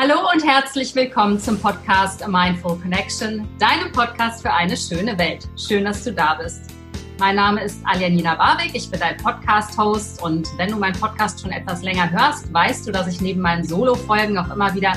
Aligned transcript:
Hallo 0.00 0.30
und 0.32 0.46
herzlich 0.46 0.94
willkommen 0.94 1.40
zum 1.40 1.60
Podcast 1.60 2.24
Mindful 2.28 2.78
Connection, 2.78 3.48
deinem 3.58 3.90
Podcast 3.90 4.42
für 4.42 4.52
eine 4.52 4.76
schöne 4.76 5.18
Welt. 5.18 5.48
Schön, 5.56 5.86
dass 5.86 6.04
du 6.04 6.12
da 6.12 6.34
bist. 6.34 6.70
Mein 7.18 7.34
Name 7.34 7.64
ist 7.64 7.84
Aljanina 7.84 8.38
Warwick, 8.38 8.76
ich 8.76 8.88
bin 8.88 9.00
dein 9.00 9.16
Podcast-Host 9.16 10.22
und 10.22 10.46
wenn 10.56 10.70
du 10.70 10.76
meinen 10.76 10.96
Podcast 11.00 11.40
schon 11.40 11.50
etwas 11.50 11.82
länger 11.82 12.08
hörst, 12.12 12.54
weißt 12.54 12.86
du, 12.86 12.92
dass 12.92 13.08
ich 13.08 13.20
neben 13.20 13.40
meinen 13.40 13.64
Solo-Folgen 13.64 14.38
auch 14.38 14.54
immer 14.54 14.72
wieder 14.72 14.92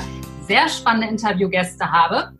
sehr 0.46 0.68
spannende 0.68 1.08
Interviewgäste 1.08 1.90
habe, 1.90 2.38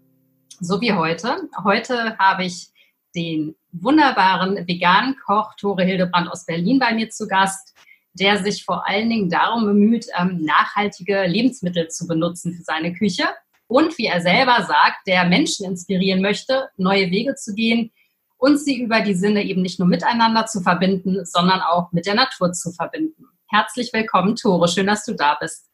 so 0.61 0.81
wie 0.81 0.93
heute. 0.93 1.49
Heute 1.65 2.17
habe 2.17 2.45
ich 2.45 2.69
den 3.17 3.57
wunderbaren 3.73 4.69
veganen 4.69 5.17
Koch 5.27 5.57
Tore 5.57 5.83
Hildebrand 5.83 6.31
aus 6.31 6.47
Berlin 6.47 6.79
bei 6.79 6.95
mir 6.95 7.11
zu 7.11 7.27
Gast 7.27 7.72
der 8.15 8.43
sich 8.43 8.65
vor 8.65 8.87
allen 8.87 9.09
Dingen 9.09 9.31
darum 9.31 9.65
bemüht, 9.65 10.07
ähm, 10.19 10.41
nachhaltige 10.43 11.27
Lebensmittel 11.27 11.89
zu 11.89 12.07
benutzen 12.07 12.55
für 12.55 12.63
seine 12.63 12.93
Küche 12.93 13.25
und, 13.67 13.97
wie 13.99 14.07
er 14.07 14.21
selber 14.21 14.65
sagt, 14.67 15.07
der 15.07 15.25
Menschen 15.25 15.67
inspirieren 15.67 16.21
möchte, 16.21 16.69
neue 16.77 17.11
Wege 17.11 17.35
zu 17.35 17.55
gehen 17.55 17.91
und 18.37 18.59
sie 18.59 18.81
über 18.83 19.01
die 19.01 19.15
Sinne 19.15 19.45
eben 19.45 19.63
nicht 19.63 19.79
nur 19.79 19.89
miteinander 19.89 20.47
zu 20.47 20.61
verbinden, 20.61 21.25
sondern 21.25 21.61
auch 21.61 21.93
mit 21.93 22.07
der 22.07 22.15
Natur 22.15 22.53
zu 22.53 22.73
verbinden. 22.73 23.25
Herzlich 23.49 23.93
willkommen, 23.93 24.37
Tore. 24.37 24.69
Schön, 24.69 24.87
dass 24.87 25.05
du 25.05 25.15
da 25.15 25.37
bist. 25.41 25.69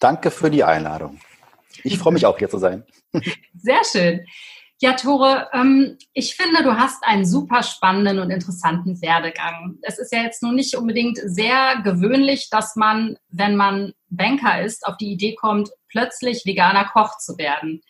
Danke 0.00 0.30
für 0.30 0.50
die 0.50 0.62
Einladung. 0.62 1.18
Ich 1.82 1.98
freue 1.98 2.12
mich 2.12 2.26
auch, 2.26 2.38
hier 2.38 2.48
zu 2.48 2.58
sein. 2.58 2.84
Sehr 3.54 3.82
schön. 3.90 4.26
Ja, 4.84 4.92
Tore, 4.92 5.48
ähm, 5.54 5.96
ich 6.12 6.36
finde, 6.36 6.62
du 6.62 6.76
hast 6.76 7.04
einen 7.04 7.24
super 7.24 7.62
spannenden 7.62 8.18
und 8.18 8.30
interessanten 8.30 9.00
Werdegang. 9.00 9.78
Es 9.80 9.98
ist 9.98 10.12
ja 10.12 10.22
jetzt 10.22 10.42
nun 10.42 10.56
nicht 10.56 10.76
unbedingt 10.76 11.18
sehr 11.24 11.80
gewöhnlich, 11.82 12.50
dass 12.50 12.76
man, 12.76 13.16
wenn 13.30 13.56
man 13.56 13.94
Banker 14.10 14.60
ist, 14.60 14.86
auf 14.86 14.98
die 14.98 15.10
Idee 15.10 15.36
kommt, 15.36 15.70
plötzlich 15.88 16.44
veganer 16.44 16.84
Koch 16.84 17.16
zu 17.16 17.38
werden. 17.38 17.80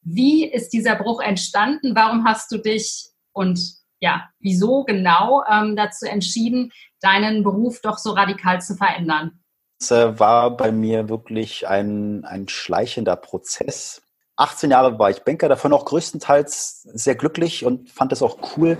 Wie 0.00 0.50
ist 0.50 0.70
dieser 0.70 0.96
Bruch 0.96 1.20
entstanden? 1.20 1.94
Warum 1.94 2.24
hast 2.24 2.50
du 2.50 2.56
dich 2.56 3.10
und 3.34 3.60
ja, 4.00 4.30
wieso 4.38 4.84
genau 4.84 5.44
ähm, 5.52 5.76
dazu 5.76 6.06
entschieden, 6.06 6.72
deinen 7.02 7.44
Beruf 7.44 7.82
doch 7.82 7.98
so 7.98 8.12
radikal 8.12 8.62
zu 8.62 8.74
verändern? 8.74 9.38
Es 9.78 9.90
äh, 9.90 10.18
war 10.18 10.56
bei 10.56 10.72
mir 10.72 11.10
wirklich 11.10 11.68
ein, 11.68 12.24
ein 12.24 12.48
schleichender 12.48 13.16
Prozess 13.16 14.00
18 14.38 14.70
Jahre 14.70 14.98
war 14.98 15.10
ich 15.10 15.24
Banker, 15.24 15.48
davon 15.48 15.72
auch 15.72 15.84
größtenteils 15.84 16.82
sehr 16.94 17.16
glücklich 17.16 17.64
und 17.64 17.90
fand 17.90 18.12
es 18.12 18.22
auch 18.22 18.56
cool, 18.56 18.78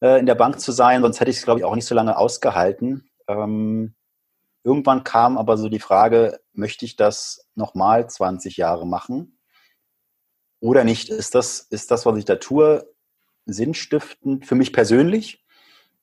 äh, 0.00 0.18
in 0.18 0.26
der 0.26 0.34
Bank 0.34 0.60
zu 0.60 0.72
sein. 0.72 1.02
Sonst 1.02 1.20
hätte 1.20 1.30
ich 1.30 1.36
es, 1.36 1.44
glaube 1.44 1.60
ich, 1.60 1.64
auch 1.64 1.74
nicht 1.74 1.86
so 1.86 1.94
lange 1.94 2.16
ausgehalten. 2.16 3.10
Ähm, 3.28 3.94
irgendwann 4.64 5.04
kam 5.04 5.36
aber 5.36 5.58
so 5.58 5.68
die 5.68 5.78
Frage, 5.78 6.40
möchte 6.54 6.86
ich 6.86 6.96
das 6.96 7.46
nochmal 7.54 8.08
20 8.08 8.56
Jahre 8.56 8.86
machen 8.86 9.38
oder 10.60 10.84
nicht? 10.84 11.10
Ist 11.10 11.34
das, 11.34 11.60
ist 11.60 11.90
das, 11.90 12.06
was 12.06 12.16
ich 12.16 12.24
da 12.24 12.36
tue, 12.36 12.90
sinnstiftend 13.44 14.46
für 14.46 14.54
mich 14.54 14.72
persönlich? 14.72 15.44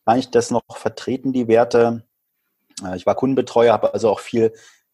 Kann 0.05 0.19
ich 0.19 0.29
das 0.29 0.51
noch 0.51 0.61
vertreten, 0.69 1.33
die 1.33 1.47
Werte? 1.47 2.05
Äh, 2.85 2.97
ich 2.97 3.07
war 3.07 3.15
Kundenbetreuer, 3.15 3.73
habe 3.73 3.95
also 3.95 4.11
auch 4.11 4.19
viel 4.19 4.53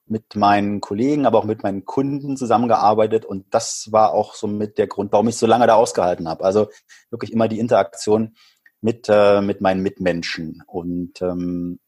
mit 0.09 0.35
meinen 0.35 0.81
Kollegen, 0.81 1.25
aber 1.25 1.39
auch 1.39 1.45
mit 1.45 1.63
meinen 1.63 1.85
Kunden 1.85 2.37
zusammengearbeitet 2.37 3.25
und 3.25 3.45
das 3.51 3.89
war 3.91 4.13
auch 4.13 4.35
so 4.35 4.47
mit 4.47 4.77
der 4.77 4.87
Grund, 4.87 5.11
warum 5.11 5.27
ich 5.27 5.37
so 5.37 5.47
lange 5.47 5.67
da 5.67 5.75
ausgehalten 5.75 6.27
habe. 6.27 6.43
Also 6.43 6.69
wirklich 7.09 7.33
immer 7.33 7.47
die 7.47 7.59
Interaktion 7.59 8.35
mit, 8.81 9.07
äh, 9.09 9.41
mit 9.41 9.61
meinen 9.61 9.81
Mitmenschen. 9.81 10.63
Und 10.67 11.21
ähm, 11.21 11.79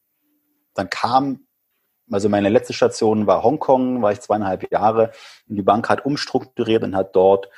dann 0.73 0.89
kam, 0.89 1.47
also 2.11 2.29
meine 2.29 2.49
letzte 2.49 2.73
Station 2.73 3.27
war 3.27 3.43
Hongkong, 3.43 4.01
war 4.01 4.11
ich 4.11 4.21
zweieinhalb 4.21 4.71
Jahre 4.71 5.11
und 5.47 5.55
die 5.55 5.61
Bank 5.61 5.89
hat 5.89 6.05
umstrukturiert 6.05 6.83
und 6.83 6.95
hat 6.95 7.15
dort 7.15 7.49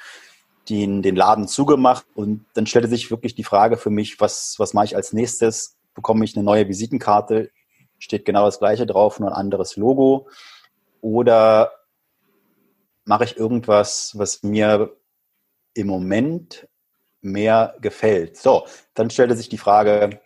den, 0.70 1.02
den 1.02 1.16
Laden 1.16 1.48
zugemacht 1.48 2.06
und 2.14 2.46
dann 2.54 2.68
stellte 2.68 2.88
sich 2.88 3.10
wirklich 3.10 3.36
die 3.36 3.44
Frage 3.44 3.78
für 3.78 3.90
mich, 3.90 4.20
was, 4.20 4.56
was 4.58 4.74
mache 4.74 4.86
ich 4.86 4.96
als 4.96 5.14
nächstes? 5.14 5.78
Bekomme 5.94 6.24
ich 6.24 6.36
eine 6.36 6.46
neue 6.46 6.68
Visitenkarte? 6.68 7.52
Steht 8.02 8.26
genau 8.26 8.46
das 8.46 8.58
gleiche 8.58 8.88
drauf, 8.88 9.20
nur 9.20 9.30
ein 9.30 9.36
anderes 9.36 9.76
Logo 9.78 10.28
oder 11.02 11.72
mache 13.06 13.26
ich 13.26 13.38
irgendwas, 13.38 14.14
was 14.18 14.42
mir 14.42 14.96
im 15.76 15.88
Moment 15.88 16.68
mehr 17.22 17.76
gefällt? 17.80 18.38
So, 18.38 18.66
dann 18.96 19.12
stellte 19.12 19.36
sich 19.36 19.50
die 19.50 19.60
Frage, 19.60 20.20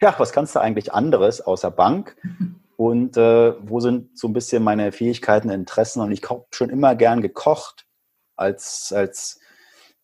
ja, 0.00 0.14
was 0.18 0.32
kannst 0.32 0.56
du 0.56 0.60
eigentlich 0.60 0.92
anderes 0.92 1.42
außer 1.42 1.70
Bank? 1.70 2.16
Und 2.76 3.16
äh, 3.18 3.54
wo 3.68 3.78
sind 3.80 4.18
so 4.18 4.26
ein 4.26 4.32
bisschen 4.32 4.64
meine 4.64 4.90
Fähigkeiten, 4.90 5.50
Interessen? 5.50 6.00
Und 6.00 6.10
ich 6.10 6.28
habe 6.28 6.46
schon 6.50 6.70
immer 6.70 6.96
gern 6.96 7.20
gekocht. 7.20 7.86
Als, 8.34 8.92
als 8.96 9.38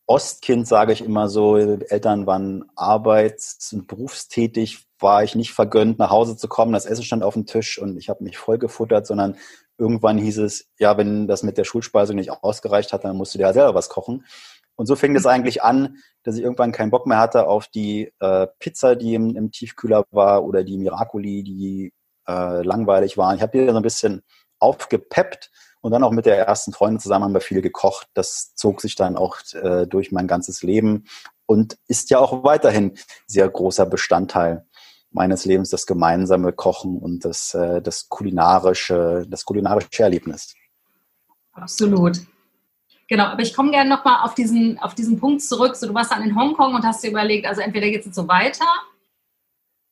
Ostkind 0.09 0.67
sage 0.67 0.95
ich 0.95 1.05
immer 1.05 1.29
so, 1.29 1.59
Eltern 1.59 2.27
waren 2.27 2.65
arbeits- 2.75 3.73
und 3.75 3.87
berufstätig, 3.87 4.87
war 4.99 5.23
ich 5.23 5.35
nicht 5.35 5.53
vergönnt, 5.53 5.99
nach 5.99 6.11
Hause 6.11 6.35
zu 6.37 6.49
kommen. 6.49 6.73
Das 6.73 6.87
Essen 6.87 7.05
stand 7.05 7.23
auf 7.23 7.35
dem 7.35 7.45
Tisch 7.45 7.79
und 7.79 7.99
ich 7.99 8.09
habe 8.09 8.25
mich 8.25 8.39
voll 8.39 8.57
gefuttert, 8.57 9.07
sondern 9.07 9.37
irgendwann 9.77 10.17
hieß 10.17 10.39
es, 10.39 10.71
ja, 10.79 10.97
wenn 10.97 11.29
das 11.29 11.43
mit 11.43 11.59
der 11.59 11.65
Schulspeisung 11.65 12.17
nicht 12.17 12.31
ausgereicht 12.31 12.95
hat, 12.95 13.05
dann 13.05 13.19
musst 13.19 13.35
du 13.35 13.39
dir 13.39 13.45
ja 13.45 13.53
selber 13.53 13.75
was 13.75 13.91
kochen. 13.91 14.25
Und 14.77 14.87
so 14.87 14.97
fing 14.97 15.15
es 15.15 15.25
mhm. 15.25 15.31
eigentlich 15.31 15.63
an, 15.63 15.99
dass 16.23 16.37
ich 16.37 16.43
irgendwann 16.43 16.73
keinen 16.73 16.91
Bock 16.91 17.07
mehr 17.07 17.19
hatte 17.19 17.47
auf 17.47 17.69
die 17.69 18.11
äh, 18.19 18.47
Pizza, 18.61 18.97
die 18.97 19.15
im, 19.15 19.37
im, 19.37 19.51
Tiefkühler 19.51 20.05
war 20.11 20.43
oder 20.43 20.65
die 20.65 20.79
Miracoli, 20.79 21.43
die 21.43 21.93
äh, 22.27 22.63
langweilig 22.63 23.19
waren. 23.19 23.37
Ich 23.37 23.43
habe 23.43 23.59
die 23.59 23.69
so 23.69 23.77
ein 23.77 23.83
bisschen 23.83 24.23
aufgepeppt 24.59 25.51
und 25.81 25.93
dann 25.93 26.03
auch 26.03 26.13
mit 26.13 26.27
der 26.27 26.39
ersten 26.47 26.73
Freundin 26.73 27.01
zusammen 27.01 27.25
haben 27.25 27.35
wir 27.35 27.41
viel 27.41 27.63
gekocht. 27.63 28.09
Das 28.15 28.55
zog 28.55 28.81
sich 28.81 28.95
dann 28.95 29.17
auch 29.17 29.39
äh, 29.53 29.87
durch 29.87 30.13
mein 30.13 30.27
ganzes 30.27 30.63
Leben 30.63 31.05
und 31.47 31.79
ist 31.87 32.11
ja 32.11 32.19
auch 32.19 32.45
weiterhin 32.45 32.97
sehr 33.27 33.49
großer 33.49 33.87
Bestandteil 33.87 34.67
meines 35.11 35.45
Lebens 35.45 35.71
das 35.71 35.87
gemeinsame 35.87 36.53
Kochen 36.53 36.99
und 36.99 37.25
das, 37.25 37.55
äh, 37.55 37.81
das 37.81 38.09
kulinarische, 38.09 39.27
das 39.29 39.45
kulinarische 39.45 40.03
Erlebnis. 40.03 40.55
Absolut. 41.53 42.21
Genau, 43.09 43.25
aber 43.25 43.41
ich 43.41 43.55
komme 43.55 43.71
gerne 43.71 43.89
nochmal 43.89 44.23
auf 44.23 44.35
diesen, 44.35 44.79
auf 44.79 44.95
diesen 44.95 45.19
Punkt 45.19 45.43
zurück. 45.43 45.77
So, 45.77 45.87
du 45.87 45.95
warst 45.95 46.13
dann 46.13 46.23
in 46.23 46.37
Hongkong 46.37 46.75
und 46.75 46.85
hast 46.85 47.03
dir 47.03 47.11
überlegt, 47.11 47.47
also 47.47 47.63
entweder 47.63 47.87
geht 47.87 48.01
es 48.01 48.07
jetzt 48.07 48.17
so 48.17 48.29
weiter. 48.29 48.67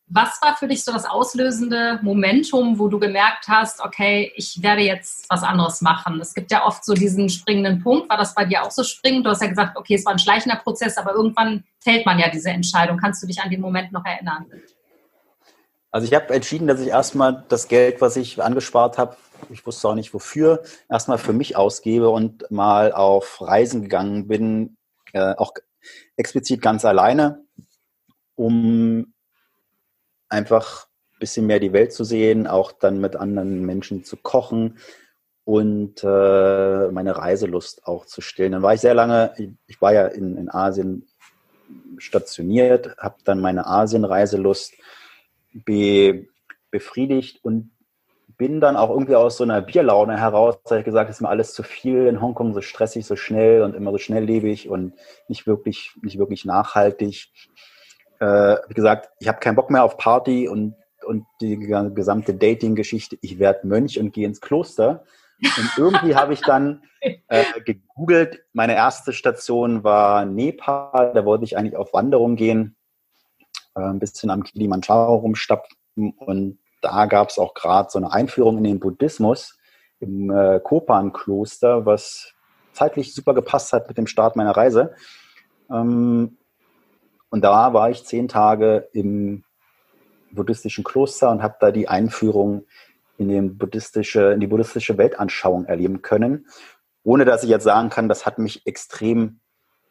Was 0.08 0.40
war 0.40 0.56
für 0.56 0.68
dich 0.68 0.84
so 0.84 0.92
das 0.92 1.04
auslösende 1.04 1.98
Momentum, 2.00 2.78
wo 2.78 2.86
du 2.86 3.00
gemerkt 3.00 3.48
hast, 3.48 3.80
okay, 3.80 4.32
ich 4.36 4.62
werde 4.62 4.82
jetzt 4.82 5.26
was 5.28 5.42
anderes 5.42 5.80
machen? 5.80 6.20
Es 6.20 6.32
gibt 6.32 6.52
ja 6.52 6.64
oft 6.64 6.84
so 6.84 6.94
diesen 6.94 7.28
springenden 7.28 7.82
Punkt. 7.82 8.08
War 8.08 8.16
das 8.16 8.32
bei 8.32 8.44
dir 8.44 8.62
auch 8.62 8.70
so 8.70 8.84
springend? 8.84 9.26
Du 9.26 9.30
hast 9.30 9.42
ja 9.42 9.48
gesagt, 9.48 9.76
okay, 9.76 9.96
es 9.96 10.04
war 10.04 10.12
ein 10.12 10.20
schleichender 10.20 10.58
Prozess, 10.58 10.96
aber 10.96 11.12
irgendwann 11.12 11.64
fällt 11.80 12.06
man 12.06 12.20
ja 12.20 12.30
diese 12.30 12.50
Entscheidung. 12.50 12.98
Kannst 12.98 13.20
du 13.22 13.26
dich 13.26 13.40
an 13.40 13.50
den 13.50 13.60
Moment 13.60 13.90
noch 13.90 14.04
erinnern? 14.04 14.46
Also 15.90 16.06
ich 16.06 16.14
habe 16.14 16.32
entschieden, 16.34 16.68
dass 16.68 16.80
ich 16.80 16.88
erstmal 16.88 17.44
das 17.48 17.66
Geld, 17.66 18.00
was 18.00 18.16
ich 18.16 18.40
angespart 18.40 18.98
habe, 18.98 19.16
ich 19.50 19.66
wusste 19.66 19.88
auch 19.88 19.94
nicht 19.94 20.14
wofür, 20.14 20.62
erstmal 20.88 21.18
für 21.18 21.32
mich 21.32 21.56
ausgebe 21.56 22.10
und 22.10 22.48
mal 22.50 22.92
auf 22.92 23.40
Reisen 23.40 23.82
gegangen 23.82 24.28
bin, 24.28 24.76
äh, 25.12 25.34
auch 25.36 25.52
explizit 26.16 26.62
ganz 26.62 26.84
alleine, 26.84 27.44
um 28.34 29.14
einfach 30.28 30.86
ein 31.14 31.18
bisschen 31.20 31.46
mehr 31.46 31.60
die 31.60 31.72
Welt 31.72 31.92
zu 31.92 32.04
sehen, 32.04 32.46
auch 32.46 32.72
dann 32.72 33.00
mit 33.00 33.16
anderen 33.16 33.64
Menschen 33.64 34.04
zu 34.04 34.16
kochen 34.16 34.78
und 35.44 36.02
äh, 36.02 36.88
meine 36.90 37.16
Reiselust 37.16 37.86
auch 37.86 38.04
zu 38.06 38.20
stillen. 38.20 38.52
Dann 38.52 38.62
war 38.62 38.74
ich 38.74 38.80
sehr 38.80 38.94
lange, 38.94 39.32
ich 39.66 39.80
war 39.80 39.92
ja 39.92 40.06
in, 40.06 40.36
in 40.36 40.50
Asien 40.50 41.06
stationiert, 41.98 42.96
habe 42.98 43.16
dann 43.24 43.40
meine 43.40 43.66
Asien-Reiselust 43.66 44.74
be, 45.52 46.26
befriedigt 46.70 47.44
und 47.44 47.70
bin 48.36 48.60
dann 48.60 48.76
auch 48.76 48.90
irgendwie 48.90 49.14
aus 49.14 49.38
so 49.38 49.44
einer 49.44 49.62
Bierlaune 49.62 50.18
heraus, 50.18 50.58
habe 50.66 50.80
ich 50.80 50.84
gesagt, 50.84 51.08
es 51.08 51.16
ist 51.16 51.22
mir 51.22 51.28
alles 51.28 51.54
zu 51.54 51.62
viel 51.62 52.06
in 52.06 52.20
Hongkong, 52.20 52.52
so 52.52 52.60
stressig, 52.60 53.06
so 53.06 53.16
schnell 53.16 53.62
und 53.62 53.74
immer 53.74 53.92
so 53.92 53.98
schnelllebig 53.98 54.68
und 54.68 54.92
nicht 55.28 55.46
wirklich, 55.46 55.92
nicht 56.02 56.18
wirklich 56.18 56.44
nachhaltig. 56.44 57.28
Äh, 58.20 58.56
wie 58.68 58.74
gesagt, 58.74 59.10
ich 59.18 59.28
habe 59.28 59.38
keinen 59.38 59.56
Bock 59.56 59.70
mehr 59.70 59.84
auf 59.84 59.96
Party 59.96 60.48
und, 60.48 60.74
und 61.04 61.26
die 61.40 61.58
gesamte 61.58 62.34
Dating-Geschichte. 62.34 63.18
Ich 63.20 63.38
werde 63.38 63.66
Mönch 63.66 63.98
und 63.98 64.12
gehe 64.12 64.26
ins 64.26 64.40
Kloster. 64.40 65.04
Und 65.40 65.70
irgendwie 65.76 66.14
habe 66.14 66.32
ich 66.32 66.40
dann 66.40 66.82
äh, 67.28 67.44
gegoogelt. 67.64 68.44
Meine 68.52 68.74
erste 68.74 69.12
Station 69.12 69.84
war 69.84 70.24
Nepal. 70.24 71.12
Da 71.14 71.24
wollte 71.24 71.44
ich 71.44 71.56
eigentlich 71.56 71.76
auf 71.76 71.92
Wanderung 71.92 72.36
gehen. 72.36 72.76
Äh, 73.76 73.82
ein 73.82 73.98
bisschen 73.98 74.30
am 74.30 74.42
Kilimanjaro 74.42 75.16
rumstapfen 75.16 75.76
und 76.16 76.58
da 76.82 77.06
gab 77.06 77.30
es 77.30 77.38
auch 77.38 77.54
gerade 77.54 77.90
so 77.90 77.98
eine 77.98 78.12
Einführung 78.12 78.58
in 78.58 78.64
den 78.64 78.80
Buddhismus 78.80 79.58
im 80.00 80.30
äh, 80.30 80.60
Kopan-Kloster, 80.60 81.86
was 81.86 82.34
zeitlich 82.72 83.14
super 83.14 83.34
gepasst 83.34 83.72
hat 83.72 83.88
mit 83.88 83.98
dem 83.98 84.06
Start 84.06 84.36
meiner 84.36 84.56
Reise. 84.56 84.94
Ähm, 85.70 86.36
und 87.36 87.42
da 87.42 87.74
war 87.74 87.90
ich 87.90 88.02
zehn 88.02 88.28
Tage 88.28 88.88
im 88.94 89.44
buddhistischen 90.30 90.84
Kloster 90.84 91.30
und 91.30 91.42
habe 91.42 91.56
da 91.60 91.70
die 91.70 91.86
Einführung 91.86 92.64
in, 93.18 93.58
buddhistische, 93.58 94.32
in 94.32 94.40
die 94.40 94.46
buddhistische 94.46 94.96
Weltanschauung 94.96 95.66
erleben 95.66 96.00
können. 96.00 96.46
ohne 97.04 97.26
dass 97.26 97.44
ich 97.44 97.50
jetzt 97.50 97.64
sagen 97.64 97.90
kann, 97.90 98.08
das 98.08 98.24
hat 98.24 98.38
mich 98.38 98.66
extrem 98.66 99.40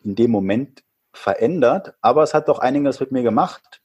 in 0.04 0.16
dem 0.16 0.32
Moment 0.32 0.84
verändert, 1.14 1.94
aber 2.02 2.24
es 2.24 2.34
hat 2.34 2.48
doch 2.48 2.58
einiges 2.58 3.00
mit 3.00 3.12
mir 3.12 3.22
gemacht. 3.22 3.80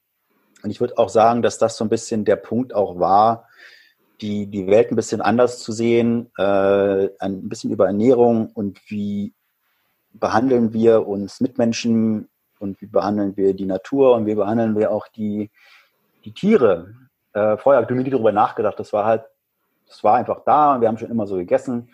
Und 0.63 0.71
ich 0.71 0.81
würde 0.81 0.97
auch 0.97 1.11
sagen, 1.11 1.43
dass 1.43 1.59
das 1.59 1.77
so 1.77 1.85
ein 1.85 1.91
bisschen 1.91 2.25
der 2.25 2.37
Punkt 2.37 2.75
auch 2.75 2.99
war, 2.99 3.47
die, 4.23 4.47
die 4.47 4.67
Welt 4.69 4.91
ein 4.91 4.97
bisschen 4.97 5.21
anders 5.21 5.59
zu 5.59 5.73
sehen, 5.73 6.33
äh, 6.39 7.11
ein 7.19 7.47
bisschen 7.47 7.71
über 7.71 7.89
Ernährung 7.89 8.51
und 8.55 8.81
wie 8.89 9.35
behandeln 10.15 10.73
wir 10.73 11.07
uns 11.07 11.43
Mitmenschen 11.43 12.31
und 12.61 12.81
wie 12.81 12.87
behandeln 12.87 13.37
wir 13.37 13.55
die 13.55 13.67
Natur 13.67 14.15
und 14.15 14.27
wie 14.27 14.35
behandeln 14.35 14.79
wir 14.79 14.93
auch 14.93 15.09
die, 15.09 15.51
die 16.25 16.33
Tiere. 16.33 16.95
Äh, 17.33 17.57
vorher 17.57 17.83
habe 17.83 17.93
ich 17.93 18.05
nie 18.05 18.11
darüber 18.11 18.33
nachgedacht. 18.33 18.79
Das 18.79 18.93
war 18.93 19.05
halt, 19.05 19.25
das 19.89 20.05
war 20.05 20.17
einfach 20.17 20.43
da 20.45 20.75
und 20.75 20.83
wir 20.83 20.89
haben 20.89 20.99
schon 20.99 21.11
immer 21.11 21.27
so 21.27 21.37
gegessen. 21.37 21.91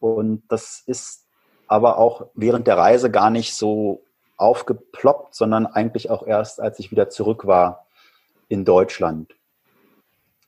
Und 0.00 0.42
das 0.48 0.82
ist 0.86 1.26
aber 1.68 1.98
auch 1.98 2.26
während 2.34 2.66
der 2.66 2.78
Reise 2.78 3.10
gar 3.10 3.30
nicht 3.30 3.54
so 3.54 4.02
aufgeploppt, 4.36 5.34
sondern 5.34 5.66
eigentlich 5.66 6.10
auch 6.10 6.26
erst, 6.26 6.60
als 6.60 6.78
ich 6.78 6.90
wieder 6.90 7.08
zurück 7.08 7.46
war 7.46 7.86
in 8.48 8.64
Deutschland, 8.64 9.34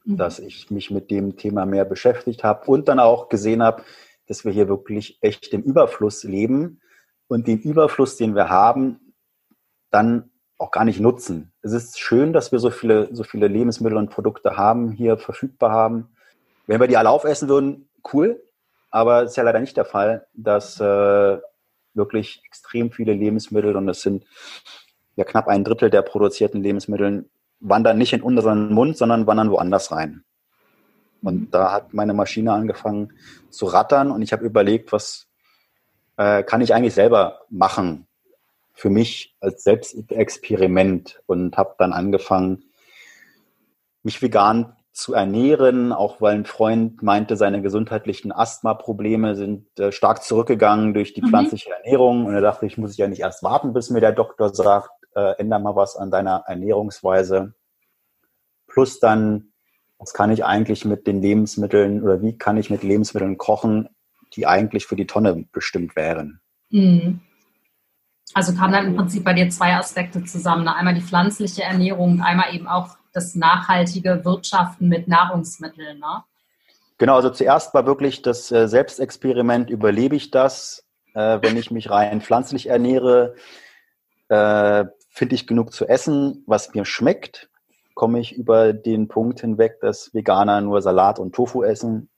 mhm. 0.04 0.16
dass 0.16 0.38
ich 0.38 0.70
mich 0.70 0.90
mit 0.90 1.10
dem 1.10 1.36
Thema 1.36 1.66
mehr 1.66 1.84
beschäftigt 1.84 2.44
habe 2.44 2.70
und 2.70 2.88
dann 2.88 3.00
auch 3.00 3.28
gesehen 3.28 3.62
habe, 3.62 3.82
dass 4.26 4.44
wir 4.44 4.52
hier 4.52 4.68
wirklich 4.68 5.18
echt 5.20 5.52
im 5.52 5.62
Überfluss 5.62 6.22
leben 6.24 6.80
und 7.28 7.46
den 7.46 7.60
Überfluss, 7.60 8.16
den 8.16 8.34
wir 8.34 8.48
haben, 8.48 9.07
dann 9.90 10.30
auch 10.58 10.70
gar 10.72 10.84
nicht 10.84 11.00
nutzen. 11.00 11.52
Es 11.62 11.72
ist 11.72 12.00
schön, 12.00 12.32
dass 12.32 12.50
wir 12.50 12.58
so 12.58 12.70
viele, 12.70 13.14
so 13.14 13.22
viele 13.22 13.46
Lebensmittel 13.46 13.96
und 13.96 14.10
Produkte 14.10 14.56
haben, 14.56 14.90
hier 14.90 15.16
verfügbar 15.16 15.70
haben. 15.70 16.08
Wenn 16.66 16.80
wir 16.80 16.88
die 16.88 16.96
alle 16.96 17.10
aufessen 17.10 17.48
würden, 17.48 17.88
cool. 18.12 18.42
Aber 18.90 19.22
es 19.22 19.30
ist 19.30 19.36
ja 19.36 19.44
leider 19.44 19.60
nicht 19.60 19.76
der 19.76 19.84
Fall, 19.84 20.26
dass 20.34 20.80
äh, 20.80 21.38
wirklich 21.94 22.42
extrem 22.44 22.90
viele 22.90 23.12
Lebensmittel 23.12 23.76
und 23.76 23.88
es 23.88 24.02
sind 24.02 24.24
ja 25.14 25.24
knapp 25.24 25.46
ein 25.48 25.64
Drittel 25.64 25.90
der 25.90 26.02
produzierten 26.02 26.62
Lebensmittel 26.62 27.28
wandern 27.60 27.98
nicht 27.98 28.12
in 28.12 28.22
unseren 28.22 28.72
Mund, 28.72 28.96
sondern 28.96 29.26
wandern 29.26 29.50
woanders 29.50 29.92
rein. 29.92 30.24
Und 31.22 31.50
da 31.52 31.72
hat 31.72 31.92
meine 31.92 32.14
Maschine 32.14 32.52
angefangen 32.52 33.12
zu 33.50 33.66
rattern 33.66 34.10
und 34.10 34.22
ich 34.22 34.32
habe 34.32 34.44
überlegt, 34.44 34.92
was 34.92 35.28
äh, 36.16 36.42
kann 36.44 36.60
ich 36.60 36.74
eigentlich 36.74 36.94
selber 36.94 37.40
machen 37.50 38.07
für 38.78 38.90
mich 38.90 39.34
als 39.40 39.64
Selbstexperiment 39.64 41.20
und 41.26 41.56
habe 41.56 41.74
dann 41.78 41.92
angefangen, 41.92 42.62
mich 44.04 44.22
vegan 44.22 44.76
zu 44.92 45.14
ernähren, 45.14 45.92
auch 45.92 46.20
weil 46.20 46.36
ein 46.36 46.44
Freund 46.44 47.02
meinte, 47.02 47.36
seine 47.36 47.60
gesundheitlichen 47.60 48.30
Asthma-Probleme 48.30 49.34
sind 49.34 49.66
äh, 49.80 49.90
stark 49.90 50.22
zurückgegangen 50.22 50.94
durch 50.94 51.12
die 51.12 51.22
mhm. 51.22 51.28
pflanzliche 51.28 51.72
Ernährung. 51.72 52.26
Und 52.26 52.34
er 52.34 52.40
dachte, 52.40 52.66
ich 52.66 52.78
muss 52.78 52.96
ja 52.96 53.08
nicht 53.08 53.20
erst 53.20 53.42
warten, 53.42 53.72
bis 53.72 53.90
mir 53.90 54.00
der 54.00 54.12
Doktor 54.12 54.54
sagt, 54.54 54.90
äh, 55.16 55.32
änder 55.38 55.58
mal 55.58 55.74
was 55.74 55.96
an 55.96 56.12
deiner 56.12 56.44
Ernährungsweise. 56.46 57.54
Plus 58.68 59.00
dann, 59.00 59.52
was 59.98 60.14
kann 60.14 60.30
ich 60.30 60.44
eigentlich 60.44 60.84
mit 60.84 61.08
den 61.08 61.20
Lebensmitteln 61.20 62.04
oder 62.04 62.22
wie 62.22 62.38
kann 62.38 62.56
ich 62.56 62.70
mit 62.70 62.84
Lebensmitteln 62.84 63.38
kochen, 63.38 63.88
die 64.34 64.46
eigentlich 64.46 64.86
für 64.86 64.94
die 64.94 65.08
Tonne 65.08 65.46
bestimmt 65.50 65.96
wären. 65.96 66.40
Mhm. 66.70 67.22
Also 68.34 68.54
kamen 68.54 68.72
dann 68.72 68.86
im 68.86 68.96
Prinzip 68.96 69.24
bei 69.24 69.32
dir 69.32 69.48
zwei 69.50 69.74
Aspekte 69.74 70.24
zusammen. 70.24 70.68
Einmal 70.68 70.94
die 70.94 71.00
pflanzliche 71.00 71.62
Ernährung 71.62 72.12
und 72.12 72.20
einmal 72.20 72.54
eben 72.54 72.68
auch 72.68 72.96
das 73.12 73.34
nachhaltige 73.34 74.24
Wirtschaften 74.24 74.88
mit 74.88 75.08
Nahrungsmitteln. 75.08 75.98
Ne? 75.98 76.24
Genau, 76.98 77.16
also 77.16 77.30
zuerst 77.30 77.74
war 77.74 77.86
wirklich 77.86 78.22
das 78.22 78.50
äh, 78.50 78.68
Selbstexperiment, 78.68 79.70
überlebe 79.70 80.16
ich 80.16 80.30
das, 80.30 80.84
äh, 81.14 81.38
wenn 81.40 81.56
ich 81.56 81.70
mich 81.70 81.90
rein 81.90 82.20
pflanzlich 82.20 82.66
ernähre, 82.66 83.34
äh, 84.28 84.84
finde 85.10 85.34
ich 85.34 85.46
genug 85.46 85.72
zu 85.72 85.86
essen, 85.86 86.42
was 86.46 86.74
mir 86.74 86.84
schmeckt, 86.84 87.48
komme 87.94 88.20
ich 88.20 88.36
über 88.36 88.72
den 88.72 89.08
Punkt 89.08 89.40
hinweg, 89.40 89.80
dass 89.80 90.12
Veganer 90.12 90.60
nur 90.60 90.82
Salat 90.82 91.18
und 91.18 91.34
Tofu 91.34 91.62
essen. 91.62 92.08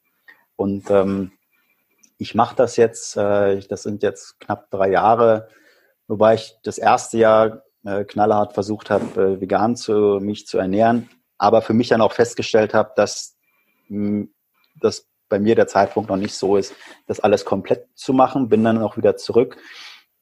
Und 0.56 0.90
ähm, 0.90 1.32
ich 2.18 2.34
mache 2.34 2.54
das 2.54 2.76
jetzt, 2.76 3.16
das 3.16 3.82
sind 3.82 4.02
jetzt 4.02 4.38
knapp 4.40 4.70
drei 4.70 4.90
Jahre, 4.90 5.48
wobei 6.10 6.34
ich 6.34 6.56
das 6.64 6.76
erste 6.78 7.18
Jahr 7.18 7.62
äh, 7.84 8.04
knallhart 8.04 8.52
versucht 8.52 8.90
habe, 8.90 9.04
äh, 9.20 9.40
vegan 9.40 9.76
zu 9.76 10.18
mich 10.20 10.46
zu 10.46 10.58
ernähren, 10.58 11.08
aber 11.38 11.62
für 11.62 11.72
mich 11.72 11.88
dann 11.88 12.00
auch 12.00 12.12
festgestellt 12.12 12.74
habe, 12.74 12.92
dass 12.96 13.36
mh, 13.88 14.26
das 14.80 15.06
bei 15.28 15.38
mir 15.38 15.54
der 15.54 15.68
Zeitpunkt 15.68 16.10
noch 16.10 16.16
nicht 16.16 16.34
so 16.34 16.56
ist, 16.56 16.74
das 17.06 17.20
alles 17.20 17.44
komplett 17.44 17.86
zu 17.94 18.12
machen. 18.12 18.48
Bin 18.48 18.64
dann 18.64 18.82
auch 18.82 18.96
wieder 18.96 19.16
zurück, 19.16 19.56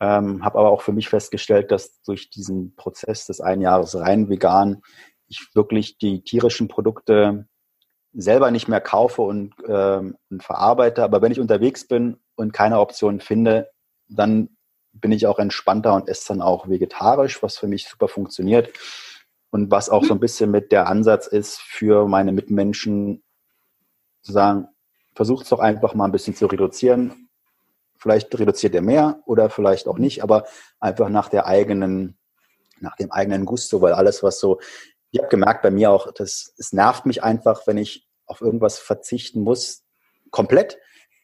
ähm, 0.00 0.44
habe 0.44 0.58
aber 0.58 0.70
auch 0.70 0.82
für 0.82 0.93
mich 0.93 1.08
festgestellt, 1.08 1.70
dass 1.70 2.02
durch 2.02 2.29
diesen 2.31 2.76
Prozess 2.76 3.26
des 3.26 3.41
einen 3.41 3.62
Jahres 3.62 3.99
rein 3.99 4.29
vegan 4.29 4.82
ich 5.26 5.55
wirklich 5.55 5.99
die 5.99 6.23
tierischen 6.23 6.69
Produkte 6.69 7.46
selber 8.12 8.50
nicht 8.50 8.69
mehr 8.69 8.81
kaufe 8.81 9.23
und, 9.23 9.55
ähm, 9.67 10.17
und 10.31 10.43
verarbeite. 10.43 11.02
Aber 11.02 11.23
wenn 11.23 11.32
ich 11.32 11.41
unterwegs 11.41 11.87
bin 11.87 12.19
und 12.37 12.52
keine 12.52 12.79
Option 12.81 13.20
finde, 13.20 13.70
dann 14.08 14.50
bin 15.00 15.12
ich 15.12 15.26
auch 15.26 15.38
entspannter 15.38 15.94
und 15.94 16.08
esse 16.08 16.28
dann 16.28 16.42
auch 16.42 16.68
vegetarisch, 16.68 17.42
was 17.42 17.58
für 17.58 17.66
mich 17.66 17.88
super 17.88 18.08
funktioniert. 18.08 18.70
Und 19.50 19.70
was 19.70 19.88
auch 19.88 20.04
so 20.04 20.12
ein 20.12 20.20
bisschen 20.20 20.50
mit 20.50 20.72
der 20.72 20.88
Ansatz 20.88 21.26
ist, 21.26 21.58
für 21.60 22.06
meine 22.06 22.32
Mitmenschen 22.32 23.22
zu 24.20 24.32
sagen, 24.32 24.68
versucht 25.14 25.44
es 25.44 25.48
doch 25.48 25.60
einfach 25.60 25.94
mal 25.94 26.04
ein 26.04 26.12
bisschen 26.12 26.34
zu 26.34 26.46
reduzieren. 26.46 27.30
Vielleicht 27.96 28.38
reduziert 28.38 28.74
er 28.74 28.82
mehr 28.82 29.20
oder 29.24 29.48
vielleicht 29.48 29.88
auch 29.88 29.98
nicht, 29.98 30.22
aber 30.22 30.44
einfach 30.80 31.08
nach 31.08 31.30
der 31.30 31.46
eigenen, 31.46 32.18
nach 32.78 32.94
dem 32.96 33.10
eigenen 33.10 33.46
Gusto, 33.46 33.80
weil 33.80 33.94
alles, 33.94 34.22
was 34.22 34.38
so 34.38 34.60
ich 35.10 35.20
habe 35.20 35.28
gemerkt 35.28 35.62
bei 35.62 35.70
mir 35.70 35.90
auch, 35.90 36.12
dass 36.12 36.54
es 36.58 36.72
nervt 36.72 37.06
mich 37.06 37.22
einfach, 37.22 37.66
wenn 37.66 37.78
ich 37.78 38.06
auf 38.26 38.40
irgendwas 38.40 38.78
verzichten 38.78 39.42
muss, 39.42 39.84
komplett. 40.30 40.78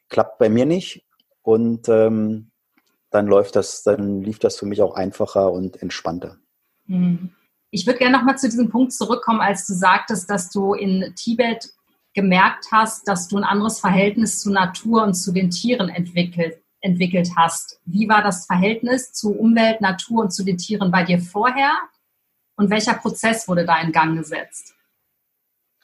Klappt 0.08 0.38
bei 0.38 0.48
mir 0.48 0.64
nicht. 0.64 1.06
Und 1.42 1.88
ähm, 1.88 2.50
dann 3.14 3.26
läuft 3.26 3.54
das, 3.56 3.82
dann 3.84 4.22
lief 4.22 4.38
das 4.40 4.58
für 4.58 4.66
mich 4.66 4.82
auch 4.82 4.94
einfacher 4.94 5.52
und 5.52 5.80
entspannter. 5.80 6.36
Hm. 6.86 7.30
Ich 7.70 7.86
würde 7.86 7.98
gerne 7.98 8.16
nochmal 8.16 8.38
zu 8.38 8.48
diesem 8.48 8.70
Punkt 8.70 8.92
zurückkommen, 8.92 9.40
als 9.40 9.66
du 9.66 9.72
sagtest, 9.72 10.30
dass 10.30 10.50
du 10.50 10.74
in 10.74 11.14
Tibet 11.16 11.72
gemerkt 12.14 12.66
hast, 12.70 13.08
dass 13.08 13.28
du 13.28 13.36
ein 13.36 13.44
anderes 13.44 13.80
Verhältnis 13.80 14.40
zur 14.40 14.52
Natur 14.52 15.02
und 15.02 15.14
zu 15.14 15.32
den 15.32 15.50
Tieren 15.50 15.88
entwickelt, 15.88 16.60
entwickelt 16.80 17.30
hast. 17.36 17.80
Wie 17.84 18.08
war 18.08 18.22
das 18.22 18.46
Verhältnis 18.46 19.12
zu 19.12 19.32
Umwelt, 19.32 19.80
Natur 19.80 20.22
und 20.22 20.30
zu 20.30 20.44
den 20.44 20.58
Tieren 20.58 20.90
bei 20.90 21.02
dir 21.02 21.20
vorher 21.20 21.72
und 22.56 22.70
welcher 22.70 22.94
Prozess 22.94 23.48
wurde 23.48 23.64
da 23.64 23.80
in 23.80 23.90
Gang 23.90 24.16
gesetzt? 24.16 24.74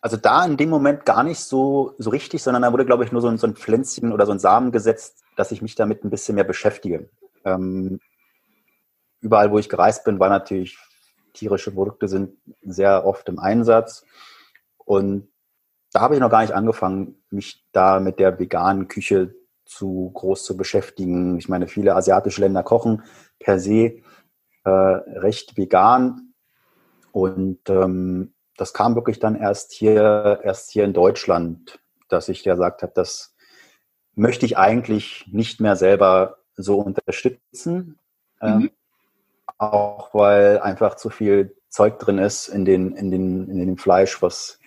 Also 0.01 0.17
da 0.17 0.45
in 0.47 0.57
dem 0.57 0.71
Moment 0.71 1.05
gar 1.05 1.25
nicht 1.25 1.41
so, 1.41 1.95
so 1.99 2.11
richtig, 2.11 2.43
sondern 2.43 2.63
da 2.63 2.73
wurde, 2.73 2.87
glaube 2.87 3.05
ich, 3.05 3.13
nur 3.13 3.21
so 3.21 3.29
ein, 3.29 3.37
so 3.37 3.47
ein 3.47 3.55
Pflänzchen 3.55 4.13
oder 4.13 4.27
so 4.27 4.33
ein 4.33 4.39
Samen 4.39 4.73
gesetzt, 4.73 5.23
dass 5.37 5.53
ich 5.53 5.61
mich 5.61 5.75
damit 5.75 6.05
ein 6.05 6.11
bisschen 6.11 6.37
mehr 6.37 6.45
beschäftige. 6.45 7.11
Ähm, 7.45 8.01
überall, 9.21 9.51
wo 9.51 9.59
ich 9.59 9.69
gereist 9.69 10.05
bin, 10.05 10.19
war 10.19 10.29
natürlich 10.29 10.79
tierische 11.33 11.71
Produkte 11.71 12.09
sind 12.09 12.37
sehr 12.63 13.07
oft 13.07 13.29
im 13.29 13.39
Einsatz. 13.39 14.05
Und 14.79 15.29
da 15.93 16.01
habe 16.01 16.15
ich 16.15 16.21
noch 16.21 16.31
gar 16.31 16.43
nicht 16.43 16.55
angefangen, 16.55 17.23
mich 17.31 17.65
da 17.73 18.01
mit 18.01 18.19
der 18.19 18.39
veganen 18.39 18.89
Küche 18.89 19.35
zu 19.65 20.11
groß 20.15 20.45
zu 20.45 20.57
beschäftigen. 20.57 21.39
Ich 21.39 21.49
meine, 21.49 21.69
viele 21.69 21.95
asiatische 21.95 22.41
Länder 22.41 22.63
kochen 22.63 23.03
per 23.39 23.59
se 23.59 24.03
äh, 24.65 24.71
recht 24.71 25.57
vegan. 25.57 26.35
Und 27.13 27.69
ähm, 27.69 28.35
das 28.57 28.73
kam 28.73 28.95
wirklich 28.95 29.21
dann 29.21 29.37
erst 29.37 29.73
hier, 29.73 30.41
erst 30.45 30.71
hier 30.71 30.85
in 30.85 30.93
Deutschland, 30.93 31.81
dass 32.09 32.29
ich 32.29 32.43
gesagt 32.43 32.83
habe, 32.83 32.93
das 32.95 33.35
möchte 34.15 34.45
ich 34.45 34.59
eigentlich 34.59 35.27
nicht 35.31 35.61
mehr 35.61 35.77
selber 35.77 36.40
so 36.63 36.81
unterstützen. 36.81 37.99
Ähm, 38.41 38.57
mhm. 38.57 38.63
Ähm, 38.63 38.71
auch 39.59 40.15
weil 40.15 40.61
einfach 40.61 40.97
zu 40.97 41.11
viel 41.11 41.55
Zeug 41.69 41.99
drin 41.99 42.19
ist 42.19 42.49
in 42.49 42.65
den, 42.65 42.97
in 42.97 43.11
den, 43.11 43.49
in 43.49 43.59
dem 43.59 43.77
Fleisch, 43.77 44.23
was 44.23 44.59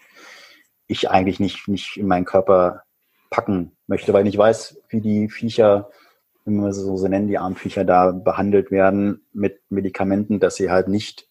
ich 0.87 1.09
eigentlich 1.09 1.39
nicht, 1.39 1.67
nicht 1.67 1.97
in 1.97 2.07
meinen 2.07 2.25
Körper 2.25 2.83
packen 3.29 3.71
möchte, 3.87 4.13
weil 4.13 4.27
ich 4.27 4.37
weiß, 4.37 4.77
wie 4.89 5.01
die 5.01 5.29
Viecher, 5.29 5.89
wenn 6.45 6.57
wir 6.57 6.73
so, 6.73 6.95
so 6.97 7.07
nennen, 7.07 7.27
die 7.27 7.39
Armviecher 7.39 7.83
da 7.83 8.11
behandelt 8.11 8.69
werden 8.69 9.25
mit 9.33 9.61
Medikamenten, 9.69 10.39
dass 10.39 10.55
sie 10.55 10.69
halt 10.69 10.87
nicht 10.87 11.27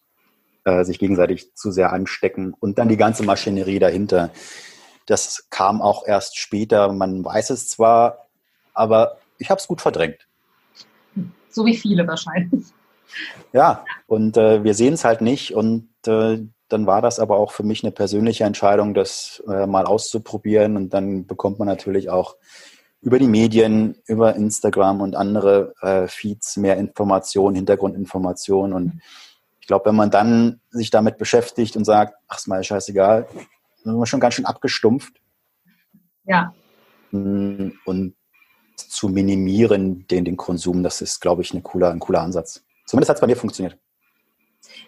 äh, 0.65 0.83
sich 0.83 0.99
gegenseitig 0.99 1.55
zu 1.55 1.71
sehr 1.71 1.93
anstecken 1.93 2.53
und 2.59 2.77
dann 2.77 2.89
die 2.89 2.97
ganze 2.97 3.23
Maschinerie 3.23 3.79
dahinter. 3.79 4.31
Das 5.05 5.47
kam 5.49 5.81
auch 5.81 6.05
erst 6.05 6.37
später. 6.37 6.91
Man 6.91 7.23
weiß 7.23 7.49
es 7.49 7.69
zwar, 7.69 8.27
aber 8.73 9.17
ich 9.37 9.49
habe 9.49 9.59
es 9.59 9.67
gut 9.67 9.81
verdrängt. 9.81 10.27
So 11.53 11.65
wie 11.65 11.77
viele 11.77 12.07
wahrscheinlich. 12.07 12.65
Ja, 13.53 13.85
und 14.07 14.37
äh, 14.37 14.63
wir 14.63 14.73
sehen 14.73 14.93
es 14.93 15.05
halt 15.05 15.21
nicht. 15.21 15.53
Und 15.53 15.89
äh, 16.07 16.39
dann 16.67 16.87
war 16.87 17.01
das 17.01 17.19
aber 17.19 17.37
auch 17.37 17.51
für 17.51 17.63
mich 17.63 17.83
eine 17.83 17.91
persönliche 17.91 18.43
Entscheidung, 18.43 18.93
das 18.93 19.43
äh, 19.47 19.67
mal 19.67 19.85
auszuprobieren. 19.85 20.75
Und 20.75 20.93
dann 20.93 21.27
bekommt 21.27 21.59
man 21.59 21.67
natürlich 21.67 22.09
auch 22.09 22.35
über 23.01 23.19
die 23.19 23.27
Medien, 23.27 23.95
über 24.07 24.35
Instagram 24.35 25.01
und 25.01 25.15
andere 25.15 25.73
äh, 25.81 26.07
Feeds 26.07 26.57
mehr 26.57 26.77
Informationen, 26.77 27.55
Hintergrundinformationen. 27.55 28.73
Und 28.73 29.01
ich 29.59 29.67
glaube, 29.67 29.85
wenn 29.85 29.95
man 29.95 30.09
dann 30.09 30.59
sich 30.71 30.89
damit 30.89 31.17
beschäftigt 31.17 31.75
und 31.75 31.85
sagt, 31.85 32.15
ach, 32.27 32.37
ist 32.37 32.47
mal 32.47 32.63
scheißegal, 32.63 33.27
dann 33.83 33.93
sind 33.93 33.99
wir 33.99 34.05
schon 34.07 34.19
ganz 34.19 34.33
schön 34.33 34.45
abgestumpft. 34.45 35.21
Ja. 36.25 36.53
Und 37.11 38.15
zu 38.75 39.09
minimieren, 39.09 40.07
den, 40.07 40.25
den 40.25 40.37
Konsum, 40.37 40.83
das 40.83 41.01
ist, 41.01 41.19
glaube 41.19 41.41
ich, 41.41 41.51
eine 41.51 41.61
cooler, 41.61 41.91
ein 41.91 41.99
cooler 41.99 42.21
Ansatz. 42.21 42.63
Zumindest 42.85 43.09
hat 43.09 43.17
es 43.17 43.21
bei 43.21 43.27
mir 43.27 43.35
funktioniert. 43.35 43.77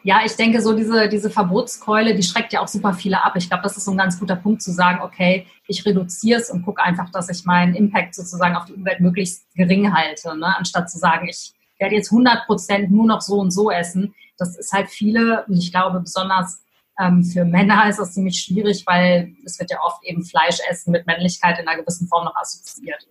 Ja, 0.03 0.21
ich 0.23 0.35
denke, 0.35 0.61
so 0.61 0.75
diese, 0.75 1.09
diese 1.09 1.29
Verbotskeule, 1.29 2.15
die 2.15 2.23
schreckt 2.23 2.53
ja 2.53 2.61
auch 2.61 2.67
super 2.67 2.93
viele 2.93 3.23
ab. 3.23 3.33
Ich 3.35 3.49
glaube, 3.49 3.63
das 3.63 3.75
ist 3.75 3.85
so 3.85 3.91
ein 3.91 3.97
ganz 3.97 4.19
guter 4.19 4.35
Punkt 4.35 4.61
zu 4.61 4.71
sagen, 4.71 5.01
okay, 5.01 5.47
ich 5.67 5.85
reduziere 5.85 6.39
es 6.39 6.49
und 6.49 6.63
gucke 6.63 6.81
einfach, 6.81 7.09
dass 7.11 7.29
ich 7.29 7.45
meinen 7.45 7.75
Impact 7.75 8.15
sozusagen 8.15 8.55
auf 8.55 8.65
die 8.65 8.73
Umwelt 8.73 8.99
möglichst 8.99 9.51
gering 9.55 9.93
halte, 9.93 10.37
ne? 10.37 10.55
anstatt 10.57 10.89
zu 10.89 10.97
sagen, 10.97 11.27
ich 11.27 11.53
werde 11.79 11.95
jetzt 11.95 12.11
100 12.11 12.45
Prozent 12.45 12.91
nur 12.91 13.05
noch 13.05 13.21
so 13.21 13.39
und 13.39 13.51
so 13.51 13.71
essen. 13.71 14.13
Das 14.37 14.57
ist 14.57 14.71
halt 14.71 14.89
viele, 14.89 15.45
und 15.47 15.57
ich 15.57 15.71
glaube 15.71 15.99
besonders 15.99 16.61
ähm, 16.99 17.23
für 17.23 17.43
Männer 17.43 17.89
ist 17.89 17.99
das 17.99 18.13
ziemlich 18.13 18.39
schwierig, 18.39 18.83
weil 18.85 19.35
es 19.43 19.59
wird 19.59 19.71
ja 19.71 19.79
oft 19.83 20.03
eben 20.03 20.23
Fleischessen 20.23 20.91
mit 20.91 21.05
Männlichkeit 21.07 21.59
in 21.59 21.67
einer 21.67 21.81
gewissen 21.81 22.07
Form 22.07 22.25
noch 22.25 22.35
assoziiert. 22.35 23.07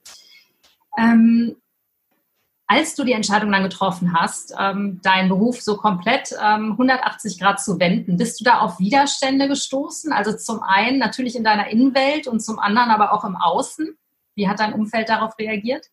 Ähm, 0.99 1.57
als 2.67 2.95
du 2.95 3.05
die 3.05 3.13
Entscheidung 3.13 3.53
dann 3.53 3.63
getroffen 3.63 4.15
hast, 4.19 4.55
ähm, 4.59 5.01
deinen 5.03 5.29
Beruf 5.29 5.61
so 5.61 5.77
komplett 5.77 6.33
ähm, 6.33 6.73
180 6.73 7.39
Grad 7.39 7.61
zu 7.61 7.79
wenden, 7.79 8.17
bist 8.17 8.41
du 8.41 8.45
da 8.45 8.61
auf 8.61 8.79
Widerstände 8.79 9.49
gestoßen? 9.49 10.13
Also 10.13 10.33
zum 10.37 10.63
einen 10.63 10.99
natürlich 10.99 11.37
in 11.37 11.45
deiner 11.45 11.69
Innenwelt 11.69 12.27
und 12.27 12.41
zum 12.41 12.59
anderen 12.59 12.91
aber 12.91 13.13
auch 13.13 13.25
im 13.25 13.37
Außen. 13.37 13.97
Wie 14.35 14.49
hat 14.49 14.61
dein 14.61 14.73
Umfeld 14.73 15.09
darauf 15.09 15.39
reagiert? 15.39 15.87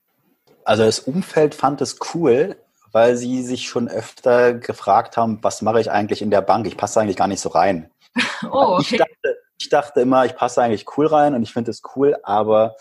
Also 0.63 0.83
das 0.83 0.99
Umfeld 0.99 1.55
fand 1.55 1.81
es 1.81 1.97
cool, 2.13 2.55
weil 2.91 3.17
sie 3.17 3.41
sich 3.43 3.67
schon 3.67 3.89
öfter 3.89 4.53
gefragt 4.53 5.17
haben, 5.17 5.39
was 5.41 5.61
mache 5.61 5.81
ich 5.81 5.91
eigentlich 5.91 6.21
in 6.21 6.31
der 6.31 6.41
Bank? 6.41 6.67
Ich 6.67 6.77
passe 6.77 7.01
eigentlich 7.01 7.17
gar 7.17 7.27
nicht 7.27 7.41
so 7.41 7.49
rein. 7.49 7.89
Oh, 8.51 8.77
okay. 8.79 8.81
ich, 8.81 8.97
dachte, 8.97 9.37
ich 9.59 9.69
dachte 9.69 10.01
immer, 10.01 10.25
ich 10.25 10.35
passe 10.35 10.63
eigentlich 10.63 10.97
cool 10.97 11.05
rein 11.05 11.35
und 11.35 11.43
ich 11.43 11.53
finde 11.53 11.69
es 11.69 11.83
cool, 11.95 12.17
aber 12.23 12.75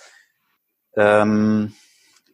ähm, 0.97 1.75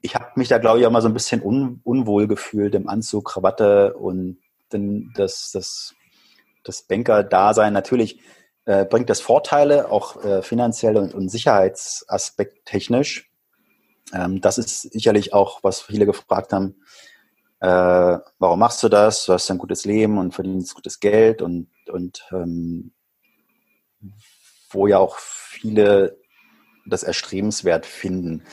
ich 0.06 0.14
habe 0.14 0.30
mich 0.36 0.48
da, 0.48 0.58
glaube 0.58 0.78
ich, 0.78 0.86
auch 0.86 0.90
mal 0.90 1.02
so 1.02 1.08
ein 1.08 1.14
bisschen 1.14 1.42
un, 1.42 1.80
unwohl 1.82 2.28
gefühlt 2.28 2.74
im 2.76 2.88
Anzug, 2.88 3.26
Krawatte 3.26 3.94
und 3.94 4.38
dann 4.68 5.12
das, 5.16 5.50
das, 5.52 5.94
das 6.62 6.82
Banker-Dasein. 6.82 7.72
Natürlich 7.72 8.20
äh, 8.66 8.84
bringt 8.84 9.10
das 9.10 9.20
Vorteile, 9.20 9.90
auch 9.90 10.24
äh, 10.24 10.42
finanziell 10.42 10.96
und, 10.96 11.12
und 11.12 11.28
Sicherheitsaspekt 11.28 12.66
technisch. 12.66 13.32
Ähm, 14.14 14.40
das 14.40 14.58
ist 14.58 14.82
sicherlich 14.92 15.34
auch, 15.34 15.64
was 15.64 15.82
viele 15.82 16.06
gefragt 16.06 16.52
haben, 16.52 16.76
äh, 17.58 18.18
warum 18.38 18.58
machst 18.60 18.82
du 18.84 18.88
das? 18.88 19.24
Du 19.24 19.32
hast 19.32 19.50
ein 19.50 19.58
gutes 19.58 19.84
Leben 19.84 20.18
und 20.18 20.34
verdienst 20.34 20.74
gutes 20.74 21.00
Geld 21.00 21.42
und, 21.42 21.68
und 21.88 22.24
ähm, 22.30 22.92
wo 24.70 24.86
ja 24.86 24.98
auch 24.98 25.16
viele 25.18 26.16
das 26.86 27.02
erstrebenswert 27.02 27.86
finden. 27.86 28.44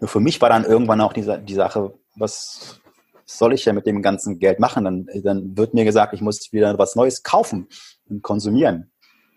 Nur 0.00 0.08
für 0.08 0.20
mich 0.20 0.40
war 0.40 0.48
dann 0.48 0.64
irgendwann 0.64 1.00
auch 1.00 1.12
die, 1.12 1.24
die 1.44 1.54
Sache, 1.54 1.94
was 2.16 2.80
soll 3.26 3.52
ich 3.52 3.64
ja 3.64 3.72
mit 3.72 3.86
dem 3.86 4.02
ganzen 4.02 4.38
Geld 4.38 4.58
machen? 4.58 4.84
Dann, 4.84 5.06
dann 5.22 5.56
wird 5.56 5.74
mir 5.74 5.84
gesagt, 5.84 6.14
ich 6.14 6.20
muss 6.20 6.52
wieder 6.52 6.78
was 6.78 6.96
Neues 6.96 7.22
kaufen 7.22 7.68
und 8.08 8.22
konsumieren. 8.22 8.90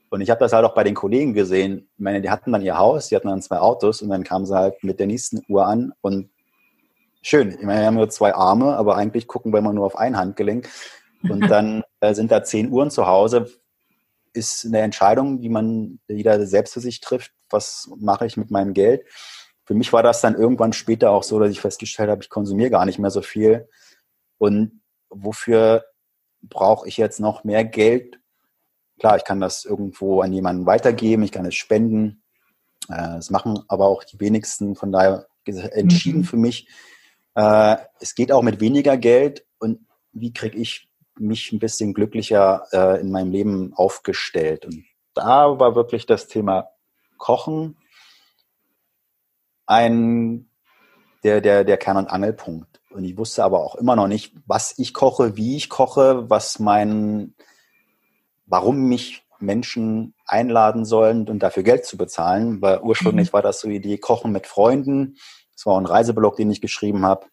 Und 0.10 0.22
ich 0.22 0.30
habe 0.30 0.40
das 0.40 0.54
halt 0.54 0.66
auch 0.66 0.76
bei 0.76 0.84
den 0.84 0.94
Kollegen 0.94 1.34
gesehen. 1.34 1.90
Ich 1.96 2.04
meine, 2.04 2.22
die 2.22 2.30
hatten 2.30 2.52
dann 2.52 2.62
ihr 2.62 2.78
Haus, 2.78 3.08
die 3.08 3.16
hatten 3.16 3.28
dann 3.28 3.42
zwei 3.42 3.60
Autos 3.60 4.02
und 4.02 4.10
dann 4.10 4.24
kamen 4.24 4.46
sie 4.46 4.56
halt 4.56 4.84
mit 4.84 5.00
der 5.00 5.08
nächsten 5.08 5.42
Uhr 5.48 5.66
an 5.66 5.92
und 6.02 6.30
schön. 7.22 7.50
Ich 7.50 7.64
meine, 7.64 7.82
wir 7.82 7.88
haben 7.88 7.96
nur 7.96 8.10
zwei 8.10 8.34
Arme, 8.34 8.76
aber 8.78 8.96
eigentlich 8.96 9.28
gucken 9.28 9.52
wir 9.52 9.58
immer 9.58 9.74
nur 9.74 9.86
auf 9.86 9.98
ein 9.98 10.16
Handgelenk. 10.16 10.70
Und 11.24 11.42
dann 11.50 11.84
äh, 12.00 12.14
sind 12.14 12.32
da 12.32 12.44
zehn 12.44 12.72
Uhren 12.72 12.92
zu 12.92 13.08
Hause. 13.08 13.52
Ist 14.34 14.66
eine 14.66 14.80
Entscheidung, 14.80 15.42
die 15.42 15.50
man 15.50 16.00
jeder 16.08 16.46
selbst 16.46 16.74
für 16.74 16.80
sich 16.80 17.02
trifft. 17.02 17.32
Was 17.50 17.90
mache 17.98 18.26
ich 18.26 18.38
mit 18.38 18.52
meinem 18.52 18.74
Geld? 18.74 19.04
Für 19.66 19.74
mich 19.74 19.94
war 19.94 20.04
das 20.04 20.22
dann 20.22 20.36
irgendwann 20.36 20.74
später 20.74 21.12
auch 21.12 21.24
so, 21.24 21.40
dass 21.40 21.52
ich 21.52 21.62
festgestellt 21.62 22.10
habe, 22.10 22.22
ich 22.22 22.30
konsumiere 22.30 22.70
gar 22.70 22.86
nicht 22.86 23.00
mehr 23.00 23.12
so 23.12 23.22
viel. 23.22 23.70
Und 24.38 24.82
wofür 25.10 25.86
brauche 26.42 26.88
ich 26.88 26.98
jetzt 26.98 27.20
noch 27.20 27.44
mehr 27.44 27.64
Geld? 27.64 28.20
Klar, 29.00 29.18
ich 29.18 29.24
kann 29.24 29.40
das 29.40 29.64
irgendwo 29.64 30.22
an 30.22 30.34
jemanden 30.34 30.66
weitergeben, 30.66 31.24
ich 31.24 31.32
kann 31.32 31.46
es 31.46 31.56
spenden. 31.56 32.24
Äh, 32.90 33.16
das 33.16 33.30
machen 33.30 33.60
aber 33.68 33.88
auch 33.88 34.04
die 34.04 34.20
wenigsten. 34.20 34.76
Von 34.76 34.92
daher 34.92 35.28
entschieden 35.46 36.20
mhm. 36.20 36.26
für 36.26 36.38
mich, 36.38 36.68
äh, 37.36 37.78
es 38.00 38.16
geht 38.16 38.32
auch 38.32 38.42
mit 38.42 38.60
weniger 38.60 38.98
Geld. 38.98 39.46
Und 39.60 39.88
wie 40.12 40.34
kriege 40.34 40.58
ich 40.58 40.90
mich 41.18 41.52
ein 41.54 41.60
bisschen 41.60 41.94
glücklicher 41.94 42.66
äh, 42.74 43.00
in 43.00 43.12
meinem 43.12 43.32
Leben 43.32 43.74
aufgestellt? 43.74 44.66
Und 44.66 44.84
da 45.14 45.60
war 45.60 45.76
wirklich 45.76 46.06
das 46.06 46.28
Thema 46.28 46.70
Kochen 47.18 47.78
ein, 49.74 50.50
der, 51.24 51.42
der, 51.42 51.64
der 51.64 51.78
Kern- 51.78 51.98
und 51.98 52.08
Angelpunkt. 52.08 52.82
Und 52.92 53.04
ich 53.04 53.18
wusste 53.18 53.44
aber 53.44 53.60
auch 53.60 53.76
immer 53.76 53.96
noch 53.96 54.08
nicht, 54.08 54.36
was 54.46 54.78
ich 54.78 54.94
koche, 54.94 55.36
wie 55.36 55.56
ich 55.56 55.70
koche, 55.70 56.30
was 56.30 56.60
mein, 56.60 57.34
warum 58.46 58.88
mich 58.88 59.24
Menschen 59.40 60.14
einladen 60.26 60.86
sollen 60.86 61.28
und 61.28 61.40
dafür 61.40 61.64
Geld 61.64 61.86
zu 61.86 61.98
bezahlen, 61.98 62.62
weil 62.62 62.80
ursprünglich 62.82 63.30
mhm. 63.30 63.34
war 63.34 63.42
das 63.42 63.60
so 63.60 63.68
die 63.68 63.76
Idee, 63.76 63.98
Kochen 63.98 64.32
mit 64.32 64.48
Freunden. 64.48 65.18
Das 65.54 65.66
war 65.66 65.74
auch 65.74 65.80
ein 65.80 65.86
Reiseblog, 65.86 66.36
den 66.38 66.52
ich 66.52 66.62
geschrieben 66.62 67.06
habe. 67.06 67.26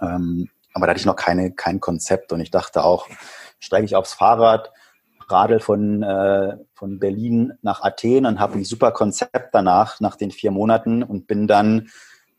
Ähm, 0.00 0.50
aber 0.74 0.86
da 0.86 0.90
hatte 0.90 1.00
ich 1.00 1.06
noch 1.06 1.16
keine, 1.16 1.52
kein 1.52 1.80
Konzept 1.80 2.32
und 2.32 2.40
ich 2.40 2.50
dachte 2.50 2.84
auch, 2.84 3.08
steige 3.58 3.86
ich 3.86 3.96
aufs 3.96 4.12
Fahrrad, 4.12 4.72
radel 5.28 5.60
von, 5.60 6.02
äh, 6.02 6.56
von 6.74 6.98
Berlin 6.98 7.54
nach 7.62 7.82
Athen 7.82 8.26
und 8.26 8.38
habe 8.38 8.54
ein 8.54 8.64
super 8.64 8.92
Konzept 8.92 9.54
danach, 9.54 10.00
nach 10.00 10.16
den 10.16 10.30
vier 10.30 10.50
Monaten 10.50 11.02
und 11.02 11.26
bin 11.26 11.46
dann 11.46 11.88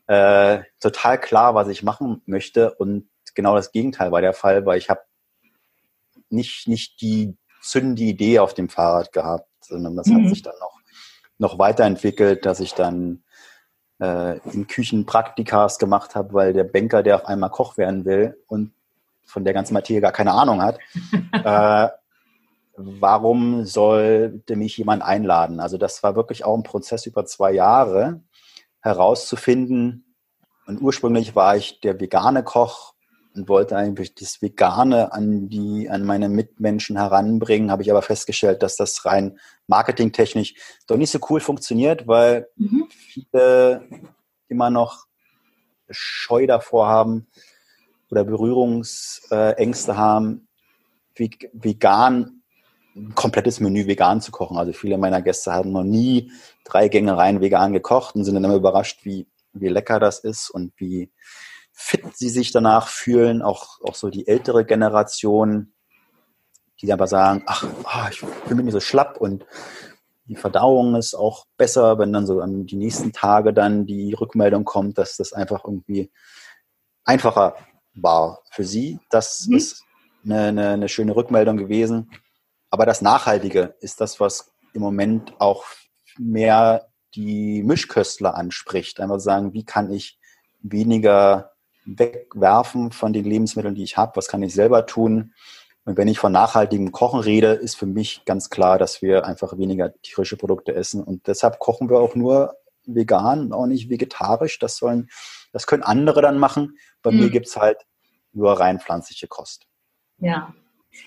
äh, 0.06 0.60
total 0.80 1.20
klar, 1.20 1.54
was 1.54 1.68
ich 1.68 1.82
machen 1.82 2.22
möchte. 2.26 2.74
Und 2.74 3.08
genau 3.34 3.54
das 3.54 3.72
Gegenteil 3.72 4.10
war 4.10 4.20
der 4.20 4.32
Fall, 4.32 4.64
weil 4.66 4.78
ich 4.78 4.88
habe 4.88 5.02
nicht, 6.30 6.66
nicht 6.68 7.00
die 7.00 7.36
zündende 7.62 8.02
Idee 8.02 8.38
auf 8.38 8.54
dem 8.54 8.68
Fahrrad 8.68 9.12
gehabt, 9.12 9.48
sondern 9.60 9.96
das 9.96 10.06
mhm. 10.06 10.24
hat 10.24 10.28
sich 10.30 10.42
dann 10.42 10.58
noch, 10.60 10.80
noch 11.38 11.58
weiterentwickelt, 11.58 12.46
dass 12.46 12.60
ich 12.60 12.74
dann 12.74 13.22
äh, 14.00 14.38
in 14.50 14.66
Küchen 14.66 15.06
Praktikas 15.06 15.78
gemacht 15.78 16.14
habe, 16.14 16.32
weil 16.32 16.52
der 16.52 16.64
Banker, 16.64 17.02
der 17.02 17.16
auf 17.16 17.26
einmal 17.26 17.50
Koch 17.50 17.76
werden 17.76 18.04
will 18.04 18.36
und 18.46 18.72
von 19.24 19.44
der 19.44 19.52
ganzen 19.52 19.74
Materie 19.74 20.00
gar 20.00 20.12
keine 20.12 20.32
Ahnung 20.32 20.62
hat, 20.62 20.78
äh, 21.32 21.88
warum 22.78 23.64
sollte 23.64 24.56
mich 24.56 24.76
jemand 24.76 25.02
einladen? 25.02 25.60
Also 25.60 25.78
das 25.78 26.02
war 26.02 26.16
wirklich 26.16 26.44
auch 26.44 26.56
ein 26.56 26.62
Prozess 26.62 27.06
über 27.06 27.26
zwei 27.26 27.52
Jahre 27.52 28.22
herauszufinden. 28.80 30.14
Und 30.66 30.80
ursprünglich 30.80 31.34
war 31.34 31.56
ich 31.56 31.80
der 31.80 32.00
vegane 32.00 32.44
Koch 32.44 32.94
und 33.34 33.48
wollte 33.48 33.76
eigentlich 33.76 34.14
das 34.14 34.40
Vegane 34.42 35.12
an 35.12 35.48
die, 35.48 35.88
an 35.90 36.04
meine 36.04 36.28
Mitmenschen 36.28 36.96
heranbringen, 36.96 37.70
habe 37.70 37.82
ich 37.82 37.90
aber 37.90 38.02
festgestellt, 38.02 38.62
dass 38.62 38.76
das 38.76 39.04
rein 39.04 39.38
marketingtechnisch 39.66 40.54
doch 40.86 40.96
nicht 40.96 41.10
so 41.10 41.18
cool 41.30 41.40
funktioniert, 41.40 42.06
weil 42.06 42.48
mhm. 42.56 42.88
viele 42.90 43.88
immer 44.48 44.70
noch 44.70 45.06
Scheu 45.90 46.46
davor 46.46 46.88
haben 46.88 47.28
oder 48.10 48.24
Berührungsängste 48.24 49.96
haben, 49.96 50.48
vegan 51.14 52.37
ein 52.98 53.14
komplettes 53.14 53.60
Menü 53.60 53.86
vegan 53.86 54.20
zu 54.20 54.32
kochen. 54.32 54.56
Also 54.56 54.72
viele 54.72 54.98
meiner 54.98 55.22
Gäste 55.22 55.52
haben 55.52 55.72
noch 55.72 55.84
nie 55.84 56.32
drei 56.64 56.88
Gänge 56.88 57.16
rein 57.16 57.40
vegan 57.40 57.72
gekocht 57.72 58.14
und 58.14 58.24
sind 58.24 58.34
dann 58.34 58.44
immer 58.44 58.56
überrascht, 58.56 59.04
wie, 59.04 59.26
wie 59.52 59.68
lecker 59.68 60.00
das 60.00 60.18
ist 60.20 60.50
und 60.50 60.72
wie 60.76 61.10
fit 61.72 62.04
sie 62.14 62.28
sich 62.28 62.50
danach 62.50 62.88
fühlen. 62.88 63.42
Auch, 63.42 63.80
auch 63.82 63.94
so 63.94 64.10
die 64.10 64.26
ältere 64.26 64.64
Generation, 64.64 65.72
die 66.80 66.92
aber 66.92 67.06
sagen, 67.06 67.42
ach, 67.46 67.64
oh, 67.84 68.08
ich 68.10 68.18
fühle 68.18 68.62
mich 68.62 68.72
so 68.72 68.80
schlapp 68.80 69.20
und 69.20 69.46
die 70.24 70.36
Verdauung 70.36 70.94
ist 70.94 71.14
auch 71.14 71.46
besser, 71.56 71.98
wenn 71.98 72.12
dann 72.12 72.26
so 72.26 72.40
an 72.40 72.66
die 72.66 72.76
nächsten 72.76 73.12
Tage 73.12 73.54
dann 73.54 73.86
die 73.86 74.12
Rückmeldung 74.12 74.64
kommt, 74.64 74.98
dass 74.98 75.16
das 75.16 75.32
einfach 75.32 75.64
irgendwie 75.64 76.10
einfacher 77.04 77.56
war 77.94 78.40
für 78.50 78.64
sie. 78.64 79.00
Das 79.08 79.46
mhm. 79.46 79.56
ist 79.56 79.84
eine, 80.24 80.48
eine, 80.48 80.68
eine 80.70 80.88
schöne 80.88 81.16
Rückmeldung 81.16 81.56
gewesen. 81.56 82.10
Aber 82.70 82.86
das 82.86 83.02
Nachhaltige 83.02 83.74
ist 83.80 84.00
das, 84.00 84.20
was 84.20 84.52
im 84.74 84.82
Moment 84.82 85.32
auch 85.40 85.64
mehr 86.18 86.88
die 87.14 87.62
Mischköstler 87.62 88.34
anspricht. 88.34 89.00
Einfach 89.00 89.20
sagen, 89.20 89.54
wie 89.54 89.64
kann 89.64 89.90
ich 89.90 90.18
weniger 90.60 91.52
wegwerfen 91.86 92.92
von 92.92 93.12
den 93.12 93.24
Lebensmitteln, 93.24 93.74
die 93.74 93.84
ich 93.84 93.96
habe? 93.96 94.16
Was 94.16 94.28
kann 94.28 94.42
ich 94.42 94.54
selber 94.54 94.86
tun? 94.86 95.32
Und 95.84 95.96
wenn 95.96 96.08
ich 96.08 96.18
von 96.18 96.32
nachhaltigem 96.32 96.92
Kochen 96.92 97.20
rede, 97.20 97.52
ist 97.52 97.76
für 97.76 97.86
mich 97.86 98.26
ganz 98.26 98.50
klar, 98.50 98.78
dass 98.78 99.00
wir 99.00 99.24
einfach 99.24 99.56
weniger 99.56 99.94
tierische 100.02 100.36
Produkte 100.36 100.74
essen. 100.74 101.02
Und 101.02 101.26
deshalb 101.26 101.58
kochen 101.58 101.88
wir 101.88 101.98
auch 101.98 102.14
nur 102.14 102.56
vegan, 102.84 103.52
auch 103.52 103.66
nicht 103.66 103.88
vegetarisch. 103.88 104.58
Das 104.58 104.76
sollen, 104.76 105.08
das 105.52 105.66
können 105.66 105.82
andere 105.82 106.20
dann 106.20 106.38
machen. 106.38 106.76
Bei 107.02 107.10
mhm. 107.10 107.20
mir 107.20 107.30
gibt 107.30 107.46
es 107.46 107.56
halt 107.56 107.78
nur 108.32 108.60
rein 108.60 108.80
pflanzliche 108.80 109.28
Kost. 109.28 109.66
Ja. 110.18 110.52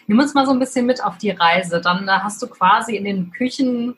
Nimm 0.08 0.20
uns 0.20 0.34
mal 0.34 0.46
so 0.46 0.52
ein 0.52 0.60
bisschen 0.60 0.86
mit 0.86 1.04
auf 1.04 1.18
die 1.18 1.32
Reise. 1.32 1.82
Dann 1.82 2.08
äh, 2.08 2.12
hast 2.12 2.42
du 2.42 2.48
quasi 2.48 2.96
in 2.96 3.06
den 3.06 3.32
Küchen 3.32 3.98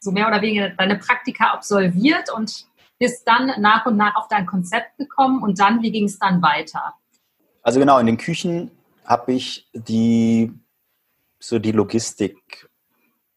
so 0.00 0.10
mehr 0.10 0.28
oder 0.28 0.40
weniger 0.42 0.70
deine 0.70 0.96
Praktika 0.96 1.52
absolviert 1.52 2.32
und 2.32 2.66
bist 2.98 3.26
dann 3.26 3.52
nach 3.60 3.86
und 3.86 3.96
nach 3.96 4.16
auf 4.16 4.28
dein 4.28 4.46
Konzept 4.46 4.96
gekommen 4.98 5.42
und 5.42 5.60
dann, 5.60 5.82
wie 5.82 5.92
ging 5.92 6.04
es 6.04 6.18
dann 6.18 6.42
weiter? 6.42 6.94
Also 7.62 7.80
genau, 7.80 7.98
in 7.98 8.06
den 8.06 8.16
Küchen 8.16 8.70
habe 9.04 9.32
ich 9.32 9.68
die 9.72 10.52
so 11.38 11.58
die 11.58 11.72
Logistik, 11.72 12.68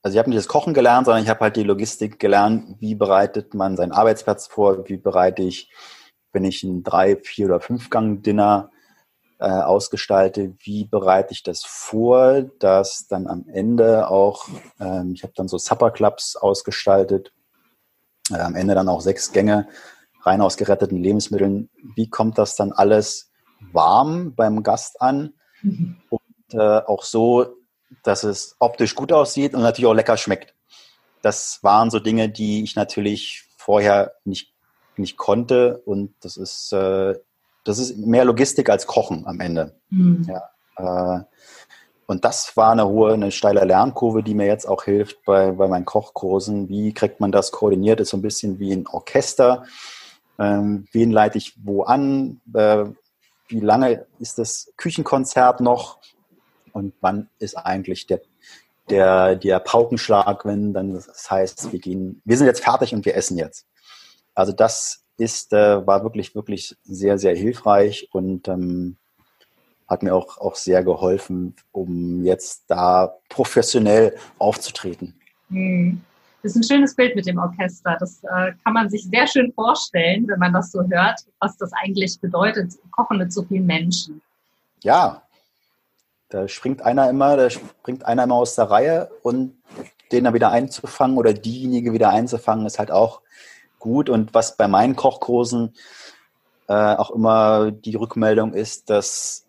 also 0.01 0.15
ich 0.15 0.19
habe 0.19 0.29
nicht 0.29 0.39
das 0.39 0.47
Kochen 0.47 0.73
gelernt, 0.73 1.05
sondern 1.05 1.23
ich 1.23 1.29
habe 1.29 1.41
halt 1.41 1.55
die 1.55 1.63
Logistik 1.63 2.19
gelernt, 2.19 2.77
wie 2.79 2.95
bereitet 2.95 3.53
man 3.53 3.77
seinen 3.77 3.91
Arbeitsplatz 3.91 4.47
vor, 4.47 4.89
wie 4.89 4.97
bereite 4.97 5.43
ich, 5.43 5.71
wenn 6.33 6.43
ich 6.43 6.63
ein 6.63 6.83
drei, 6.83 7.17
vier 7.17 7.45
oder 7.45 7.59
fünf 7.59 7.89
Gang 7.89 8.23
Dinner 8.23 8.71
äh, 9.41 9.45
ausgestalte, 9.45 10.53
wie 10.59 10.85
bereite 10.85 11.33
ich 11.33 11.41
das 11.41 11.63
vor, 11.65 12.43
dass 12.59 13.07
dann 13.07 13.25
am 13.25 13.47
Ende 13.51 14.07
auch, 14.07 14.47
ähm, 14.79 15.13
ich 15.15 15.23
habe 15.23 15.33
dann 15.35 15.47
so 15.47 15.57
Supper 15.57 15.89
Clubs 15.89 16.35
ausgestaltet, 16.35 17.33
äh, 18.29 18.35
am 18.35 18.55
Ende 18.55 18.75
dann 18.75 18.87
auch 18.87 19.01
sechs 19.01 19.31
Gänge 19.31 19.67
rein 20.21 20.41
aus 20.41 20.57
geretteten 20.57 20.97
Lebensmitteln. 20.97 21.71
Wie 21.95 22.07
kommt 22.07 22.37
das 22.37 22.55
dann 22.55 22.71
alles 22.71 23.31
warm 23.71 24.35
beim 24.35 24.61
Gast 24.61 25.01
an 25.01 25.33
mhm. 25.63 25.97
und 26.09 26.53
äh, 26.53 26.77
auch 26.85 27.01
so, 27.01 27.55
dass 28.03 28.23
es 28.23 28.55
optisch 28.59 28.93
gut 28.93 29.11
aussieht 29.11 29.55
und 29.55 29.61
natürlich 29.61 29.87
auch 29.87 29.95
lecker 29.95 30.17
schmeckt. 30.17 30.53
Das 31.23 31.63
waren 31.63 31.89
so 31.89 31.99
Dinge, 31.99 32.29
die 32.29 32.63
ich 32.63 32.75
natürlich 32.75 33.45
vorher 33.57 34.13
nicht, 34.23 34.53
nicht 34.97 35.17
konnte 35.17 35.81
und 35.85 36.13
das 36.21 36.37
ist, 36.37 36.73
äh, 36.73 37.15
das 37.63 37.79
ist 37.79 37.97
mehr 37.97 38.25
Logistik 38.25 38.69
als 38.69 38.87
Kochen 38.87 39.25
am 39.27 39.39
Ende. 39.39 39.75
Mhm. 39.89 40.27
Ja, 40.27 41.17
äh, 41.17 41.23
und 42.11 42.25
das 42.25 42.57
war 42.57 42.73
eine 42.73 42.87
hohe, 42.87 43.13
eine 43.13 43.31
steile 43.31 43.63
Lernkurve, 43.63 44.21
die 44.21 44.33
mir 44.33 44.45
jetzt 44.45 44.67
auch 44.67 44.83
hilft 44.83 45.23
bei, 45.23 45.51
bei 45.51 45.69
meinen 45.69 45.85
Kochkursen. 45.85 46.67
Wie 46.67 46.93
kriegt 46.93 47.21
man 47.21 47.31
das 47.31 47.53
koordiniert? 47.53 48.01
Ist 48.01 48.09
so 48.09 48.17
ein 48.17 48.21
bisschen 48.21 48.59
wie 48.59 48.73
ein 48.73 48.85
Orchester. 48.85 49.63
Ähm, 50.37 50.87
wen 50.91 51.11
leite 51.11 51.37
ich 51.37 51.53
wo 51.63 51.83
an? 51.83 52.41
Äh, 52.53 52.85
wie 53.47 53.59
lange 53.61 54.05
ist 54.19 54.39
das 54.39 54.73
Küchenkonzert 54.75 55.61
noch? 55.61 55.99
Und 56.73 56.93
wann 56.99 57.29
ist 57.39 57.55
eigentlich 57.55 58.07
der, 58.07 58.19
der, 58.89 59.37
der 59.37 59.59
Paukenschlag, 59.59 60.43
wenn 60.43 60.73
dann 60.73 60.93
das 60.93 61.31
heißt, 61.31 61.71
wir 61.71 61.79
gehen, 61.79 62.21
wir 62.25 62.37
sind 62.37 62.47
jetzt 62.47 62.63
fertig 62.63 62.93
und 62.93 63.05
wir 63.05 63.15
essen 63.15 63.37
jetzt. 63.37 63.67
Also 64.35 64.51
das 64.51 65.00
ist, 65.17 65.53
äh, 65.53 65.85
war 65.85 66.03
wirklich, 66.03 66.35
wirklich 66.35 66.75
sehr, 66.83 67.17
sehr 67.17 67.35
hilfreich 67.35 68.09
und 68.11 68.47
ähm, 68.47 68.97
hat 69.87 70.03
mir 70.03 70.15
auch, 70.15 70.37
auch 70.37 70.55
sehr 70.55 70.83
geholfen, 70.83 71.55
um 71.71 72.23
jetzt 72.23 72.63
da 72.67 73.13
professionell 73.29 74.15
aufzutreten. 74.37 75.15
Hm. 75.49 76.01
Das 76.43 76.55
ist 76.55 76.57
ein 76.57 76.75
schönes 76.75 76.95
Bild 76.95 77.15
mit 77.15 77.27
dem 77.27 77.37
Orchester. 77.37 77.97
Das 77.99 78.23
äh, 78.23 78.53
kann 78.63 78.73
man 78.73 78.89
sich 78.89 79.03
sehr 79.03 79.27
schön 79.27 79.51
vorstellen, 79.53 80.27
wenn 80.27 80.39
man 80.39 80.53
das 80.53 80.71
so 80.71 80.81
hört, 80.81 81.19
was 81.39 81.55
das 81.57 81.71
eigentlich 81.73 82.19
bedeutet, 82.19 82.73
kochen 82.89 83.19
mit 83.19 83.31
so 83.31 83.43
vielen 83.43 83.67
Menschen. 83.67 84.21
Ja, 84.81 85.21
da 86.29 86.47
springt 86.47 86.81
einer 86.81 87.09
immer, 87.09 87.37
da 87.37 87.49
springt 87.49 88.05
einer 88.05 88.23
immer 88.23 88.35
aus 88.35 88.55
der 88.55 88.71
Reihe 88.71 89.11
und 89.21 89.61
den 90.11 90.23
dann 90.23 90.33
wieder 90.33 90.51
einzufangen 90.51 91.17
oder 91.17 91.33
diejenige 91.33 91.93
wieder 91.93 92.09
einzufangen, 92.09 92.65
ist 92.65 92.79
halt 92.79 92.91
auch 92.91 93.21
gut. 93.81 94.09
Und 94.09 94.33
was 94.33 94.55
bei 94.55 94.69
meinen 94.69 94.95
Kochkursen 94.95 95.75
äh, 96.67 96.73
auch 96.73 97.11
immer 97.11 97.71
die 97.71 97.95
Rückmeldung 97.95 98.53
ist, 98.53 98.89
dass 98.89 99.45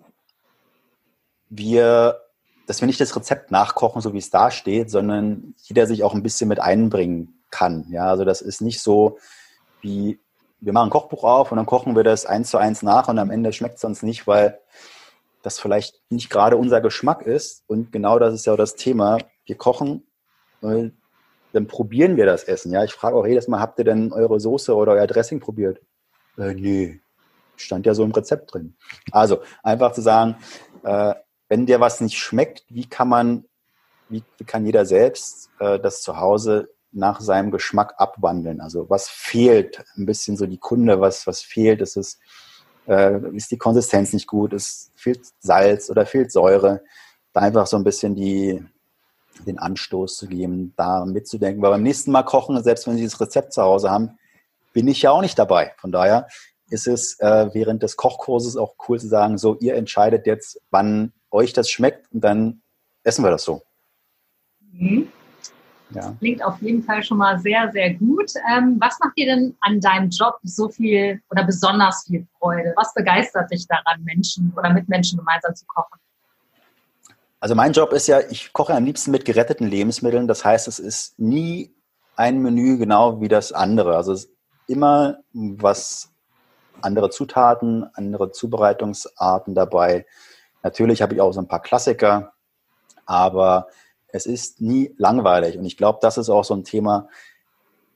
wir, 1.48 2.20
dass 2.66 2.80
wir 2.80 2.86
nicht 2.86 3.00
das 3.00 3.14
Rezept 3.14 3.52
nachkochen, 3.52 4.02
so 4.02 4.12
wie 4.12 4.18
es 4.18 4.30
da 4.30 4.50
steht, 4.50 4.90
sondern 4.90 5.54
jeder 5.62 5.86
sich 5.86 6.02
auch 6.02 6.14
ein 6.14 6.24
bisschen 6.24 6.48
mit 6.48 6.58
einbringen 6.58 7.42
kann. 7.50 7.86
Ja, 7.90 8.06
also 8.06 8.24
das 8.24 8.40
ist 8.40 8.60
nicht 8.60 8.80
so 8.80 9.18
wie, 9.82 10.18
wir 10.60 10.72
machen 10.72 10.88
ein 10.88 10.90
Kochbuch 10.90 11.22
auf 11.22 11.52
und 11.52 11.56
dann 11.56 11.66
kochen 11.66 11.94
wir 11.94 12.02
das 12.02 12.26
eins 12.26 12.50
zu 12.50 12.58
eins 12.58 12.82
nach 12.82 13.08
und 13.08 13.18
am 13.18 13.30
Ende 13.30 13.52
schmeckt 13.52 13.76
es 13.76 13.84
uns 13.84 14.02
nicht, 14.02 14.26
weil 14.26 14.58
das 15.42 15.58
vielleicht 15.58 16.00
nicht 16.08 16.30
gerade 16.30 16.56
unser 16.56 16.80
Geschmack 16.80 17.22
ist. 17.22 17.64
Und 17.66 17.92
genau 17.92 18.18
das 18.18 18.34
ist 18.34 18.46
ja 18.46 18.54
auch 18.54 18.58
das 18.58 18.76
Thema. 18.76 19.18
Wir 19.44 19.56
kochen, 19.56 20.06
dann 21.52 21.66
probieren 21.66 22.16
wir 22.16 22.26
das 22.26 22.44
Essen. 22.44 22.72
Ja, 22.72 22.84
ich 22.84 22.92
frage 22.92 23.16
auch 23.16 23.26
jedes 23.26 23.48
Mal, 23.48 23.60
habt 23.60 23.78
ihr 23.78 23.84
denn 23.84 24.12
eure 24.12 24.40
Soße 24.40 24.74
oder 24.74 24.92
euer 24.92 25.06
Dressing 25.06 25.40
probiert? 25.40 25.80
Äh, 26.38 26.54
nee, 26.54 27.00
stand 27.56 27.86
ja 27.86 27.94
so 27.94 28.04
im 28.04 28.12
Rezept 28.12 28.52
drin. 28.52 28.74
Also 29.10 29.42
einfach 29.62 29.92
zu 29.92 30.00
sagen, 30.00 30.36
äh, 30.82 31.14
wenn 31.48 31.66
dir 31.66 31.80
was 31.80 32.00
nicht 32.00 32.18
schmeckt, 32.18 32.64
wie 32.68 32.88
kann 32.88 33.08
man, 33.08 33.44
wie, 34.08 34.24
wie 34.38 34.44
kann 34.44 34.64
jeder 34.64 34.86
selbst 34.86 35.50
äh, 35.58 35.78
das 35.78 36.02
zu 36.02 36.18
Hause 36.18 36.70
nach 36.90 37.20
seinem 37.20 37.50
Geschmack 37.50 37.94
abwandeln? 37.98 38.60
Also 38.60 38.88
was 38.88 39.08
fehlt? 39.08 39.84
Ein 39.96 40.06
bisschen 40.06 40.36
so 40.36 40.46
die 40.46 40.58
Kunde, 40.58 41.00
was, 41.00 41.26
was 41.26 41.42
fehlt? 41.42 41.82
Ist 41.82 41.96
es, 41.96 42.18
äh, 42.86 43.18
ist 43.34 43.50
die 43.50 43.58
Konsistenz 43.58 44.12
nicht 44.12 44.26
gut? 44.26 44.52
Es 44.52 44.90
fehlt 44.96 45.26
Salz 45.40 45.90
oder 45.90 46.06
fehlt 46.06 46.32
Säure? 46.32 46.82
Da 47.32 47.40
einfach 47.40 47.66
so 47.66 47.76
ein 47.76 47.84
bisschen 47.84 48.14
die, 48.14 48.64
den 49.46 49.58
Anstoß 49.58 50.16
zu 50.16 50.26
geben, 50.26 50.72
da 50.76 51.04
mitzudenken. 51.04 51.62
Weil 51.62 51.72
beim 51.72 51.82
nächsten 51.82 52.12
Mal 52.12 52.22
kochen, 52.22 52.62
selbst 52.62 52.86
wenn 52.86 52.96
Sie 52.96 53.04
das 53.04 53.20
Rezept 53.20 53.52
zu 53.52 53.62
Hause 53.62 53.90
haben, 53.90 54.18
bin 54.72 54.88
ich 54.88 55.02
ja 55.02 55.10
auch 55.10 55.20
nicht 55.20 55.38
dabei. 55.38 55.72
Von 55.78 55.92
daher 55.92 56.28
ist 56.70 56.86
es 56.86 57.18
äh, 57.20 57.50
während 57.52 57.82
des 57.82 57.96
Kochkurses 57.96 58.56
auch 58.56 58.74
cool 58.88 58.98
zu 58.98 59.08
sagen, 59.08 59.36
so, 59.36 59.56
ihr 59.60 59.74
entscheidet 59.74 60.26
jetzt, 60.26 60.60
wann 60.70 61.12
euch 61.30 61.52
das 61.52 61.70
schmeckt 61.70 62.10
und 62.12 62.22
dann 62.22 62.62
essen 63.04 63.24
wir 63.24 63.30
das 63.30 63.44
so. 63.44 63.62
Mhm. 64.72 65.08
Ja. 65.94 66.14
klingt 66.18 66.42
auf 66.42 66.60
jeden 66.62 66.82
Fall 66.82 67.02
schon 67.02 67.18
mal 67.18 67.38
sehr, 67.38 67.70
sehr 67.70 67.92
gut. 67.92 68.32
Ähm, 68.50 68.76
was 68.80 68.98
macht 69.00 69.16
dir 69.18 69.26
denn 69.26 69.54
an 69.60 69.78
deinem 69.78 70.08
Job 70.08 70.38
so 70.42 70.70
viel 70.70 71.20
oder 71.30 71.44
besonders 71.44 72.04
viel 72.06 72.26
Freude? 72.38 72.72
Was 72.76 72.94
begeistert 72.94 73.50
dich 73.50 73.66
daran, 73.66 74.02
Menschen 74.02 74.52
oder 74.56 74.72
mit 74.72 74.88
Menschen 74.88 75.18
gemeinsam 75.18 75.54
zu 75.54 75.66
kochen? 75.66 76.00
Also 77.42 77.56
mein 77.56 77.72
Job 77.72 77.92
ist 77.92 78.06
ja, 78.06 78.20
ich 78.20 78.52
koche 78.52 78.72
am 78.72 78.84
liebsten 78.84 79.10
mit 79.10 79.24
geretteten 79.24 79.66
Lebensmitteln. 79.66 80.28
Das 80.28 80.44
heißt, 80.44 80.68
es 80.68 80.78
ist 80.78 81.18
nie 81.18 81.74
ein 82.14 82.40
Menü 82.40 82.78
genau 82.78 83.20
wie 83.20 83.26
das 83.26 83.50
andere. 83.50 83.96
Also 83.96 84.12
es 84.12 84.26
ist 84.26 84.32
immer 84.68 85.18
was 85.32 86.12
andere 86.82 87.10
Zutaten, 87.10 87.84
andere 87.94 88.30
Zubereitungsarten 88.30 89.56
dabei. 89.56 90.06
Natürlich 90.62 91.02
habe 91.02 91.14
ich 91.14 91.20
auch 91.20 91.32
so 91.32 91.40
ein 91.40 91.48
paar 91.48 91.62
Klassiker, 91.62 92.32
aber 93.06 93.66
es 94.06 94.26
ist 94.26 94.60
nie 94.60 94.94
langweilig. 94.96 95.58
Und 95.58 95.64
ich 95.64 95.76
glaube, 95.76 95.98
das 96.00 96.18
ist 96.18 96.30
auch 96.30 96.44
so 96.44 96.54
ein 96.54 96.62
Thema. 96.62 97.08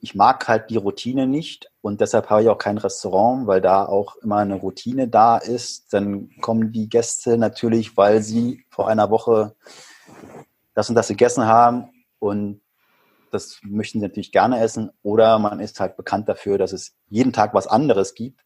Ich 0.01 0.15
mag 0.15 0.47
halt 0.47 0.71
die 0.71 0.77
Routine 0.77 1.27
nicht 1.27 1.71
und 1.81 2.01
deshalb 2.01 2.31
habe 2.31 2.43
ich 2.43 2.49
auch 2.49 2.59
kein 2.59 2.79
Restaurant, 2.79 3.47
weil 3.47 3.61
da 3.61 3.85
auch 3.87 4.17
immer 4.17 4.37
eine 4.37 4.57
Routine 4.57 5.09
da 5.09 5.39
ist. 5.39 5.93
Dann 5.93 6.31
kommen 6.41 6.73
die 6.73 6.89
Gäste 6.89 7.39
natürlich, 7.39 7.97
weil 7.97 8.23
sie 8.23 8.65
vor 8.71 8.89
einer 8.89 9.11
Woche 9.11 9.55
das 10.75 10.89
und 10.89 10.95
das 10.95 11.09
gegessen 11.09 11.47
haben 11.47 11.89
und 12.19 12.61
das 13.31 13.59
möchten 13.63 14.01
sie 14.01 14.07
natürlich 14.07 14.33
gerne 14.33 14.61
essen. 14.61 14.91
Oder 15.03 15.39
man 15.39 15.61
ist 15.61 15.81
halt 15.81 15.97
bekannt 15.97 16.29
dafür, 16.29 16.59
dass 16.59 16.73
es 16.73 16.95
jeden 17.09 17.33
Tag 17.33 17.55
was 17.55 17.67
anderes 17.67 18.15
gibt. 18.15 18.41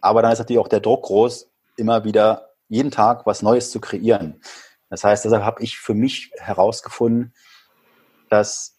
Aber 0.00 0.22
dann 0.22 0.32
ist 0.32 0.38
natürlich 0.38 0.60
auch 0.60 0.68
der 0.68 0.80
Druck 0.80 1.04
groß, 1.04 1.50
immer 1.76 2.04
wieder 2.04 2.50
jeden 2.68 2.90
Tag 2.90 3.26
was 3.26 3.42
Neues 3.42 3.70
zu 3.70 3.80
kreieren. 3.80 4.40
Das 4.88 5.04
heißt, 5.04 5.24
deshalb 5.24 5.44
habe 5.44 5.62
ich 5.62 5.78
für 5.78 5.94
mich 5.94 6.32
herausgefunden, 6.36 7.32
dass 8.28 8.76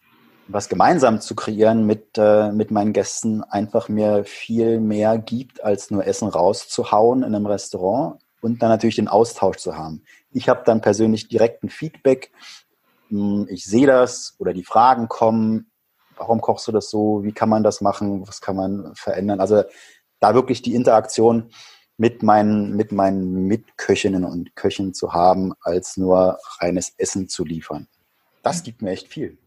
was 0.54 0.70
gemeinsam 0.70 1.22
zu 1.22 1.36
kreieren 1.36 1.86
mit, 1.86 2.18
äh, 2.18 2.52
mit 2.52 2.72
meinen 2.72 2.94
Gästen 2.94 3.44
einfach 3.44 3.90
mir 3.90 4.24
viel 4.26 4.80
mehr 4.80 5.18
gibt, 5.18 5.64
als 5.64 5.92
nur 5.92 6.06
Essen 6.06 6.28
rauszuhauen 6.28 7.24
in 7.24 7.36
einem 7.36 7.46
Restaurant 7.46 8.22
und 8.42 8.62
dann 8.62 8.70
natürlich 8.70 8.96
den 8.96 9.08
Austausch 9.08 9.58
zu 9.58 9.78
haben. 9.78 10.04
Ich 10.32 10.50
habe 10.50 10.64
dann 10.66 10.82
persönlich 10.82 11.28
direkten 11.28 11.70
Feedback. 11.70 12.32
Hm, 13.10 13.48
ich 13.50 13.66
sehe 13.66 13.88
das 13.88 14.36
oder 14.40 14.54
die 14.54 14.64
Fragen 14.64 15.08
kommen. 15.08 15.72
Warum 16.16 16.42
kochst 16.42 16.68
du 16.68 16.72
das 16.72 16.90
so? 16.90 17.24
Wie 17.24 17.32
kann 17.32 17.50
man 17.50 17.64
das 17.64 17.82
machen? 17.82 18.28
Was 18.28 18.42
kann 18.42 18.56
man 18.56 18.94
verändern? 18.96 19.40
Also 19.40 19.64
da 20.20 20.34
wirklich 20.34 20.62
die 20.62 20.76
Interaktion 20.76 21.52
mit 21.98 22.24
meinen, 22.24 22.76
mit 22.76 22.92
meinen 22.92 23.48
Mitköchinnen 23.48 24.24
und 24.26 24.56
Köchen 24.56 24.94
zu 24.94 25.14
haben, 25.14 25.54
als 25.62 25.98
nur 25.98 26.40
reines 26.60 26.94
Essen 26.98 27.28
zu 27.28 27.46
liefern. 27.46 27.88
Das 28.44 28.64
gibt 28.64 28.82
mir 28.82 28.92
echt 28.92 29.08
viel. 29.08 29.38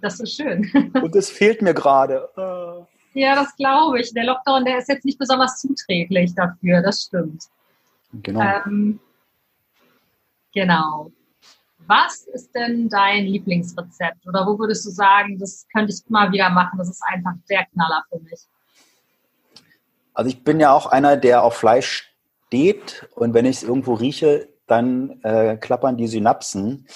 Das 0.00 0.20
ist 0.20 0.34
schön. 0.34 0.70
Und 0.94 1.14
es 1.16 1.30
fehlt 1.30 1.62
mir 1.62 1.74
gerade. 1.74 2.28
Äh. 2.36 3.20
Ja, 3.20 3.34
das 3.34 3.54
glaube 3.56 4.00
ich. 4.00 4.12
Der 4.12 4.24
Lockdown, 4.24 4.64
der 4.64 4.78
ist 4.78 4.88
jetzt 4.88 5.04
nicht 5.04 5.18
besonders 5.18 5.60
zuträglich 5.60 6.34
dafür, 6.34 6.82
das 6.82 7.04
stimmt. 7.04 7.44
Genau. 8.22 8.40
Ähm, 8.40 9.00
genau. 10.52 11.10
Was 11.86 12.26
ist 12.32 12.54
denn 12.54 12.88
dein 12.88 13.24
Lieblingsrezept? 13.24 14.26
Oder 14.26 14.46
wo 14.46 14.58
würdest 14.58 14.86
du 14.86 14.90
sagen, 14.90 15.38
das 15.38 15.66
könnte 15.72 15.92
ich 15.92 16.00
immer 16.08 16.30
wieder 16.32 16.48
machen? 16.50 16.78
Das 16.78 16.88
ist 16.88 17.02
einfach 17.12 17.32
der 17.48 17.66
Knaller 17.66 18.02
für 18.10 18.20
mich. 18.20 18.40
Also 20.14 20.30
ich 20.30 20.44
bin 20.44 20.60
ja 20.60 20.72
auch 20.72 20.86
einer, 20.86 21.16
der 21.16 21.42
auf 21.42 21.56
Fleisch 21.56 22.14
steht 22.46 23.08
und 23.14 23.34
wenn 23.34 23.44
ich 23.44 23.56
es 23.56 23.62
irgendwo 23.64 23.94
rieche, 23.94 24.48
dann 24.66 25.20
äh, 25.22 25.56
klappern 25.56 25.96
die 25.96 26.06
Synapsen. 26.06 26.86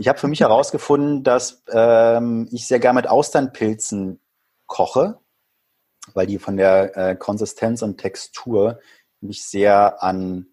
Ich 0.00 0.06
habe 0.06 0.18
für 0.18 0.28
mich 0.28 0.40
herausgefunden, 0.40 1.24
dass 1.24 1.64
ähm, 1.72 2.48
ich 2.52 2.68
sehr 2.68 2.78
gerne 2.78 3.00
mit 3.00 3.08
Austernpilzen 3.08 4.20
koche, 4.66 5.18
weil 6.14 6.28
die 6.28 6.38
von 6.38 6.56
der 6.56 6.96
äh, 6.96 7.16
Konsistenz 7.16 7.82
und 7.82 7.98
Textur 7.98 8.78
mich 9.20 9.44
sehr 9.44 10.00
an 10.00 10.46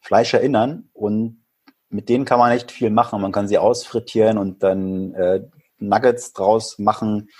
Fleisch 0.00 0.34
erinnern 0.34 0.90
und 0.92 1.44
mit 1.88 2.08
denen 2.08 2.24
kann 2.24 2.40
man 2.40 2.50
echt 2.50 2.72
viel 2.72 2.90
machen. 2.90 3.20
Man 3.20 3.30
kann 3.30 3.46
sie 3.46 3.58
ausfrittieren 3.58 4.38
und 4.38 4.64
dann 4.64 5.14
äh, 5.14 5.48
Nuggets 5.78 6.32
draus 6.32 6.80
machen. 6.80 7.30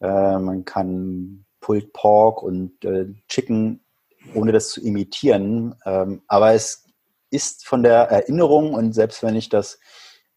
Äh, 0.00 0.38
man 0.38 0.64
kann 0.64 1.44
Pulled 1.60 1.92
Pork 1.92 2.42
und 2.42 2.84
äh, 2.84 3.06
Chicken, 3.28 3.84
ohne 4.34 4.50
das 4.50 4.70
zu 4.70 4.80
imitieren. 4.80 5.76
Ähm, 5.84 6.22
aber 6.26 6.54
es 6.54 6.86
ist 7.30 7.66
von 7.66 7.84
der 7.84 8.10
Erinnerung 8.10 8.74
und 8.74 8.94
selbst 8.94 9.22
wenn 9.22 9.36
ich 9.36 9.48
das 9.48 9.78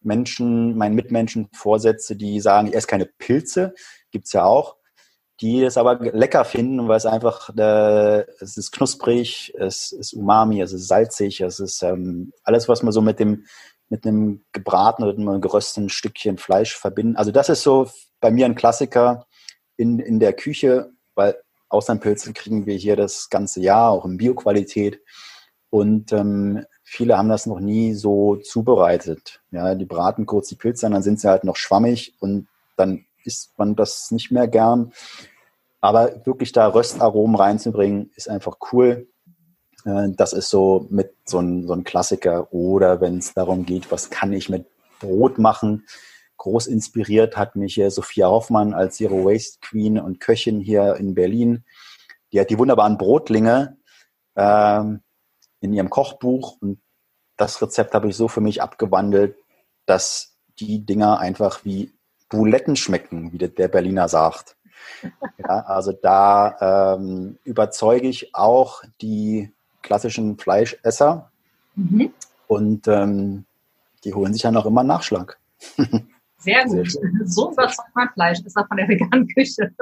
Menschen, 0.04 0.76
meinen 0.76 0.94
Mitmenschen 0.94 1.48
vorsetze, 1.52 2.16
die 2.16 2.40
sagen, 2.40 2.68
ich 2.68 2.74
esse 2.74 2.86
keine 2.86 3.06
Pilze, 3.06 3.74
gibt 4.10 4.26
es 4.26 4.32
ja 4.32 4.44
auch, 4.44 4.76
die 5.40 5.62
es 5.62 5.76
aber 5.76 5.96
lecker 5.96 6.44
finden, 6.44 6.88
weil 6.88 6.96
es 6.96 7.06
einfach, 7.06 7.50
äh, 7.56 8.20
es 8.40 8.56
ist 8.56 8.72
knusprig, 8.72 9.52
es 9.58 9.92
ist 9.92 10.12
umami, 10.12 10.60
es 10.60 10.72
ist 10.72 10.88
salzig, 10.88 11.40
es 11.40 11.60
ist 11.60 11.82
ähm, 11.82 12.32
alles, 12.44 12.68
was 12.68 12.82
man 12.82 12.92
so 12.92 13.00
mit 13.00 13.18
dem 13.18 13.44
mit 13.92 14.06
einem 14.06 14.42
gebratenen 14.52 15.10
oder 15.10 15.18
einem 15.18 15.42
gerösteten 15.42 15.90
Stückchen 15.90 16.38
Fleisch 16.38 16.74
verbinden. 16.74 17.16
Also 17.16 17.30
das 17.30 17.50
ist 17.50 17.62
so 17.62 17.90
bei 18.20 18.30
mir 18.30 18.46
ein 18.46 18.54
Klassiker 18.54 19.26
in, 19.76 19.98
in 19.98 20.18
der 20.18 20.32
Küche, 20.32 20.92
weil 21.14 21.36
Austernpilze 21.68 22.32
kriegen 22.32 22.64
wir 22.64 22.74
hier 22.74 22.96
das 22.96 23.28
ganze 23.28 23.60
Jahr, 23.60 23.90
auch 23.90 24.06
in 24.06 24.16
Bioqualität. 24.16 25.02
Und 25.68 26.10
ähm, 26.12 26.64
viele 26.92 27.16
haben 27.16 27.30
das 27.30 27.46
noch 27.46 27.58
nie 27.58 27.94
so 27.94 28.36
zubereitet. 28.36 29.40
Ja, 29.50 29.74
die 29.74 29.86
braten 29.86 30.26
kurz 30.26 30.48
die 30.48 30.56
Pilze 30.56 30.84
an, 30.84 30.92
dann 30.92 31.02
sind 31.02 31.18
sie 31.18 31.28
halt 31.28 31.42
noch 31.42 31.56
schwammig 31.56 32.14
und 32.20 32.48
dann 32.76 33.06
isst 33.24 33.58
man 33.58 33.74
das 33.76 34.10
nicht 34.10 34.30
mehr 34.30 34.46
gern. 34.46 34.92
Aber 35.80 36.26
wirklich 36.26 36.52
da 36.52 36.66
Röstaromen 36.66 37.34
reinzubringen, 37.34 38.10
ist 38.14 38.28
einfach 38.28 38.58
cool. 38.72 39.08
Äh, 39.86 40.10
das 40.10 40.34
ist 40.34 40.50
so 40.50 40.86
mit 40.90 41.14
so 41.24 41.38
ein, 41.38 41.66
so 41.66 41.72
ein 41.72 41.84
Klassiker. 41.84 42.52
Oder 42.52 43.00
wenn 43.00 43.16
es 43.18 43.32
darum 43.32 43.64
geht, 43.64 43.90
was 43.90 44.10
kann 44.10 44.34
ich 44.34 44.50
mit 44.50 44.66
Brot 45.00 45.38
machen, 45.38 45.86
groß 46.36 46.66
inspiriert 46.66 47.38
hat 47.38 47.56
mich 47.56 47.80
Sophia 47.88 48.28
Hoffmann 48.28 48.74
als 48.74 48.96
Zero 48.96 49.24
Waste 49.24 49.60
Queen 49.62 49.98
und 49.98 50.20
Köchin 50.20 50.60
hier 50.60 50.96
in 50.96 51.14
Berlin. 51.14 51.64
Die 52.32 52.40
hat 52.40 52.50
die 52.50 52.58
wunderbaren 52.58 52.98
Brotlinge 52.98 53.78
ähm, 54.36 55.00
in 55.62 55.72
ihrem 55.72 55.88
Kochbuch 55.88 56.56
und 56.60 56.78
das 57.36 57.62
Rezept 57.62 57.94
habe 57.94 58.08
ich 58.08 58.16
so 58.16 58.28
für 58.28 58.40
mich 58.40 58.60
abgewandelt, 58.60 59.36
dass 59.86 60.36
die 60.58 60.84
Dinger 60.84 61.18
einfach 61.18 61.64
wie 61.64 61.92
Buletten 62.28 62.76
schmecken, 62.76 63.32
wie 63.32 63.38
der 63.38 63.68
Berliner 63.68 64.08
sagt. 64.08 64.56
Ja, 65.38 65.60
also 65.60 65.92
da 65.92 66.96
ähm, 66.96 67.38
überzeuge 67.44 68.08
ich 68.08 68.34
auch 68.34 68.82
die 69.00 69.52
klassischen 69.82 70.38
Fleischesser 70.38 71.30
mhm. 71.74 72.12
und 72.48 72.88
ähm, 72.88 73.44
die 74.04 74.14
holen 74.14 74.32
sich 74.32 74.42
ja 74.42 74.50
noch 74.50 74.66
immer 74.66 74.82
Nachschlag. 74.82 75.38
Sehr 76.38 76.64
gut. 76.66 76.90
Sehr 76.90 77.10
so 77.24 77.52
überzeugt 77.52 77.94
man 77.94 78.08
Fleischesser 78.12 78.66
von 78.66 78.76
der 78.76 78.88
veganen 78.88 79.28
Küche. 79.28 79.72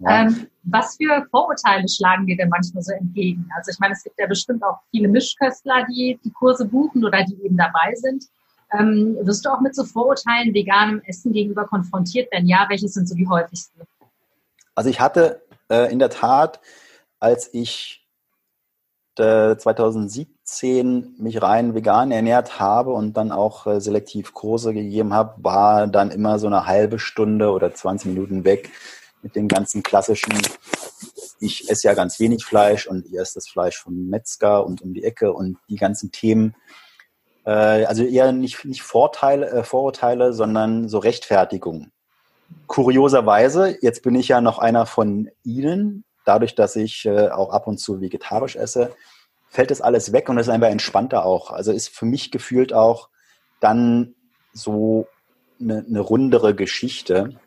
Ja. 0.00 0.22
Ähm, 0.22 0.46
was 0.64 0.96
für 0.96 1.26
Vorurteile 1.30 1.86
schlagen 1.88 2.26
dir 2.26 2.36
denn 2.36 2.48
manchmal 2.48 2.82
so 2.82 2.92
entgegen? 2.92 3.48
Also 3.56 3.70
ich 3.70 3.78
meine, 3.78 3.92
es 3.92 4.02
gibt 4.02 4.18
ja 4.18 4.26
bestimmt 4.26 4.62
auch 4.62 4.78
viele 4.90 5.08
Mischköstler, 5.08 5.86
die 5.90 6.18
die 6.24 6.30
Kurse 6.30 6.64
buchen 6.64 7.04
oder 7.04 7.22
die 7.24 7.42
eben 7.42 7.56
dabei 7.56 7.94
sind. 7.94 8.24
Ähm, 8.72 9.16
wirst 9.22 9.44
du 9.44 9.50
auch 9.50 9.60
mit 9.60 9.74
so 9.74 9.84
Vorurteilen 9.84 10.54
veganem 10.54 11.02
Essen 11.06 11.32
gegenüber 11.32 11.66
konfrontiert? 11.66 12.28
Wenn 12.32 12.46
ja, 12.46 12.66
welche 12.68 12.88
sind 12.88 13.08
so 13.08 13.14
die 13.14 13.28
häufigsten? 13.28 13.82
Also 14.74 14.88
ich 14.88 15.00
hatte 15.00 15.42
äh, 15.68 15.92
in 15.92 15.98
der 15.98 16.10
Tat, 16.10 16.60
als 17.18 17.52
ich 17.52 18.06
äh, 19.18 19.56
2017 19.56 21.16
mich 21.18 21.42
rein 21.42 21.74
vegan 21.74 22.10
ernährt 22.10 22.58
habe 22.58 22.92
und 22.92 23.16
dann 23.16 23.32
auch 23.32 23.66
äh, 23.66 23.80
selektiv 23.80 24.32
Kurse 24.32 24.72
gegeben 24.72 25.12
habe, 25.12 25.34
war 25.42 25.86
dann 25.88 26.10
immer 26.10 26.38
so 26.38 26.46
eine 26.46 26.66
halbe 26.66 26.98
Stunde 26.98 27.50
oder 27.50 27.74
20 27.74 28.14
Minuten 28.14 28.44
weg 28.44 28.70
mit 29.22 29.36
dem 29.36 29.48
ganzen 29.48 29.82
klassischen, 29.82 30.32
ich 31.40 31.70
esse 31.70 31.88
ja 31.88 31.94
ganz 31.94 32.18
wenig 32.20 32.44
Fleisch 32.44 32.86
und 32.86 33.06
ihr 33.06 33.20
esst 33.20 33.36
das 33.36 33.48
Fleisch 33.48 33.78
vom 33.78 34.08
Metzger 34.08 34.64
und 34.64 34.82
um 34.82 34.94
die 34.94 35.04
Ecke 35.04 35.32
und 35.32 35.58
die 35.68 35.76
ganzen 35.76 36.12
Themen. 36.12 36.54
Äh, 37.44 37.84
also 37.84 38.04
eher 38.04 38.32
nicht, 38.32 38.64
nicht 38.64 38.82
Vorteile, 38.82 39.50
äh, 39.50 39.62
Vorurteile, 39.62 40.32
sondern 40.32 40.88
so 40.88 40.98
Rechtfertigung. 40.98 41.90
Kurioserweise, 42.66 43.78
jetzt 43.80 44.02
bin 44.02 44.14
ich 44.14 44.28
ja 44.28 44.40
noch 44.40 44.58
einer 44.58 44.86
von 44.86 45.30
Ihnen, 45.44 46.04
dadurch, 46.24 46.54
dass 46.54 46.76
ich 46.76 47.06
äh, 47.06 47.28
auch 47.28 47.50
ab 47.50 47.66
und 47.66 47.78
zu 47.78 48.00
vegetarisch 48.00 48.56
esse, 48.56 48.94
fällt 49.48 49.70
das 49.70 49.80
alles 49.80 50.12
weg 50.12 50.28
und 50.28 50.38
ist 50.38 50.48
einfach 50.48 50.68
entspannter 50.68 51.24
auch. 51.24 51.50
Also 51.50 51.72
ist 51.72 51.88
für 51.88 52.06
mich 52.06 52.30
gefühlt 52.30 52.72
auch 52.72 53.08
dann 53.60 54.14
so 54.52 55.06
eine, 55.60 55.84
eine 55.86 56.00
rundere 56.00 56.54
Geschichte 56.54 57.40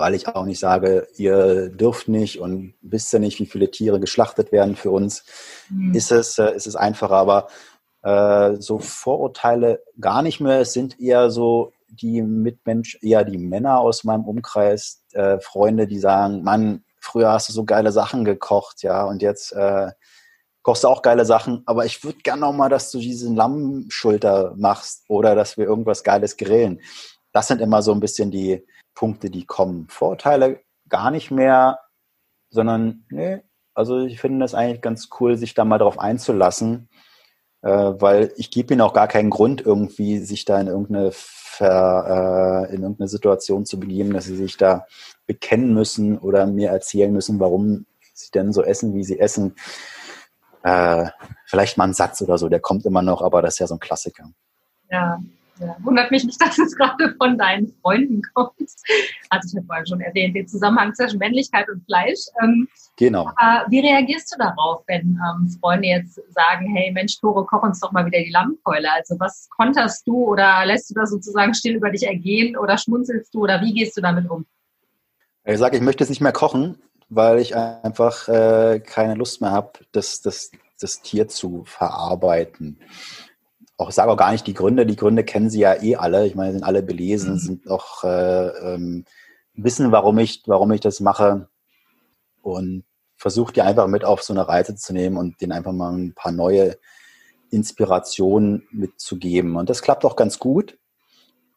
weil 0.00 0.14
ich 0.14 0.26
auch 0.26 0.44
nicht 0.44 0.58
sage, 0.58 1.06
ihr 1.16 1.68
dürft 1.68 2.08
nicht 2.08 2.40
und 2.40 2.74
wisst 2.80 3.12
ja 3.12 3.18
nicht, 3.18 3.38
wie 3.38 3.46
viele 3.46 3.70
Tiere 3.70 4.00
geschlachtet 4.00 4.50
werden 4.50 4.74
für 4.74 4.90
uns, 4.90 5.24
mhm. 5.68 5.94
ist, 5.94 6.10
es, 6.10 6.38
äh, 6.38 6.54
ist 6.54 6.66
es 6.66 6.74
einfacher. 6.74 7.14
Aber 7.16 7.48
äh, 8.02 8.56
so 8.60 8.78
Vorurteile 8.78 9.82
gar 10.00 10.22
nicht 10.22 10.40
mehr. 10.40 10.60
Es 10.60 10.72
sind 10.72 10.98
eher 11.00 11.30
so 11.30 11.72
die 11.88 12.22
Mitmenschen, 12.22 13.00
eher 13.02 13.24
die 13.24 13.38
Männer 13.38 13.78
aus 13.78 14.04
meinem 14.04 14.24
Umkreis, 14.24 15.04
äh, 15.12 15.38
Freunde, 15.40 15.86
die 15.86 15.98
sagen, 15.98 16.42
Mann, 16.42 16.84
früher 16.98 17.32
hast 17.32 17.48
du 17.48 17.52
so 17.52 17.64
geile 17.64 17.92
Sachen 17.92 18.24
gekocht, 18.24 18.82
ja, 18.82 19.04
und 19.04 19.22
jetzt 19.22 19.52
äh, 19.52 19.90
kochst 20.62 20.84
du 20.84 20.88
auch 20.88 21.02
geile 21.02 21.24
Sachen, 21.24 21.62
aber 21.66 21.84
ich 21.86 22.04
würde 22.04 22.18
gerne 22.22 22.42
noch 22.42 22.52
mal, 22.52 22.68
dass 22.68 22.90
du 22.90 22.98
diesen 22.98 23.34
Lammschulter 23.34 24.54
machst 24.56 25.04
oder 25.08 25.34
dass 25.34 25.56
wir 25.56 25.64
irgendwas 25.64 26.04
Geiles 26.04 26.36
grillen. 26.36 26.80
Das 27.32 27.48
sind 27.48 27.60
immer 27.60 27.82
so 27.82 27.92
ein 27.92 28.00
bisschen 28.00 28.30
die, 28.30 28.64
Punkte, 28.94 29.30
die 29.30 29.46
kommen. 29.46 29.86
Vorurteile 29.88 30.60
gar 30.88 31.10
nicht 31.10 31.30
mehr, 31.30 31.78
sondern, 32.50 33.06
nee, 33.10 33.42
also 33.74 34.00
ich 34.00 34.20
finde 34.20 34.40
das 34.40 34.54
eigentlich 34.54 34.82
ganz 34.82 35.08
cool, 35.20 35.36
sich 35.36 35.54
da 35.54 35.64
mal 35.64 35.78
drauf 35.78 35.98
einzulassen, 35.98 36.88
äh, 37.62 37.68
weil 37.68 38.32
ich 38.36 38.50
gebe 38.50 38.74
ihnen 38.74 38.80
auch 38.80 38.92
gar 38.92 39.08
keinen 39.08 39.30
Grund, 39.30 39.64
irgendwie 39.64 40.18
sich 40.18 40.44
da 40.44 40.60
in 40.60 40.66
irgendeine, 40.66 41.10
Ver, 41.12 42.66
äh, 42.68 42.74
in 42.74 42.82
irgendeine 42.82 43.08
Situation 43.08 43.66
zu 43.66 43.78
begeben, 43.78 44.12
dass 44.12 44.24
sie 44.24 44.36
sich 44.36 44.56
da 44.56 44.86
bekennen 45.26 45.74
müssen 45.74 46.18
oder 46.18 46.46
mir 46.46 46.70
erzählen 46.70 47.12
müssen, 47.12 47.38
warum 47.38 47.86
sie 48.14 48.30
denn 48.30 48.52
so 48.52 48.62
essen, 48.62 48.94
wie 48.94 49.04
sie 49.04 49.18
essen. 49.18 49.54
Äh, 50.62 51.10
vielleicht 51.46 51.76
mal 51.76 51.84
ein 51.84 51.94
Satz 51.94 52.22
oder 52.22 52.38
so, 52.38 52.48
der 52.48 52.60
kommt 52.60 52.86
immer 52.86 53.02
noch, 53.02 53.22
aber 53.22 53.42
das 53.42 53.54
ist 53.54 53.58
ja 53.60 53.66
so 53.66 53.74
ein 53.74 53.80
Klassiker. 53.80 54.30
Ja, 54.90 55.20
ja, 55.60 55.76
wundert 55.80 56.10
mich 56.10 56.24
nicht, 56.24 56.40
dass 56.40 56.58
es 56.58 56.74
gerade 56.74 57.14
von 57.18 57.36
deinen 57.36 57.68
Freunden 57.82 58.22
kommt. 58.34 58.54
Also 59.28 59.48
ich 59.48 59.56
habe 59.56 59.66
vorhin 59.66 59.86
schon 59.86 60.00
erwähnt, 60.00 60.34
den 60.34 60.48
Zusammenhang 60.48 60.94
zwischen 60.94 61.18
Männlichkeit 61.18 61.68
und 61.68 61.84
Fleisch. 61.84 62.20
Ähm, 62.42 62.66
genau. 62.96 63.30
Aber 63.36 63.66
wie 63.68 63.80
reagierst 63.80 64.32
du 64.32 64.38
darauf, 64.38 64.82
wenn 64.86 65.18
ähm, 65.20 65.48
Freunde 65.60 65.88
jetzt 65.88 66.14
sagen, 66.30 66.74
hey 66.74 66.90
Mensch, 66.92 67.20
Tore, 67.20 67.44
koch 67.44 67.62
uns 67.62 67.80
doch 67.80 67.92
mal 67.92 68.06
wieder 68.06 68.18
die 68.18 68.30
Lammkeule. 68.30 68.90
Also 68.92 69.16
was 69.18 69.48
konterst 69.50 70.06
du 70.06 70.24
oder 70.24 70.64
lässt 70.64 70.90
du 70.90 70.94
das 70.94 71.10
sozusagen 71.10 71.52
still 71.54 71.76
über 71.76 71.90
dich 71.90 72.06
ergehen 72.06 72.56
oder 72.56 72.78
schmunzelst 72.78 73.34
du 73.34 73.42
oder 73.42 73.60
wie 73.60 73.74
gehst 73.74 73.96
du 73.96 74.00
damit 74.00 74.30
um? 74.30 74.46
Ich 75.44 75.58
sage, 75.58 75.76
ich 75.76 75.82
möchte 75.82 76.04
es 76.04 76.10
nicht 76.10 76.20
mehr 76.20 76.32
kochen, 76.32 76.78
weil 77.08 77.38
ich 77.38 77.54
einfach 77.54 78.28
äh, 78.28 78.80
keine 78.80 79.14
Lust 79.14 79.40
mehr 79.40 79.50
habe, 79.50 79.72
das, 79.92 80.22
das, 80.22 80.52
das 80.80 81.02
Tier 81.02 81.28
zu 81.28 81.64
verarbeiten 81.66 82.78
auch 83.80 83.90
sage 83.92 84.10
auch 84.10 84.16
gar 84.16 84.32
nicht 84.32 84.46
die 84.46 84.54
Gründe. 84.54 84.84
Die 84.84 84.96
Gründe 84.96 85.24
kennen 85.24 85.48
sie 85.48 85.60
ja 85.60 85.82
eh 85.82 85.96
alle. 85.96 86.26
Ich 86.26 86.34
meine, 86.34 86.52
sind 86.52 86.64
alle 86.64 86.82
belesen, 86.82 87.32
mhm. 87.32 87.38
sind 87.38 87.70
auch 87.70 88.04
äh, 88.04 88.48
ähm, 88.74 89.04
wissen, 89.54 89.90
warum 89.90 90.18
ich, 90.18 90.42
warum 90.46 90.70
ich 90.72 90.80
das 90.80 91.00
mache 91.00 91.48
und 92.42 92.84
versuche 93.16 93.52
die 93.52 93.62
einfach 93.62 93.86
mit 93.86 94.04
auf 94.04 94.22
so 94.22 94.32
eine 94.32 94.46
Reise 94.46 94.74
zu 94.76 94.92
nehmen 94.92 95.16
und 95.16 95.40
denen 95.40 95.52
einfach 95.52 95.72
mal 95.72 95.92
ein 95.92 96.14
paar 96.14 96.32
neue 96.32 96.78
Inspirationen 97.50 98.66
mitzugeben. 98.70 99.56
Und 99.56 99.70
das 99.70 99.82
klappt 99.82 100.04
auch 100.04 100.16
ganz 100.16 100.38
gut, 100.38 100.78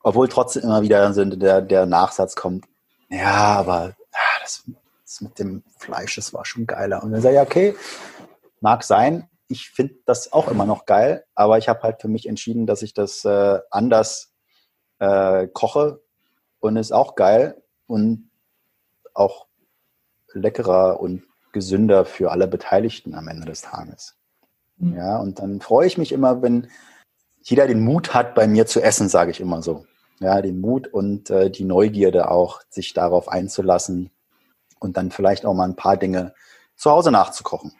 obwohl 0.01 0.27
trotzdem 0.29 0.63
immer 0.63 0.81
wieder 0.81 1.12
der, 1.12 1.62
der 1.62 1.86
Nachsatz 1.86 2.36
kommt, 2.36 2.65
ja, 3.09 3.59
aber 3.59 3.95
ah, 4.12 4.39
das, 4.41 4.63
das 5.05 5.21
mit 5.21 5.38
dem 5.39 5.63
Fleisch, 5.77 6.15
das 6.15 6.33
war 6.33 6.45
schon 6.45 6.65
geiler. 6.65 7.03
Und 7.03 7.12
dann 7.12 7.21
sage 7.21 7.36
ich, 7.36 7.41
okay, 7.41 7.75
mag 8.59 8.83
sein, 8.83 9.29
ich 9.53 9.69
finde 9.69 9.95
das 10.05 10.33
auch 10.33 10.49
immer 10.49 10.65
noch 10.65 10.85
geil, 10.85 11.23
aber 11.35 11.57
ich 11.59 11.69
habe 11.69 11.81
halt 11.83 12.01
für 12.01 12.07
mich 12.07 12.27
entschieden, 12.27 12.65
dass 12.65 12.81
ich 12.81 12.93
das 12.93 13.23
äh, 13.23 13.59
anders 13.69 14.33
äh, 14.99 15.47
koche 15.47 16.01
und 16.59 16.75
ist 16.75 16.91
auch 16.91 17.15
geil 17.15 17.61
und 17.85 18.31
auch 19.13 19.45
leckerer 20.33 20.99
und 20.99 21.23
gesünder 21.51 22.03
für 22.03 22.31
alle 22.31 22.47
Beteiligten 22.47 23.13
am 23.13 23.27
Ende 23.27 23.45
des 23.45 23.61
Tages. 23.61 24.15
Mhm. 24.77 24.97
Ja, 24.97 25.17
und 25.17 25.39
dann 25.39 25.61
freue 25.61 25.85
ich 25.85 25.99
mich 25.99 26.11
immer, 26.11 26.41
wenn 26.41 26.67
jeder 27.43 27.67
den 27.67 27.81
Mut 27.81 28.13
hat, 28.13 28.33
bei 28.33 28.47
mir 28.47 28.65
zu 28.65 28.81
essen, 28.81 29.07
sage 29.07 29.29
ich 29.29 29.39
immer 29.39 29.61
so. 29.61 29.85
Ja, 30.19 30.41
den 30.41 30.59
Mut 30.59 30.87
und 30.87 31.29
äh, 31.29 31.51
die 31.51 31.65
Neugierde 31.65 32.31
auch, 32.31 32.61
sich 32.69 32.93
darauf 32.93 33.27
einzulassen 33.27 34.09
und 34.79 34.97
dann 34.97 35.11
vielleicht 35.11 35.45
auch 35.45 35.53
mal 35.53 35.65
ein 35.65 35.75
paar 35.75 35.97
Dinge 35.97 36.33
zu 36.75 36.89
Hause 36.89 37.11
nachzukochen. 37.11 37.73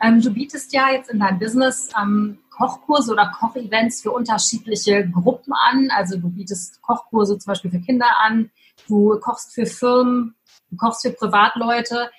Ähm, 0.00 0.20
du 0.20 0.30
bietest 0.30 0.72
ja 0.72 0.90
jetzt 0.92 1.10
in 1.10 1.20
deinem 1.20 1.38
Business 1.38 1.90
ähm, 2.00 2.38
Kochkurse 2.50 3.12
oder 3.12 3.32
Kochevents 3.38 4.02
für 4.02 4.10
unterschiedliche 4.10 5.08
Gruppen 5.08 5.52
an. 5.52 5.90
Also 5.94 6.18
du 6.18 6.28
bietest 6.28 6.82
Kochkurse 6.82 7.38
zum 7.38 7.52
Beispiel 7.52 7.70
für 7.70 7.80
Kinder 7.80 8.06
an, 8.20 8.50
du 8.88 9.18
kochst 9.20 9.54
für 9.54 9.66
Firmen, 9.66 10.34
du 10.70 10.76
kochst 10.76 11.02
für 11.02 11.12
Privatleute. 11.12 12.10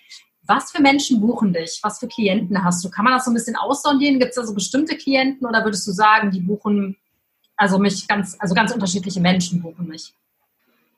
Was 0.43 0.71
für 0.71 0.81
Menschen 0.81 1.21
buchen 1.21 1.53
dich? 1.53 1.79
Was 1.83 1.99
für 1.99 2.07
Klienten 2.07 2.63
hast 2.63 2.83
du? 2.83 2.89
Kann 2.89 3.05
man 3.05 3.13
das 3.13 3.25
so 3.25 3.31
ein 3.31 3.35
bisschen 3.35 3.55
aussondieren? 3.55 4.19
Gibt 4.19 4.31
es 4.31 4.35
da 4.35 4.45
so 4.45 4.53
bestimmte 4.53 4.97
Klienten 4.97 5.45
oder 5.45 5.63
würdest 5.63 5.85
du 5.85 5.91
sagen, 5.91 6.31
die 6.31 6.39
buchen, 6.39 6.97
also 7.55 7.77
mich 7.77 8.07
ganz, 8.07 8.35
also 8.39 8.55
ganz 8.55 8.71
unterschiedliche 8.71 9.19
Menschen 9.21 9.61
buchen 9.61 9.87
mich? 9.87 10.13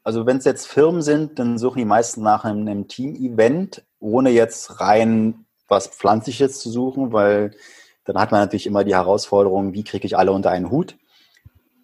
Also 0.04 0.26
wenn 0.26 0.38
es 0.38 0.46
jetzt 0.46 0.68
Firmen 0.68 1.02
sind, 1.02 1.38
dann 1.38 1.58
suchen 1.58 1.80
die 1.80 1.86
meisten 1.86 2.22
nach 2.22 2.46
einem, 2.46 2.68
einem 2.68 2.88
Team-Event, 2.88 3.84
ohne 4.00 4.30
jetzt 4.30 4.80
rein 4.80 5.46
was 5.72 5.88
Pflanzliches 5.88 6.60
zu 6.60 6.70
suchen, 6.70 7.14
weil 7.14 7.56
dann 8.04 8.20
hat 8.20 8.32
man 8.32 8.42
natürlich 8.42 8.68
immer 8.68 8.84
die 8.84 8.94
Herausforderung, 8.94 9.74
wie 9.74 9.84
kriege 9.84 10.06
ich 10.06 10.18
alle 10.18 10.34
unter 10.34 10.52
einen 10.52 10.70
Hut. 10.70 10.98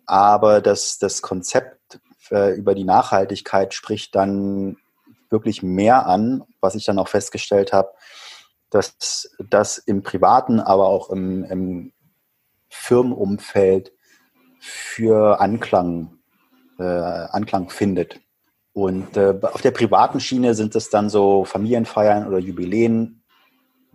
Aber 0.06 0.62
das, 0.62 1.00
das 1.00 1.21
Konzept 1.21 2.00
äh, 2.30 2.54
über 2.56 2.76
die 2.76 2.84
Nachhaltigkeit 2.84 3.73
spricht 3.73 4.13
dann 4.13 4.78
wirklich 5.30 5.63
mehr 5.63 6.06
an, 6.06 6.43
was 6.60 6.76
ich 6.76 6.86
dann 6.86 7.00
auch 7.00 7.08
festgestellt 7.08 7.73
habe, 7.73 7.89
dass 8.69 9.30
das 9.50 9.78
im 9.78 10.04
privaten, 10.04 10.60
aber 10.60 10.88
auch 10.88 11.10
im, 11.10 11.43
im 11.45 11.93
Firmenumfeld 12.69 13.93
für 14.60 15.39
Anklang, 15.39 16.17
äh, 16.78 16.84
Anklang 16.84 17.69
findet. 17.69 18.19
Und 18.73 19.15
äh, 19.15 19.34
auf 19.41 19.62
der 19.62 19.71
privaten 19.71 20.19
Schiene 20.19 20.54
sind 20.56 20.76
es 20.76 20.89
dann 20.89 21.10
so 21.10 21.45
Familienfeiern 21.45 22.28
oder 22.28 22.38
Jubiläen, 22.38 23.23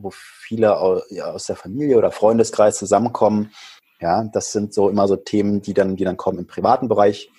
wo 0.02 0.10
viele 0.12 0.78
aus 0.78 1.46
der 1.46 1.56
Familie 1.56 1.98
oder 1.98 2.10
Freundeskreis 2.10 2.78
zusammenkommen. 2.78 3.52
Ja, 4.00 4.24
das 4.24 4.52
sind 4.52 4.74
so 4.74 4.88
immer 4.88 5.06
so 5.06 5.16
Themen, 5.16 5.62
die 5.62 5.74
dann, 5.74 5.96
die 5.96 6.04
dann 6.04 6.16
kommen 6.16 6.38
im 6.38 6.46
privaten 6.46 6.88
Bereich 6.88 7.30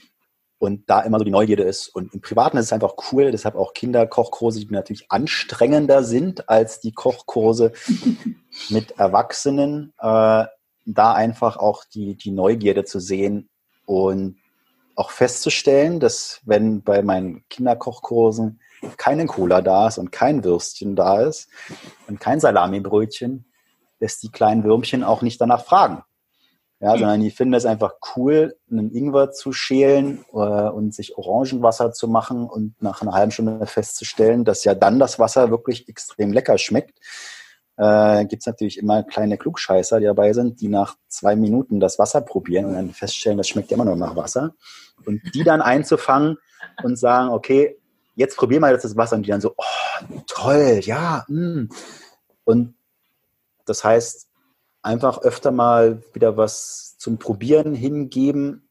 und 0.64 0.90
da 0.90 1.02
immer 1.02 1.20
so 1.20 1.26
die 1.26 1.32
Neugierde 1.32 1.64
ist. 1.64 1.90
Und 1.90 2.14
im 2.14 2.22
Privaten 2.22 2.56
ist 2.56 2.68
es 2.68 2.74
einfach 2.74 2.94
cool, 3.12 3.32
deshalb 3.32 3.56
auch 3.56 3.74
Kinderkochkurse, 3.74 4.62
die 4.62 4.74
natürlich 4.74 5.12
anstrengender 5.12 6.04
sind 6.04 6.48
als 6.48 6.80
die 6.80 6.94
Kochkurse 6.94 7.74
mit 8.70 8.92
Erwachsenen, 8.98 9.94
äh, 10.00 10.46
da 10.86 11.14
einfach 11.14 11.58
auch 11.58 11.84
die, 11.94 12.16
die 12.16 12.32
Neugierde 12.32 12.86
zu 12.86 13.00
sehen 13.00 13.50
und 13.86 14.38
auch 14.96 15.12
festzustellen, 15.12 16.00
dass 16.00 16.40
wenn 16.46 16.82
bei 16.82 17.02
meinen 17.02 17.44
Kinderkochkursen 17.50 18.62
keine 18.98 19.26
Cola 19.26 19.62
da 19.62 19.88
ist 19.88 19.98
und 19.98 20.12
kein 20.12 20.44
Würstchen 20.44 20.96
da 20.96 21.22
ist 21.22 21.50
und 22.08 22.20
kein 22.20 22.40
Salamibrötchen, 22.40 23.46
dass 24.00 24.20
die 24.20 24.32
kleinen 24.32 24.64
Würmchen 24.64 25.04
auch 25.04 25.22
nicht 25.22 25.40
danach 25.40 25.64
fragen 25.64 26.04
ja, 26.84 26.98
sondern 26.98 27.22
die 27.22 27.32
finden 27.32 27.54
es 27.54 27.66
einfach 27.66 27.94
cool, 28.18 28.58
einen 28.70 28.94
Ingwer 28.94 29.32
zu 29.32 29.54
schälen 29.54 30.26
äh, 30.34 30.38
und 30.38 30.94
sich 30.94 31.18
Orangenwasser 31.18 31.94
zu 31.94 32.10
machen 32.10 32.46
und 32.46 32.76
nach 32.82 33.02
einer 33.02 33.14
halben 33.14 33.32
Stunde 33.32 33.66
festzustellen, 33.66 34.44
dass 34.44 34.66
ja 34.66 34.76
dann 34.76 35.00
das 35.00 35.18
Wasser 35.18 35.50
wirklich 35.50 35.88
extrem 35.88 36.34
lecker 36.34 36.58
schmeckt. 36.58 37.00
Äh, 37.78 38.26
Gibt 38.26 38.42
es 38.42 38.48
natürlich 38.48 38.78
immer 38.80 39.04
kleine 39.04 39.38
Klugscheißer, 39.38 40.02
die 40.02 40.08
dabei 40.08 40.34
sind, 40.34 40.60
die 40.60 40.68
nach 40.68 40.96
zwei 41.08 41.38
Minuten 41.38 41.80
das 41.80 42.00
Wasser 42.00 42.20
probieren 42.20 42.66
und 42.66 42.74
dann 42.74 42.90
feststellen, 42.90 43.38
das 43.38 43.48
schmeckt 43.48 43.72
ja 43.72 43.76
immer 43.76 43.86
noch 43.86 43.96
nach 43.96 44.18
Wasser. 44.18 44.54
Und 45.06 45.22
die 45.34 45.46
dann 45.46 45.62
einzufangen 45.62 46.38
und 46.84 46.98
sagen, 47.00 47.30
okay, 47.30 47.78
jetzt 48.16 48.38
wir 48.62 48.72
jetzt 48.72 48.86
das 48.86 48.98
Wasser 48.98 49.16
und 49.16 49.26
die 49.26 49.32
dann 49.32 49.42
so, 49.42 49.54
oh, 49.58 50.22
toll, 50.28 50.80
ja. 50.84 51.26
Mm. 51.28 51.70
und 52.44 52.76
das 53.66 53.84
heißt, 53.84 54.28
einfach 54.82 55.22
öfter 55.22 55.52
mal 55.52 56.04
wieder 56.14 56.38
was 56.38 56.98
zum 56.98 57.18
Probieren 57.18 57.74
hingeben, 57.74 58.70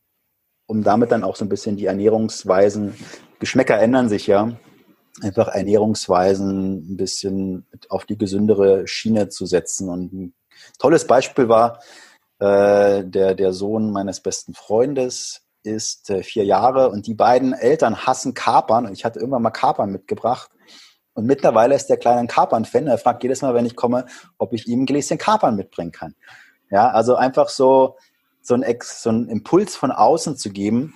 um 0.67 0.83
damit 0.83 1.11
dann 1.11 1.25
auch 1.25 1.37
so 1.37 1.45
ein 1.45 1.49
bisschen 1.49 1.77
die 1.77 1.87
Ernährungsweisen, 1.87 2.95
Geschmäcker 3.41 3.79
ändern 3.81 4.09
sich 4.09 4.27
ja, 4.27 4.53
einfach 5.21 5.49
Ernährungsweisen 5.49 6.93
ein 6.93 6.97
bisschen 6.97 7.67
auf 7.89 8.05
die 8.05 8.17
gesündere 8.17 8.87
Schiene 8.87 9.29
zu 9.29 9.47
setzen. 9.47 9.89
Und 9.89 10.13
ein 10.13 10.35
tolles 10.79 11.07
Beispiel 11.07 11.49
war, 11.49 11.81
äh, 12.39 13.05
der, 13.05 13.35
der 13.35 13.53
Sohn 13.53 13.91
meines 13.91 14.21
besten 14.21 14.55
Freundes 14.55 15.43
ist 15.63 16.11
äh, 16.11 16.23
vier 16.23 16.45
Jahre 16.45 16.91
und 16.91 17.07
die 17.07 17.15
beiden 17.15 17.53
Eltern 17.53 18.07
hassen 18.07 18.35
Kapern 18.35 18.87
und 18.87 18.93
ich 18.93 19.05
hatte 19.05 19.19
irgendwann 19.19 19.43
mal 19.43 19.51
Kapern 19.51 19.91
mitgebracht 19.91 20.51
und 21.15 21.27
mittlerweile 21.27 21.75
ist 21.75 21.87
der 21.87 21.99
Kleine 21.99 22.21
ein 22.21 22.27
Kapern-Fan. 22.27 22.87
Er 22.87 22.99
fragt 22.99 23.23
jedes 23.23 23.43
Mal, 23.43 23.55
wenn 23.55 23.67
ich 23.67 23.77
komme, 23.77 24.07
ob 24.39 24.53
ich 24.53 24.67
ihm 24.67 24.83
ein 24.83 24.87
Gläschen 24.87 25.19
Kapern 25.19 25.57
mitbringen 25.57 25.93
kann. 25.93 26.15
Ja, 26.71 26.91
also 26.91 27.17
einfach 27.17 27.51
so, 27.51 27.97
so 28.41 28.55
ein, 28.55 28.63
Ex, 28.63 29.03
so 29.03 29.11
ein 29.11 29.29
Impuls 29.29 29.77
von 29.77 29.91
außen 29.91 30.37
zu 30.37 30.51
geben. 30.51 30.95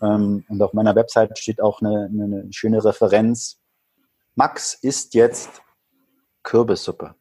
Ähm, 0.00 0.44
und 0.48 0.62
auf 0.62 0.72
meiner 0.74 0.94
Website 0.94 1.36
steht 1.38 1.60
auch 1.60 1.80
eine, 1.80 2.08
eine 2.12 2.46
schöne 2.52 2.84
Referenz. 2.84 3.58
Max 4.36 4.74
isst 4.74 5.14
jetzt 5.14 5.50
Kürbissuppe. 6.44 7.16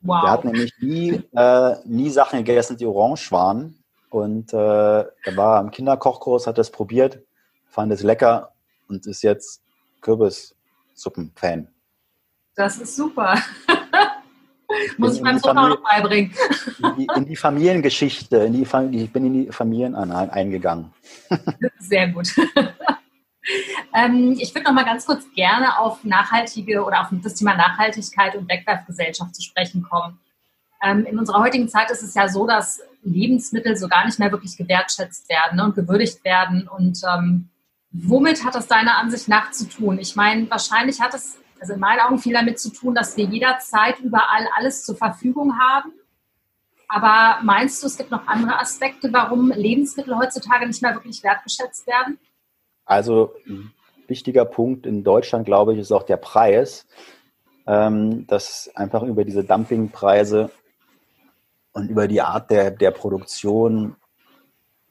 Wow. 0.00 0.22
Der 0.22 0.30
hat 0.30 0.44
nämlich 0.44 0.72
nie, 0.80 1.22
äh, 1.34 1.76
nie 1.84 2.10
Sachen 2.10 2.44
gegessen, 2.44 2.76
die 2.76 2.86
orange 2.86 3.32
waren. 3.32 3.81
Und 4.12 4.52
äh, 4.52 4.56
er 4.56 5.36
war 5.36 5.58
im 5.58 5.70
Kinderkochkurs, 5.70 6.46
hat 6.46 6.58
das 6.58 6.70
probiert, 6.70 7.22
fand 7.66 7.90
es 7.92 8.02
lecker 8.02 8.52
und 8.86 9.06
ist 9.06 9.22
jetzt 9.22 9.62
Kürbis 10.02 10.54
Suppenfan. 10.92 11.66
Das 12.54 12.76
ist 12.76 12.94
super. 12.94 13.38
Muss 14.98 15.16
ich 15.16 15.22
meinem 15.22 15.38
Sohn 15.38 15.56
auch 15.56 15.68
noch 15.70 15.82
beibringen. 15.82 16.34
in, 16.78 16.96
die, 16.96 17.08
in 17.16 17.24
die 17.24 17.36
Familiengeschichte, 17.36 18.36
in 18.36 18.52
die, 18.52 18.66
ich 18.98 19.12
bin 19.12 19.24
in 19.24 19.32
die 19.32 19.50
Familien 19.50 19.94
eingegangen. 19.94 20.92
Sehr 21.78 22.08
gut. 22.08 22.28
ähm, 23.94 24.36
ich 24.38 24.54
würde 24.54 24.64
noch 24.64 24.74
mal 24.74 24.84
ganz 24.84 25.06
kurz 25.06 25.24
gerne 25.34 25.78
auf 25.78 26.04
nachhaltige 26.04 26.84
oder 26.84 27.00
auf 27.00 27.06
das 27.22 27.34
Thema 27.34 27.56
Nachhaltigkeit 27.56 28.36
und 28.36 28.46
Wegwerfgesellschaft 28.46 29.34
zu 29.34 29.40
sprechen 29.40 29.82
kommen. 29.82 30.18
Ähm, 30.82 31.06
in 31.06 31.18
unserer 31.18 31.40
heutigen 31.40 31.68
Zeit 31.70 31.90
ist 31.90 32.02
es 32.02 32.14
ja 32.14 32.28
so, 32.28 32.46
dass 32.46 32.82
Lebensmittel 33.02 33.76
so 33.76 33.88
gar 33.88 34.06
nicht 34.06 34.18
mehr 34.18 34.32
wirklich 34.32 34.56
gewertschätzt 34.56 35.28
werden 35.28 35.56
ne, 35.56 35.64
und 35.64 35.74
gewürdigt 35.74 36.24
werden. 36.24 36.68
Und 36.68 37.00
ähm, 37.04 37.48
Womit 37.92 38.42
hat 38.44 38.54
das 38.54 38.68
deiner 38.68 38.96
Ansicht 38.96 39.28
nach 39.28 39.50
zu 39.50 39.68
tun? 39.68 39.98
Ich 39.98 40.16
meine, 40.16 40.50
wahrscheinlich 40.50 41.00
hat 41.00 41.12
es, 41.12 41.38
also 41.60 41.74
in 41.74 41.80
meinen 41.80 42.00
Augen, 42.00 42.18
viel 42.18 42.32
damit 42.32 42.58
zu 42.58 42.72
tun, 42.72 42.94
dass 42.94 43.18
wir 43.18 43.26
jederzeit 43.26 44.00
überall 44.00 44.48
alles 44.56 44.84
zur 44.84 44.96
Verfügung 44.96 45.58
haben. 45.60 45.92
Aber 46.88 47.42
meinst 47.42 47.82
du, 47.82 47.86
es 47.86 47.98
gibt 47.98 48.10
noch 48.10 48.26
andere 48.26 48.58
Aspekte, 48.58 49.12
warum 49.12 49.50
Lebensmittel 49.50 50.16
heutzutage 50.16 50.66
nicht 50.66 50.82
mehr 50.82 50.94
wirklich 50.94 51.22
wertgeschätzt 51.22 51.86
werden? 51.86 52.18
Also 52.86 53.34
ein 53.46 53.72
wichtiger 54.08 54.46
Punkt 54.46 54.86
in 54.86 55.04
Deutschland, 55.04 55.44
glaube 55.44 55.74
ich, 55.74 55.78
ist 55.78 55.92
auch 55.92 56.02
der 56.02 56.16
Preis, 56.16 56.86
ähm, 57.66 58.26
dass 58.26 58.70
einfach 58.74 59.02
über 59.02 59.24
diese 59.24 59.44
Dumpingpreise 59.44 60.50
und 61.72 61.88
über 61.88 62.08
die 62.08 62.20
Art 62.20 62.50
der, 62.50 62.70
der 62.70 62.90
Produktion 62.90 63.96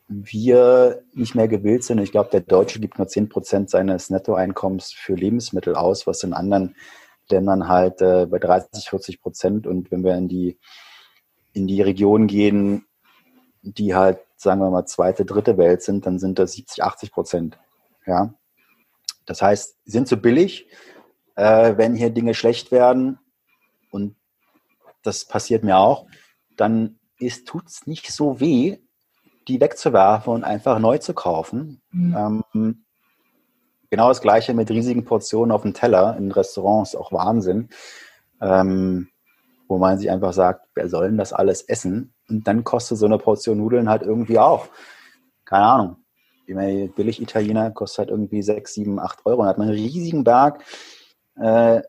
wir 0.07 1.03
nicht 1.13 1.35
mehr 1.35 1.47
gewillt 1.47 1.83
sind. 1.83 1.99
Ich 1.99 2.11
glaube, 2.11 2.29
der 2.31 2.41
Deutsche 2.41 2.79
gibt 2.79 2.97
nur 2.97 3.07
10 3.07 3.29
Prozent 3.29 3.69
seines 3.69 4.09
Nettoeinkommens 4.09 4.91
für 4.91 5.15
Lebensmittel 5.15 5.75
aus, 5.75 6.05
was 6.05 6.23
in 6.23 6.33
anderen 6.33 6.75
Ländern 7.29 7.69
halt 7.69 8.01
äh, 8.01 8.25
bei 8.25 8.37
30, 8.37 8.89
40 8.89 9.21
Prozent. 9.21 9.67
Und 9.67 9.89
wenn 9.89 10.03
wir 10.03 10.15
in 10.15 10.27
die, 10.27 10.59
in 11.53 11.65
die 11.65 11.81
Region 11.81 12.27
gehen, 12.27 12.85
die 13.61 13.95
halt, 13.95 14.19
sagen 14.35 14.59
wir 14.59 14.69
mal, 14.69 14.85
zweite, 14.85 15.23
dritte 15.23 15.57
Welt 15.57 15.81
sind, 15.81 16.05
dann 16.05 16.19
sind 16.19 16.39
das 16.39 16.53
70, 16.53 16.83
80 16.83 17.11
Prozent. 17.11 17.59
Ja. 18.05 18.33
Das 19.25 19.41
heißt, 19.41 19.77
sind 19.85 20.07
zu 20.09 20.17
billig, 20.17 20.67
äh, 21.35 21.77
wenn 21.77 21.95
hier 21.95 22.09
Dinge 22.09 22.33
schlecht 22.33 22.71
werden, 22.71 23.19
und 23.91 24.15
das 25.03 25.25
passiert 25.25 25.63
mir 25.63 25.77
auch, 25.77 26.05
dann 26.57 26.99
tut 27.45 27.67
es 27.67 27.87
nicht 27.87 28.11
so 28.11 28.39
weh, 28.39 28.77
die 29.47 29.59
wegzuwerfen 29.59 30.33
und 30.33 30.43
einfach 30.43 30.79
neu 30.79 30.97
zu 30.97 31.13
kaufen. 31.13 31.81
Mhm. 31.91 32.43
Ähm, 32.53 32.85
genau 33.89 34.07
das 34.09 34.21
gleiche 34.21 34.53
mit 34.53 34.69
riesigen 34.69 35.05
Portionen 35.05 35.51
auf 35.51 35.63
dem 35.63 35.73
Teller 35.73 36.15
in 36.17 36.31
Restaurants, 36.31 36.95
auch 36.95 37.11
Wahnsinn. 37.11 37.69
Ähm, 38.39 39.09
wo 39.67 39.77
man 39.77 39.97
sich 39.97 40.11
einfach 40.11 40.33
sagt, 40.33 40.67
wer 40.75 40.89
soll 40.89 41.07
denn 41.07 41.17
das 41.17 41.31
alles 41.31 41.61
essen? 41.61 42.13
Und 42.27 42.45
dann 42.45 42.63
kostet 42.63 42.97
so 42.97 43.05
eine 43.05 43.17
Portion 43.17 43.57
Nudeln 43.57 43.89
halt 43.89 44.01
irgendwie 44.01 44.37
auch, 44.37 44.67
keine 45.45 45.65
Ahnung, 45.65 45.95
billig 46.45 47.21
Italiener 47.21 47.71
kostet 47.71 47.99
halt 47.99 48.09
irgendwie 48.09 48.41
6, 48.41 48.73
7, 48.73 48.99
8 48.99 49.25
Euro. 49.25 49.41
Dann 49.41 49.49
hat 49.49 49.57
man 49.57 49.69
einen 49.69 49.77
riesigen 49.77 50.25
Berg 50.25 50.63
äh, 51.37 51.81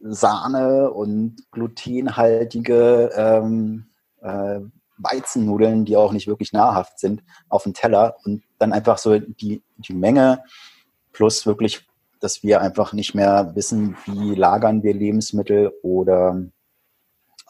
Sahne 0.00 0.90
und 0.90 1.50
glutenhaltige 1.50 3.10
ähm, 3.14 3.86
äh, 4.20 4.60
Weizennudeln, 4.98 5.84
die 5.84 5.96
auch 5.96 6.12
nicht 6.12 6.26
wirklich 6.26 6.52
nahrhaft 6.52 6.98
sind, 6.98 7.22
auf 7.48 7.62
dem 7.64 7.74
Teller 7.74 8.16
und 8.24 8.42
dann 8.58 8.72
einfach 8.72 8.98
so 8.98 9.18
die, 9.18 9.62
die 9.76 9.94
Menge 9.94 10.42
plus 11.12 11.46
wirklich, 11.46 11.86
dass 12.20 12.42
wir 12.42 12.60
einfach 12.60 12.92
nicht 12.92 13.14
mehr 13.14 13.52
wissen, 13.54 13.96
wie 14.06 14.34
lagern 14.34 14.82
wir 14.82 14.94
Lebensmittel 14.94 15.72
oder 15.82 16.42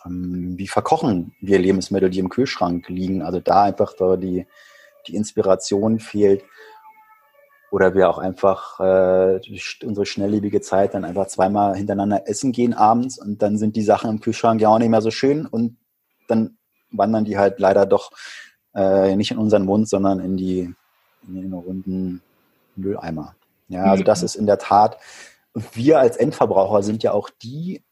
ähm, 0.05 0.55
wie 0.59 0.69
verkochen 0.69 1.35
wir 1.41 1.59
Lebensmittel, 1.59 2.11
die 2.11 2.19
im 2.19 2.29
Kühlschrank 2.29 2.89
liegen. 2.89 3.23
Also 3.23 3.41
da 3.41 3.63
einfach 3.65 3.95
da 3.95 4.17
die, 4.17 4.47
die 5.07 5.17
Inspiration 5.17 6.01
fehlt 6.01 6.45
oder 7.71 7.95
wir 7.95 8.09
auch 8.09 8.19
einfach 8.19 8.81
äh, 8.81 9.41
unsere 9.85 10.07
schnelllebige 10.07 10.61
Zeit 10.61 10.95
dann 10.95 11.05
einfach 11.05 11.27
zweimal 11.27 11.77
hintereinander 11.77 12.29
essen 12.29 12.53
gehen 12.53 12.75
abends 12.75 13.19
und 13.19 13.43
dann 13.43 13.59
sind 13.59 13.77
die 13.77 13.83
Sachen 13.83 14.11
im 14.11 14.21
Kühlschrank 14.21 14.61
ja 14.61 14.69
auch 14.69 14.79
nicht 14.79 14.89
mehr 14.89 15.03
so 15.03 15.11
schön 15.11 15.47
und 15.47 15.77
dann 16.29 16.57
wandern 16.91 17.25
die 17.25 17.39
halt 17.39 17.59
leider 17.59 17.87
doch 17.87 18.13
äh, 18.75 19.17
nicht 19.17 19.31
in 19.31 19.39
unseren 19.39 19.65
Mund, 19.65 19.89
sondern 19.89 20.21
in 20.21 20.37
die, 20.37 20.75
in 21.27 21.35
den 21.35 21.53
runden 21.53 22.23
Mülleimer. 22.77 23.35
Ja, 23.69 23.85
also 23.85 24.05
das 24.05 24.21
mhm. 24.21 24.25
ist 24.25 24.35
in 24.37 24.47
der 24.47 24.59
Tat, 24.59 24.99
wir 25.75 25.99
als 25.99 26.17
Endverbraucher 26.17 26.83
sind 26.83 27.03
ja 27.03 27.13
auch 27.13 27.29
die, 27.43 27.83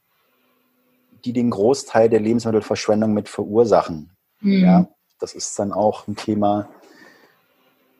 die 1.25 1.33
den 1.33 1.51
Großteil 1.51 2.09
der 2.09 2.21
Lebensmittelverschwendung 2.21 3.13
mit 3.13 3.29
verursachen. 3.29 4.11
Mhm. 4.41 4.65
Ja, 4.65 4.89
das 5.19 5.35
ist 5.35 5.59
dann 5.59 5.73
auch 5.73 6.07
ein 6.07 6.17
Thema, 6.17 6.69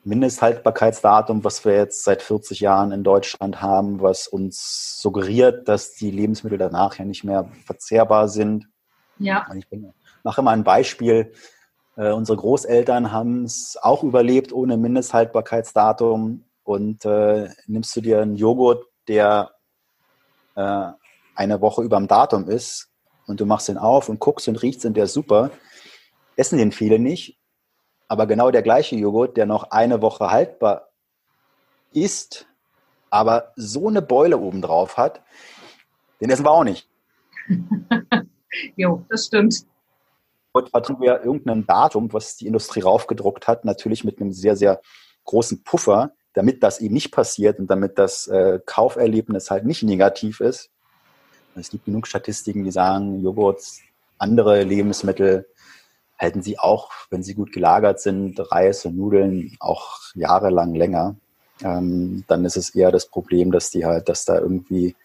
Mindesthaltbarkeitsdatum, 0.07 1.43
was 1.43 1.65
wir 1.65 1.75
jetzt 1.75 2.03
seit 2.03 2.21
40 2.21 2.61
Jahren 2.61 2.91
in 2.91 3.03
Deutschland 3.03 3.61
haben, 3.61 4.01
was 4.01 4.27
uns 4.27 4.99
suggeriert, 5.01 5.67
dass 5.67 5.93
die 5.93 6.11
Lebensmittel 6.11 6.57
danach 6.57 6.97
ja 6.97 7.05
nicht 7.05 7.23
mehr 7.23 7.49
verzehrbar 7.65 8.29
sind. 8.29 8.67
Ja. 9.19 9.45
Ich 9.53 9.67
mache 10.23 10.41
mal 10.41 10.51
ein 10.51 10.63
Beispiel. 10.63 11.33
Äh, 11.97 12.11
unsere 12.11 12.37
Großeltern 12.37 13.11
haben 13.11 13.43
es 13.43 13.77
auch 13.81 14.03
überlebt 14.03 14.53
ohne 14.53 14.77
Mindesthaltbarkeitsdatum. 14.77 16.43
Und 16.63 17.05
äh, 17.05 17.49
nimmst 17.65 17.95
du 17.95 18.01
dir 18.01 18.21
einen 18.21 18.35
Joghurt, 18.35 18.85
der 19.07 19.51
äh, 20.55 20.87
eine 21.35 21.61
Woche 21.61 21.83
über 21.83 21.97
dem 21.97 22.07
Datum 22.07 22.49
ist, 22.49 22.89
und 23.27 23.41
du 23.41 23.45
machst 23.45 23.67
den 23.67 23.77
auf 23.77 24.09
und 24.09 24.19
guckst 24.19 24.47
und 24.47 24.61
riechst 24.61 24.85
und 24.85 24.95
der 24.95 25.03
ist 25.03 25.13
super, 25.13 25.51
essen 26.35 26.57
den 26.57 26.71
viele 26.71 26.97
nicht. 26.97 27.37
Aber 28.07 28.25
genau 28.27 28.51
der 28.51 28.61
gleiche 28.61 28.95
Joghurt, 28.95 29.37
der 29.37 29.45
noch 29.45 29.71
eine 29.71 30.01
Woche 30.01 30.31
haltbar 30.31 30.89
ist, 31.91 32.47
aber 33.09 33.53
so 33.55 33.87
eine 33.87 34.01
Beule 34.01 34.37
oben 34.37 34.61
drauf 34.61 34.97
hat, 34.97 35.21
den 36.21 36.29
essen 36.29 36.45
wir 36.45 36.51
auch 36.51 36.63
nicht. 36.63 36.87
jo, 38.75 39.05
das 39.09 39.27
stimmt. 39.27 39.65
Und 40.51 40.73
hatten 40.73 40.99
wir 40.99 41.23
irgendein 41.23 41.65
Datum, 41.65 42.11
was 42.13 42.37
die 42.37 42.47
Industrie 42.47 42.81
raufgedruckt 42.81 43.47
hat, 43.47 43.65
natürlich 43.65 44.03
mit 44.03 44.19
einem 44.19 44.31
sehr, 44.31 44.55
sehr 44.55 44.81
großen 45.25 45.63
Puffer, 45.63 46.13
damit 46.33 46.63
das 46.63 46.79
eben 46.79 46.93
nicht 46.93 47.11
passiert 47.11 47.59
und 47.59 47.67
damit 47.67 47.99
das 47.99 48.27
äh, 48.27 48.59
Kauferlebnis 48.65 49.51
halt 49.51 49.65
nicht 49.65 49.83
negativ 49.83 50.39
ist. 50.39 50.69
Es 51.55 51.69
gibt 51.69 51.85
genug 51.85 52.07
Statistiken, 52.07 52.63
die 52.63 52.71
sagen, 52.71 53.21
Joghurt, 53.21 53.61
andere 54.19 54.63
Lebensmittel 54.63 55.47
halten 56.17 56.41
sie 56.41 56.59
auch, 56.59 56.91
wenn 57.09 57.23
sie 57.23 57.35
gut 57.35 57.51
gelagert 57.51 57.99
sind, 57.99 58.39
Reis 58.51 58.85
und 58.85 58.97
Nudeln 58.97 59.55
auch 59.59 59.99
jahrelang 60.15 60.73
länger. 60.73 61.15
Ähm, 61.63 62.23
dann 62.27 62.45
ist 62.45 62.57
es 62.57 62.75
eher 62.75 62.91
das 62.91 63.07
Problem, 63.07 63.51
dass 63.51 63.69
die 63.69 63.85
halt, 63.85 64.09
dass 64.09 64.25
da 64.25 64.37
irgendwie 64.37 64.95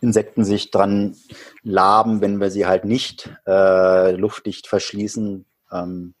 Insekten 0.00 0.44
sich 0.44 0.70
dran 0.70 1.16
laben, 1.62 2.20
wenn 2.20 2.40
wir 2.40 2.50
sie 2.50 2.66
halt 2.66 2.84
nicht 2.84 3.34
äh, 3.46 4.12
luftdicht 4.12 4.66
verschließen. 4.66 5.46
Ähm, 5.72 6.14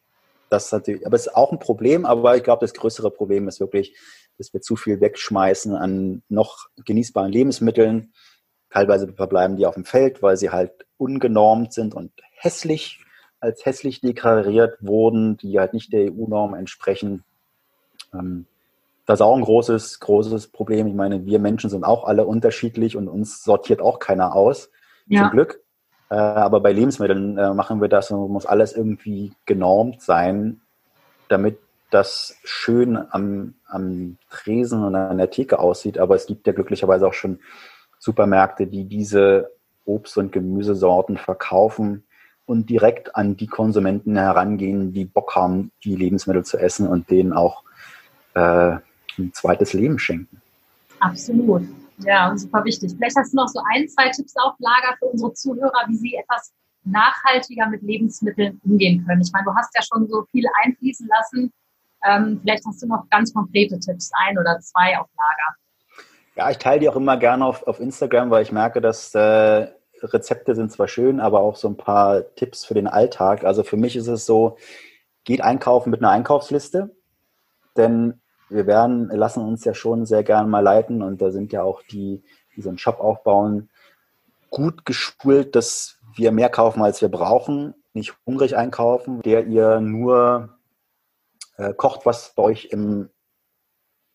das 0.48 0.70
natürlich, 0.72 1.06
aber 1.06 1.16
es 1.16 1.26
ist 1.26 1.34
auch 1.34 1.52
ein 1.52 1.58
Problem, 1.58 2.06
aber 2.06 2.36
ich 2.36 2.42
glaube, 2.42 2.64
das 2.64 2.74
größere 2.74 3.10
Problem 3.10 3.48
ist 3.48 3.60
wirklich, 3.60 3.96
dass 4.38 4.52
wir 4.52 4.60
zu 4.60 4.76
viel 4.76 5.00
wegschmeißen 5.00 5.74
an 5.74 6.22
noch 6.28 6.66
genießbaren 6.84 7.32
Lebensmitteln. 7.32 8.12
Teilweise 8.70 9.12
verbleiben 9.12 9.56
die 9.56 9.66
auf 9.66 9.74
dem 9.74 9.84
Feld, 9.84 10.22
weil 10.22 10.36
sie 10.36 10.50
halt 10.50 10.86
ungenormt 10.98 11.72
sind 11.72 11.94
und 11.94 12.12
hässlich, 12.32 13.00
als 13.40 13.64
hässlich 13.64 14.00
deklariert 14.00 14.78
wurden, 14.80 15.36
die 15.36 15.58
halt 15.58 15.72
nicht 15.72 15.92
der 15.92 16.12
EU-Norm 16.12 16.54
entsprechen. 16.54 17.24
Ähm, 18.12 18.46
das 19.04 19.20
ist 19.20 19.24
auch 19.24 19.36
ein 19.36 19.44
großes, 19.44 20.00
großes 20.00 20.48
Problem. 20.48 20.86
Ich 20.86 20.94
meine, 20.94 21.24
wir 21.24 21.38
Menschen 21.38 21.70
sind 21.70 21.84
auch 21.84 22.04
alle 22.04 22.26
unterschiedlich 22.26 22.96
und 22.96 23.08
uns 23.08 23.44
sortiert 23.44 23.80
auch 23.80 23.98
keiner 23.98 24.34
aus, 24.34 24.70
ja. 25.06 25.22
zum 25.22 25.30
Glück. 25.30 25.60
Äh, 26.10 26.16
aber 26.16 26.60
bei 26.60 26.72
Lebensmitteln 26.72 27.38
äh, 27.38 27.54
machen 27.54 27.80
wir 27.80 27.88
das 27.88 28.10
und 28.10 28.30
muss 28.30 28.46
alles 28.46 28.72
irgendwie 28.72 29.32
genormt 29.44 30.02
sein, 30.02 30.60
damit 31.28 31.58
das 31.90 32.36
schön 32.42 32.98
am, 33.10 33.54
am 33.66 34.18
Tresen 34.30 34.82
und 34.82 34.94
an 34.96 35.18
der 35.18 35.30
Theke 35.30 35.60
aussieht. 35.60 35.98
Aber 35.98 36.16
es 36.16 36.26
gibt 36.26 36.46
ja 36.46 36.52
glücklicherweise 36.52 37.06
auch 37.06 37.14
schon 37.14 37.38
Supermärkte, 37.98 38.66
die 38.66 38.84
diese 38.84 39.52
Obst- 39.84 40.18
und 40.18 40.32
Gemüsesorten 40.32 41.16
verkaufen 41.16 42.05
und 42.46 42.70
direkt 42.70 43.14
an 43.16 43.36
die 43.36 43.48
Konsumenten 43.48 44.16
herangehen, 44.16 44.92
die 44.92 45.04
Bock 45.04 45.34
haben, 45.34 45.72
die 45.84 45.96
Lebensmittel 45.96 46.44
zu 46.44 46.58
essen 46.58 46.88
und 46.88 47.10
denen 47.10 47.32
auch 47.32 47.64
äh, 48.34 48.76
ein 49.18 49.32
zweites 49.32 49.72
Leben 49.72 49.98
schenken. 49.98 50.40
Absolut. 51.00 51.62
Ja, 51.98 52.36
super 52.36 52.64
wichtig. 52.64 52.94
Vielleicht 52.96 53.16
hast 53.16 53.32
du 53.32 53.36
noch 53.36 53.48
so 53.48 53.60
ein, 53.74 53.88
zwei 53.88 54.10
Tipps 54.10 54.34
auf 54.36 54.54
Lager 54.58 54.96
für 54.98 55.06
unsere 55.06 55.32
Zuhörer, 55.32 55.84
wie 55.88 55.96
sie 55.96 56.14
etwas 56.14 56.52
nachhaltiger 56.84 57.68
mit 57.68 57.82
Lebensmitteln 57.82 58.60
umgehen 58.64 59.04
können. 59.06 59.22
Ich 59.22 59.32
meine, 59.32 59.44
du 59.44 59.54
hast 59.54 59.74
ja 59.74 59.82
schon 59.82 60.06
so 60.08 60.24
viel 60.30 60.44
einfließen 60.62 61.08
lassen. 61.08 61.52
Ähm, 62.04 62.38
vielleicht 62.42 62.64
hast 62.66 62.82
du 62.82 62.86
noch 62.86 63.08
ganz 63.10 63.32
konkrete 63.32 63.78
Tipps, 63.80 64.10
ein 64.26 64.38
oder 64.38 64.58
zwei 64.60 64.98
auf 64.98 65.08
Lager. 65.16 65.56
Ja, 66.36 66.50
ich 66.50 66.58
teile 66.58 66.80
die 66.80 66.88
auch 66.88 66.96
immer 66.96 67.16
gerne 67.16 67.44
auf, 67.44 67.66
auf 67.66 67.80
Instagram, 67.80 68.30
weil 68.30 68.42
ich 68.42 68.52
merke, 68.52 68.80
dass 68.80 69.14
äh, 69.14 69.68
Rezepte 70.02 70.54
sind 70.54 70.72
zwar 70.72 70.88
schön, 70.88 71.20
aber 71.20 71.40
auch 71.40 71.56
so 71.56 71.68
ein 71.68 71.76
paar 71.76 72.34
Tipps 72.34 72.64
für 72.64 72.74
den 72.74 72.86
Alltag. 72.86 73.44
Also 73.44 73.62
für 73.62 73.76
mich 73.76 73.96
ist 73.96 74.08
es 74.08 74.26
so, 74.26 74.56
geht 75.24 75.40
einkaufen 75.40 75.90
mit 75.90 76.00
einer 76.00 76.10
Einkaufsliste, 76.10 76.94
denn 77.76 78.20
wir 78.48 78.66
werden, 78.66 79.08
lassen 79.08 79.42
uns 79.42 79.64
ja 79.64 79.74
schon 79.74 80.06
sehr 80.06 80.22
gerne 80.22 80.48
mal 80.48 80.60
leiten 80.60 81.02
und 81.02 81.20
da 81.20 81.30
sind 81.30 81.52
ja 81.52 81.62
auch 81.62 81.82
die, 81.82 82.22
die 82.54 82.62
so 82.62 82.68
einen 82.68 82.78
Shop 82.78 83.00
aufbauen, 83.00 83.68
gut 84.50 84.84
geschult, 84.84 85.56
dass 85.56 85.98
wir 86.14 86.32
mehr 86.32 86.48
kaufen, 86.48 86.82
als 86.82 87.00
wir 87.02 87.08
brauchen, 87.08 87.74
nicht 87.92 88.14
hungrig 88.24 88.56
einkaufen, 88.56 89.22
der 89.22 89.46
ihr 89.46 89.80
nur 89.80 90.56
äh, 91.56 91.74
kocht, 91.74 92.06
was 92.06 92.34
bei 92.34 92.42
euch 92.42 92.66
im, 92.66 93.10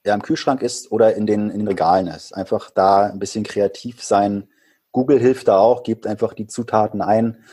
ja, 0.05 0.13
im 0.13 0.21
Kühlschrank 0.21 0.61
ist 0.61 0.91
oder 0.91 1.15
in 1.15 1.25
den, 1.25 1.49
in 1.49 1.59
den 1.59 1.67
Regalen 1.67 2.07
ist. 2.07 2.33
Einfach 2.33 2.69
da 2.71 3.07
ein 3.07 3.19
bisschen 3.19 3.43
kreativ 3.43 4.03
sein. 4.03 4.47
Google 4.91 5.19
hilft 5.19 5.47
da 5.47 5.57
auch, 5.57 5.83
gebt 5.83 6.07
einfach 6.07 6.33
die 6.33 6.47
Zutaten 6.47 7.01
ein 7.01 7.43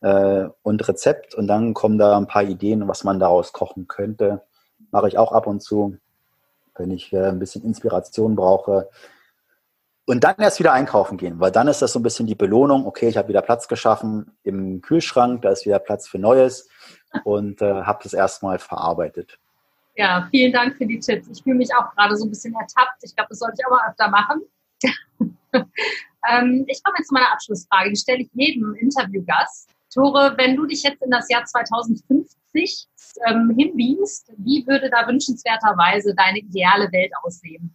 äh, 0.00 0.46
und 0.62 0.88
Rezept 0.88 1.34
und 1.34 1.46
dann 1.46 1.74
kommen 1.74 1.98
da 1.98 2.16
ein 2.16 2.26
paar 2.26 2.44
Ideen, 2.44 2.88
was 2.88 3.04
man 3.04 3.18
daraus 3.18 3.52
kochen 3.52 3.88
könnte. 3.88 4.42
Mache 4.90 5.08
ich 5.08 5.18
auch 5.18 5.32
ab 5.32 5.46
und 5.46 5.60
zu 5.60 5.98
wenn 6.78 6.90
ich 6.90 7.12
äh, 7.12 7.28
ein 7.28 7.38
bisschen 7.38 7.64
Inspiration 7.64 8.34
brauche. 8.36 8.88
Und 10.06 10.24
dann 10.24 10.36
erst 10.38 10.58
wieder 10.58 10.72
einkaufen 10.72 11.18
gehen, 11.18 11.38
weil 11.38 11.52
dann 11.52 11.68
ist 11.68 11.82
das 11.82 11.92
so 11.92 11.98
ein 11.98 12.02
bisschen 12.02 12.26
die 12.26 12.34
Belohnung. 12.34 12.86
Okay, 12.86 13.08
ich 13.08 13.18
habe 13.18 13.28
wieder 13.28 13.42
Platz 13.42 13.68
geschaffen 13.68 14.38
im 14.42 14.80
Kühlschrank, 14.80 15.42
da 15.42 15.50
ist 15.50 15.66
wieder 15.66 15.78
Platz 15.78 16.08
für 16.08 16.18
Neues 16.18 16.68
und 17.24 17.60
äh, 17.60 17.82
habe 17.82 18.00
das 18.02 18.14
erstmal 18.14 18.58
verarbeitet. 18.58 19.38
Ja, 19.96 20.26
vielen 20.30 20.52
Dank 20.52 20.76
für 20.76 20.86
die 20.86 20.98
Tipps. 20.98 21.28
Ich 21.28 21.42
fühle 21.42 21.56
mich 21.56 21.68
auch 21.74 21.94
gerade 21.94 22.16
so 22.16 22.24
ein 22.24 22.30
bisschen 22.30 22.54
ertappt. 22.54 23.02
Ich 23.02 23.14
glaube, 23.14 23.28
das 23.30 23.40
sollte 23.40 23.56
ich 23.58 23.66
aber 23.66 23.82
öfter 23.86 24.08
machen. 24.08 24.42
ähm, 26.30 26.64
ich 26.66 26.82
komme 26.82 26.96
jetzt 26.98 27.08
zu 27.08 27.14
meiner 27.14 27.32
Abschlussfrage. 27.32 27.90
Die 27.90 27.96
stelle 27.96 28.22
ich 28.22 28.30
jedem 28.32 28.74
Interviewgast. 28.74 29.68
Tore, 29.92 30.34
wenn 30.36 30.56
du 30.56 30.66
dich 30.66 30.82
jetzt 30.82 31.02
in 31.02 31.10
das 31.10 31.28
Jahr 31.30 31.44
2050 31.44 32.88
ähm, 33.26 33.54
hinbeamst, 33.56 34.32
wie 34.36 34.66
würde 34.66 34.90
da 34.90 35.06
wünschenswerterweise 35.06 36.14
deine 36.14 36.38
ideale 36.38 36.92
Welt 36.92 37.12
aussehen? 37.22 37.74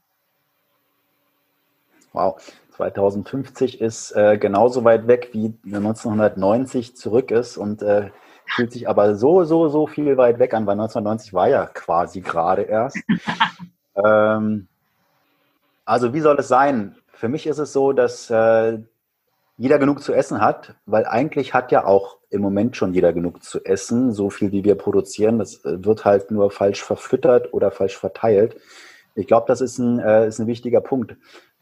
Wow, 2.12 2.40
2050 2.76 3.82
ist 3.82 4.12
äh, 4.12 4.38
genauso 4.38 4.84
weit 4.84 5.08
weg 5.08 5.30
wie 5.34 5.54
1990 5.66 6.96
zurück 6.96 7.32
ist 7.32 7.58
und 7.58 7.82
äh, 7.82 8.12
fühlt 8.46 8.72
sich 8.72 8.88
aber 8.88 9.16
so, 9.16 9.44
so, 9.44 9.70
so 9.70 9.88
viel 9.88 10.18
weit 10.18 10.38
weg 10.38 10.54
an, 10.54 10.68
weil 10.68 10.74
1990 10.74 11.34
war 11.34 11.50
ja 11.50 11.66
quasi 11.66 12.22
gerade 12.22 12.64
erst. 12.64 12.98
ähm, 13.96 14.68
also 15.86 16.14
wie 16.14 16.22
soll 16.22 16.38
es 16.40 16.48
sein? 16.48 16.96
Für 17.24 17.30
mich 17.30 17.48
ist 17.48 17.58
es 17.58 17.72
so, 17.72 17.94
dass 17.94 18.30
äh, 18.30 18.80
jeder 19.56 19.80
genug 19.80 20.04
zu 20.04 20.12
essen 20.12 20.42
hat, 20.42 20.76
weil 20.86 21.06
eigentlich 21.06 21.54
hat 21.54 21.72
ja 21.72 21.86
auch 21.86 22.18
im 22.30 22.42
Moment 22.42 22.76
schon 22.76 22.94
jeder 22.94 23.14
genug 23.14 23.42
zu 23.42 23.64
essen, 23.64 24.12
so 24.12 24.30
viel 24.30 24.52
wie 24.52 24.66
wir 24.66 24.76
produzieren. 24.76 25.40
Das 25.40 25.64
äh, 25.64 25.86
wird 25.86 26.04
halt 26.04 26.32
nur 26.32 26.52
falsch 26.52 26.84
verfüttert 26.84 27.54
oder 27.54 27.72
falsch 27.72 27.96
verteilt. 27.96 28.58
Ich 29.16 29.26
glaube, 29.26 29.46
das 29.48 29.62
ist 29.62 29.78
ein, 29.78 30.00
äh, 30.00 30.28
ist 30.28 30.40
ein 30.40 30.48
wichtiger 30.48 30.82
Punkt. 30.82 31.16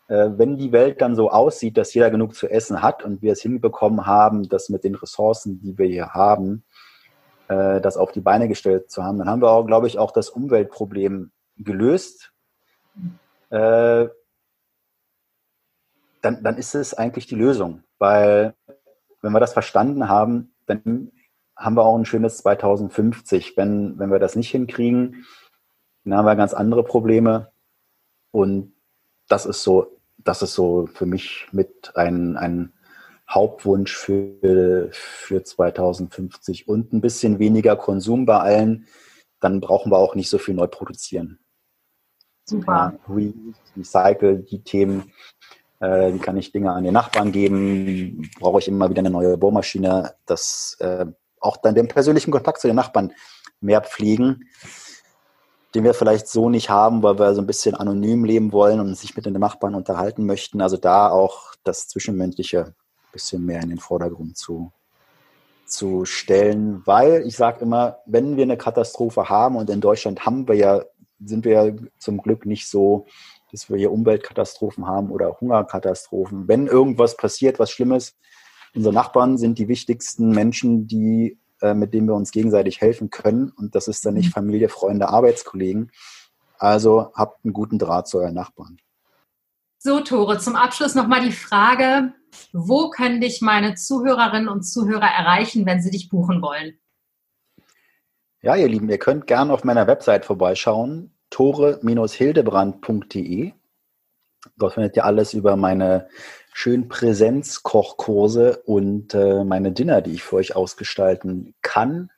Äh, 0.07 0.31
wenn 0.35 0.57
die 0.57 0.71
Welt 0.71 0.99
dann 0.99 1.15
so 1.15 1.29
aussieht, 1.29 1.77
dass 1.77 1.93
jeder 1.93 2.09
genug 2.09 2.33
zu 2.33 2.49
essen 2.49 2.81
hat 2.81 3.05
und 3.05 3.21
wir 3.21 3.33
es 3.33 3.43
hinbekommen 3.43 4.07
haben, 4.07 4.49
das 4.49 4.69
mit 4.69 4.83
den 4.83 4.95
Ressourcen, 4.95 5.59
die 5.59 5.77
wir 5.77 5.85
hier 5.85 6.15
haben, 6.15 6.63
äh, 7.49 7.79
das 7.81 7.97
auf 7.97 8.11
die 8.11 8.21
Beine 8.21 8.47
gestellt 8.47 8.89
zu 8.89 9.03
haben, 9.03 9.19
dann 9.19 9.29
haben 9.29 9.43
wir 9.43 9.51
auch, 9.51 9.67
glaube 9.67 9.85
ich, 9.85 9.99
auch 9.99 10.09
das 10.09 10.31
Umweltproblem 10.31 11.29
gelöst. 11.59 12.31
Dann, 16.21 16.43
dann 16.43 16.57
ist 16.57 16.75
es 16.75 16.93
eigentlich 16.93 17.27
die 17.27 17.35
Lösung. 17.35 17.83
Weil 17.99 18.53
wenn 19.21 19.33
wir 19.33 19.39
das 19.39 19.53
verstanden 19.53 20.09
haben, 20.09 20.53
dann 20.65 21.11
haben 21.55 21.75
wir 21.75 21.83
auch 21.83 21.97
ein 21.97 22.05
schönes 22.05 22.37
2050. 22.37 23.55
Wenn, 23.57 23.97
wenn 23.99 24.11
wir 24.11 24.19
das 24.19 24.35
nicht 24.35 24.51
hinkriegen, 24.51 25.25
dann 26.03 26.17
haben 26.17 26.25
wir 26.25 26.35
ganz 26.35 26.53
andere 26.53 26.83
Probleme. 26.83 27.51
Und 28.31 28.73
das 29.27 29.45
ist 29.45 29.63
so, 29.63 29.99
das 30.17 30.41
ist 30.41 30.53
so 30.53 30.87
für 30.87 31.05
mich 31.05 31.47
mit 31.51 31.95
ein, 31.95 32.37
ein 32.37 32.73
Hauptwunsch 33.29 33.95
für, 33.95 34.89
für 34.91 35.43
2050 35.43 36.67
und 36.67 36.93
ein 36.93 37.01
bisschen 37.01 37.39
weniger 37.39 37.75
Konsum 37.75 38.25
bei 38.25 38.39
allen. 38.39 38.87
Dann 39.39 39.61
brauchen 39.61 39.91
wir 39.91 39.97
auch 39.97 40.15
nicht 40.15 40.29
so 40.29 40.37
viel 40.37 40.53
neu 40.53 40.67
produzieren. 40.67 41.39
Super. 42.45 42.99
Ja, 43.07 43.23
recycle 43.77 44.39
die 44.39 44.63
Themen, 44.63 45.11
äh, 45.81 46.13
wie 46.13 46.19
kann 46.19 46.37
ich 46.37 46.51
Dinge 46.51 46.71
an 46.71 46.83
den 46.83 46.93
Nachbarn 46.93 47.31
geben? 47.31 48.29
Brauche 48.39 48.59
ich 48.59 48.67
immer 48.67 48.89
wieder 48.89 48.99
eine 48.99 49.09
neue 49.09 49.37
Bohrmaschine? 49.37 50.13
dass 50.25 50.77
äh, 50.79 51.05
auch 51.39 51.57
dann 51.57 51.75
den 51.75 51.87
persönlichen 51.87 52.31
Kontakt 52.31 52.61
zu 52.61 52.67
den 52.67 52.75
Nachbarn 52.75 53.13
mehr 53.59 53.81
pflegen, 53.81 54.47
den 55.73 55.83
wir 55.83 55.93
vielleicht 55.93 56.27
so 56.27 56.49
nicht 56.49 56.69
haben, 56.69 57.01
weil 57.01 57.17
wir 57.17 57.33
so 57.33 57.41
ein 57.41 57.47
bisschen 57.47 57.75
anonym 57.75 58.25
leben 58.25 58.51
wollen 58.51 58.79
und 58.79 58.95
sich 58.95 59.15
mit 59.15 59.25
den 59.25 59.33
Nachbarn 59.33 59.75
unterhalten 59.75 60.25
möchten. 60.25 60.61
Also 60.61 60.77
da 60.77 61.09
auch 61.09 61.55
das 61.63 61.87
Zwischenmenschliche 61.87 62.65
ein 62.65 63.11
bisschen 63.11 63.45
mehr 63.45 63.61
in 63.61 63.69
den 63.69 63.79
Vordergrund 63.79 64.37
zu, 64.37 64.71
zu 65.65 66.05
stellen, 66.05 66.81
weil 66.85 67.23
ich 67.25 67.35
sage 67.35 67.61
immer, 67.61 67.99
wenn 68.05 68.37
wir 68.37 68.43
eine 68.43 68.57
Katastrophe 68.57 69.29
haben 69.29 69.55
und 69.55 69.69
in 69.69 69.81
Deutschland 69.81 70.25
haben 70.25 70.47
wir 70.47 70.55
ja, 70.55 70.81
sind 71.23 71.45
wir 71.45 71.65
ja 71.65 71.73
zum 71.97 72.21
Glück 72.21 72.45
nicht 72.45 72.67
so 72.67 73.05
dass 73.51 73.69
wir 73.69 73.77
hier 73.77 73.91
Umweltkatastrophen 73.91 74.85
haben 74.85 75.11
oder 75.11 75.39
Hungerkatastrophen. 75.39 76.47
Wenn 76.47 76.67
irgendwas 76.67 77.17
passiert, 77.17 77.59
was 77.59 77.71
Schlimmes, 77.71 78.15
unsere 78.73 78.93
Nachbarn 78.93 79.37
sind 79.37 79.59
die 79.59 79.67
wichtigsten 79.67 80.29
Menschen, 80.29 80.87
die, 80.87 81.39
äh, 81.61 81.73
mit 81.73 81.93
denen 81.93 82.07
wir 82.07 82.15
uns 82.15 82.31
gegenseitig 82.31 82.81
helfen 82.81 83.09
können. 83.09 83.51
Und 83.51 83.75
das 83.75 83.87
ist 83.87 84.05
dann 84.05 84.13
nicht 84.13 84.27
mhm. 84.27 84.33
Familie, 84.33 84.69
Freunde, 84.69 85.09
Arbeitskollegen. 85.09 85.91
Also 86.57 87.11
habt 87.13 87.43
einen 87.43 87.53
guten 87.53 87.79
Draht 87.79 88.07
zu 88.07 88.19
euren 88.19 88.35
Nachbarn. 88.35 88.77
So, 89.79 89.99
Tore, 89.99 90.37
zum 90.37 90.55
Abschluss 90.55 90.93
nochmal 90.93 91.21
die 91.21 91.31
Frage, 91.31 92.13
wo 92.53 92.89
können 92.91 93.19
dich 93.19 93.41
meine 93.41 93.73
Zuhörerinnen 93.73 94.47
und 94.47 94.61
Zuhörer 94.61 95.07
erreichen, 95.07 95.65
wenn 95.65 95.81
sie 95.81 95.89
dich 95.89 96.07
buchen 96.07 96.41
wollen? 96.41 96.77
Ja, 98.43 98.55
ihr 98.55 98.67
Lieben, 98.67 98.89
ihr 98.89 98.99
könnt 98.99 99.27
gerne 99.27 99.51
auf 99.51 99.63
meiner 99.63 99.87
Website 99.87 100.25
vorbeischauen 100.25 101.15
tore-hildebrand.de. 101.31 103.53
Dort 104.57 104.73
findet 104.73 104.95
ihr 104.95 105.05
alles 105.05 105.33
über 105.33 105.55
meine 105.55 106.07
schönen 106.53 106.87
Präsenzkochkurse 106.87 108.61
und 108.65 109.15
äh, 109.15 109.43
meine 109.43 109.71
Dinner, 109.71 110.01
die 110.01 110.13
ich 110.13 110.23
für 110.23 110.35
euch 110.35 110.55
ausgestalten 110.55 111.55
kann. 111.61 112.11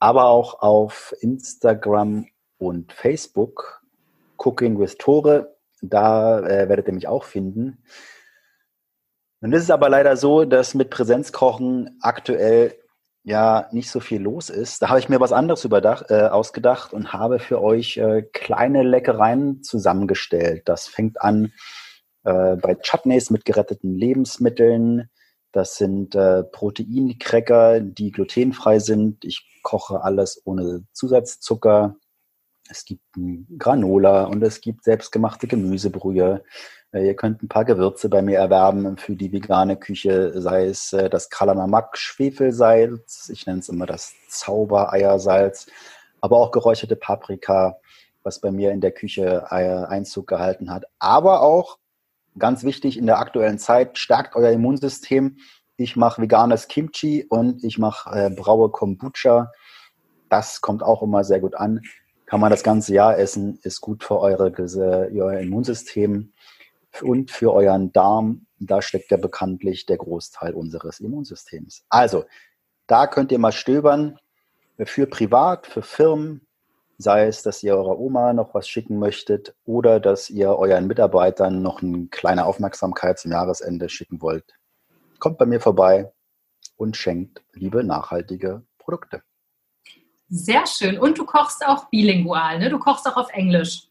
Aber 0.00 0.24
auch 0.24 0.60
auf 0.60 1.14
Instagram 1.20 2.26
und 2.58 2.92
Facebook 2.92 3.82
Cooking 4.36 4.78
with 4.78 4.98
Tore. 4.98 5.56
Da 5.80 6.40
äh, 6.40 6.68
werdet 6.68 6.88
ihr 6.88 6.94
mich 6.94 7.08
auch 7.08 7.24
finden. 7.24 7.82
Nun 9.40 9.52
ist 9.52 9.64
es 9.64 9.70
aber 9.70 9.90
leider 9.90 10.16
so, 10.16 10.44
dass 10.44 10.74
mit 10.74 10.90
Präsenzkochen 10.90 11.98
aktuell 12.00 12.76
ja 13.24 13.68
nicht 13.72 13.90
so 13.90 14.00
viel 14.00 14.22
los 14.22 14.50
ist, 14.50 14.82
da 14.82 14.90
habe 14.90 15.00
ich 15.00 15.08
mir 15.08 15.18
was 15.18 15.32
anderes 15.32 15.64
überdacht, 15.64 16.10
äh, 16.10 16.28
ausgedacht 16.28 16.92
und 16.92 17.12
habe 17.12 17.38
für 17.38 17.62
euch 17.62 17.96
äh, 17.96 18.22
kleine 18.22 18.82
Leckereien 18.82 19.62
zusammengestellt. 19.62 20.68
Das 20.68 20.86
fängt 20.86 21.20
an 21.22 21.52
äh, 22.24 22.56
bei 22.56 22.76
Chutneys 22.76 23.30
mit 23.30 23.46
geretteten 23.46 23.94
Lebensmitteln. 23.94 25.08
Das 25.52 25.76
sind 25.76 26.14
äh, 26.14 26.44
Proteincracker, 26.44 27.80
die 27.80 28.10
glutenfrei 28.10 28.78
sind. 28.78 29.24
Ich 29.24 29.48
koche 29.62 30.02
alles 30.02 30.42
ohne 30.44 30.84
Zusatzzucker. 30.92 31.96
Es 32.68 32.84
gibt 32.84 33.02
Granola 33.58 34.24
und 34.24 34.42
es 34.42 34.60
gibt 34.60 34.84
selbstgemachte 34.84 35.46
Gemüsebrühe. 35.46 36.42
Äh, 36.92 37.06
ihr 37.06 37.14
könnt 37.14 37.42
ein 37.42 37.48
paar 37.48 37.64
Gewürze 37.64 38.08
bei 38.08 38.22
mir 38.22 38.38
erwerben 38.38 38.96
für 38.96 39.16
die 39.16 39.32
vegane 39.32 39.76
Küche, 39.76 40.40
sei 40.40 40.66
es 40.66 40.92
äh, 40.92 41.10
das 41.10 41.28
Kalamamak 41.28 41.98
Schwefelsalz, 41.98 43.28
ich 43.32 43.46
nenne 43.46 43.58
es 43.58 43.68
immer 43.68 43.86
das 43.86 44.14
Zaubereiersalz, 44.28 45.66
aber 46.20 46.38
auch 46.38 46.52
geräucherte 46.52 46.96
Paprika, 46.96 47.78
was 48.22 48.40
bei 48.40 48.50
mir 48.50 48.72
in 48.72 48.80
der 48.80 48.92
Küche 48.92 49.46
äh, 49.50 49.84
Einzug 49.84 50.26
gehalten 50.26 50.70
hat. 50.70 50.84
Aber 50.98 51.42
auch, 51.42 51.78
ganz 52.38 52.64
wichtig 52.64 52.96
in 52.96 53.06
der 53.06 53.18
aktuellen 53.18 53.58
Zeit, 53.58 53.98
stärkt 53.98 54.34
euer 54.36 54.50
Immunsystem. 54.50 55.36
Ich 55.76 55.96
mache 55.96 56.22
veganes 56.22 56.68
Kimchi 56.68 57.26
und 57.28 57.62
ich 57.62 57.78
mache 57.78 58.10
äh, 58.18 58.30
braue 58.30 58.70
Kombucha. 58.70 59.52
Das 60.30 60.60
kommt 60.60 60.82
auch 60.82 61.02
immer 61.02 61.24
sehr 61.24 61.40
gut 61.40 61.54
an. 61.54 61.82
Kann 62.26 62.40
man 62.40 62.50
das 62.50 62.62
ganze 62.62 62.94
Jahr 62.94 63.18
essen, 63.18 63.58
ist 63.62 63.80
gut 63.80 64.02
für 64.02 64.18
eure, 64.18 64.52
euer 64.56 65.38
Immunsystem 65.38 66.32
und 67.02 67.30
für 67.30 67.52
euren 67.52 67.92
Darm. 67.92 68.46
Da 68.58 68.80
steckt 68.80 69.10
ja 69.10 69.16
bekanntlich 69.16 69.86
der 69.86 69.98
Großteil 69.98 70.54
unseres 70.54 71.00
Immunsystems. 71.00 71.84
Also, 71.88 72.24
da 72.86 73.06
könnt 73.06 73.32
ihr 73.32 73.38
mal 73.38 73.52
stöbern 73.52 74.18
für 74.84 75.06
privat, 75.06 75.66
für 75.66 75.82
Firmen, 75.82 76.46
sei 76.98 77.26
es, 77.26 77.42
dass 77.42 77.62
ihr 77.62 77.76
eurer 77.76 77.98
Oma 77.98 78.32
noch 78.32 78.54
was 78.54 78.68
schicken 78.68 78.98
möchtet 78.98 79.54
oder 79.64 80.00
dass 80.00 80.30
ihr 80.30 80.56
euren 80.56 80.86
Mitarbeitern 80.86 81.62
noch 81.62 81.82
eine 81.82 82.06
kleine 82.06 82.46
Aufmerksamkeit 82.46 83.18
zum 83.18 83.32
Jahresende 83.32 83.88
schicken 83.88 84.22
wollt. 84.22 84.54
Kommt 85.18 85.38
bei 85.38 85.46
mir 85.46 85.60
vorbei 85.60 86.12
und 86.76 86.96
schenkt 86.96 87.42
liebe 87.52 87.84
nachhaltige 87.84 88.62
Produkte. 88.78 89.22
Sehr 90.28 90.66
schön. 90.66 90.98
Und 90.98 91.18
du 91.18 91.24
kochst 91.24 91.64
auch 91.66 91.90
bilingual, 91.90 92.58
ne? 92.58 92.70
Du 92.70 92.78
kochst 92.78 93.06
auch 93.06 93.16
auf 93.16 93.30
Englisch. 93.30 93.88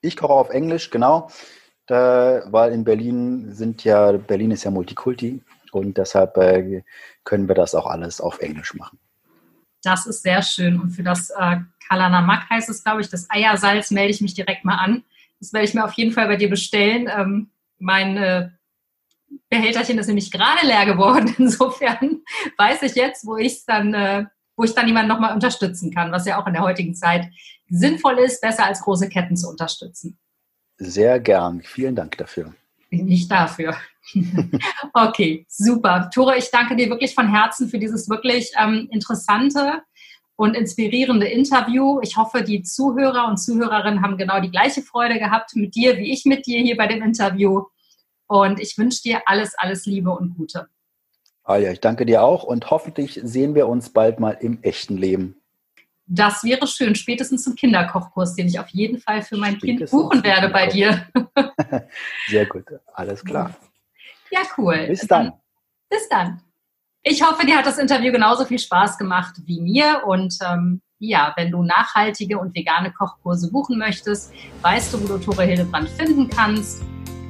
Ich 0.00 0.16
koche 0.16 0.32
auf 0.32 0.50
Englisch, 0.50 0.90
genau 0.90 1.28
da, 1.88 2.42
weil 2.46 2.72
in 2.72 2.84
Berlin 2.84 3.52
sind 3.52 3.82
ja, 3.82 4.12
Berlin 4.12 4.52
ist 4.52 4.64
ja 4.64 4.70
Multikulti 4.70 5.42
und 5.72 5.96
deshalb 5.96 6.36
äh, 6.36 6.82
können 7.24 7.48
wir 7.48 7.54
das 7.54 7.74
auch 7.74 7.86
alles 7.86 8.20
auf 8.20 8.38
Englisch 8.38 8.74
machen. 8.74 8.98
Das 9.82 10.06
ist 10.06 10.22
sehr 10.22 10.42
schön. 10.42 10.80
Und 10.80 10.90
für 10.90 11.02
das 11.02 11.30
äh, 11.30 11.56
Kalanamak 11.88 12.48
heißt 12.50 12.68
es, 12.68 12.84
glaube 12.84 13.00
ich, 13.00 13.08
das 13.08 13.28
Eiersalz 13.30 13.90
melde 13.90 14.10
ich 14.10 14.20
mich 14.20 14.34
direkt 14.34 14.64
mal 14.64 14.76
an. 14.76 15.04
Das 15.40 15.52
werde 15.52 15.66
ich 15.66 15.74
mir 15.74 15.84
auf 15.84 15.92
jeden 15.94 16.12
Fall 16.12 16.26
bei 16.26 16.36
dir 16.36 16.50
bestellen. 16.50 17.10
Ähm, 17.14 17.50
mein 17.78 18.16
äh, 18.16 18.50
Behälterchen 19.48 19.98
ist 19.98 20.08
nämlich 20.08 20.30
gerade 20.30 20.66
leer 20.66 20.84
geworden. 20.84 21.34
Insofern 21.38 22.22
weiß 22.58 22.82
ich 22.82 22.96
jetzt, 22.96 23.26
wo 23.26 23.36
ich 23.36 23.52
es 23.52 23.64
dann, 23.64 23.94
äh, 23.94 24.24
wo 24.58 24.64
ich 24.64 24.74
dann 24.74 24.88
jemanden 24.88 25.08
nochmal 25.08 25.32
unterstützen 25.32 25.94
kann, 25.94 26.10
was 26.10 26.26
ja 26.26 26.42
auch 26.42 26.46
in 26.46 26.52
der 26.52 26.62
heutigen 26.62 26.94
Zeit 26.94 27.30
sinnvoll 27.68 28.18
ist, 28.18 28.40
besser 28.40 28.66
als 28.66 28.80
große 28.80 29.08
Ketten 29.08 29.36
zu 29.36 29.48
unterstützen. 29.48 30.18
Sehr 30.78 31.20
gern. 31.20 31.62
Vielen 31.62 31.94
Dank 31.94 32.18
dafür. 32.18 32.54
Nicht 32.90 33.30
dafür. 33.30 33.76
okay, 34.94 35.46
super. 35.48 36.10
Tora, 36.12 36.36
ich 36.36 36.50
danke 36.50 36.74
dir 36.74 36.88
wirklich 36.90 37.14
von 37.14 37.28
Herzen 37.28 37.68
für 37.68 37.78
dieses 37.78 38.08
wirklich 38.08 38.50
ähm, 38.60 38.88
interessante 38.90 39.82
und 40.36 40.56
inspirierende 40.56 41.26
Interview. 41.26 42.00
Ich 42.02 42.16
hoffe, 42.16 42.42
die 42.42 42.62
Zuhörer 42.62 43.28
und 43.28 43.36
Zuhörerinnen 43.36 44.02
haben 44.02 44.16
genau 44.16 44.40
die 44.40 44.50
gleiche 44.50 44.82
Freude 44.82 45.18
gehabt 45.18 45.54
mit 45.54 45.74
dir, 45.74 45.98
wie 45.98 46.12
ich 46.12 46.24
mit 46.24 46.46
dir 46.46 46.60
hier 46.60 46.76
bei 46.76 46.86
dem 46.86 47.02
Interview. 47.02 47.64
Und 48.26 48.58
ich 48.60 48.76
wünsche 48.76 49.02
dir 49.02 49.22
alles, 49.26 49.54
alles 49.56 49.86
Liebe 49.86 50.10
und 50.10 50.36
Gute. 50.36 50.68
Ah 51.48 51.56
ja, 51.56 51.72
ich 51.72 51.80
danke 51.80 52.04
dir 52.04 52.22
auch 52.22 52.44
und 52.44 52.70
hoffentlich 52.70 53.18
sehen 53.24 53.54
wir 53.54 53.68
uns 53.68 53.88
bald 53.88 54.20
mal 54.20 54.32
im 54.32 54.62
echten 54.62 54.98
Leben. 54.98 55.40
Das 56.04 56.44
wäre 56.44 56.66
schön, 56.66 56.94
spätestens 56.94 57.42
zum 57.42 57.54
Kinderkochkurs, 57.54 58.34
den 58.34 58.48
ich 58.48 58.60
auf 58.60 58.68
jeden 58.68 59.00
Fall 59.00 59.22
für 59.22 59.38
mein 59.38 59.56
spätestens 59.56 59.90
Kind 59.90 60.10
buchen 60.10 60.24
werde 60.24 60.50
bei 60.50 60.66
dir. 60.66 61.06
Sehr 62.28 62.44
gut, 62.44 62.66
alles 62.92 63.24
klar. 63.24 63.56
Ja, 64.30 64.40
cool. 64.58 64.88
Bis 64.88 65.06
dann. 65.06 65.32
Bis 65.88 66.06
dann. 66.10 66.42
Ich 67.02 67.26
hoffe, 67.26 67.46
dir 67.46 67.56
hat 67.56 67.64
das 67.64 67.78
Interview 67.78 68.12
genauso 68.12 68.44
viel 68.44 68.58
Spaß 68.58 68.98
gemacht 68.98 69.36
wie 69.46 69.62
mir. 69.62 70.02
Und 70.06 70.36
ähm, 70.46 70.82
ja, 70.98 71.32
wenn 71.38 71.50
du 71.50 71.62
nachhaltige 71.62 72.38
und 72.38 72.54
vegane 72.54 72.92
Kochkurse 72.92 73.50
buchen 73.50 73.78
möchtest, 73.78 74.34
weißt 74.60 74.92
du, 74.92 75.02
wo 75.02 75.16
du 75.16 75.18
Tore 75.18 75.44
Hildebrand 75.44 75.88
finden 75.88 76.28
kannst. 76.28 76.82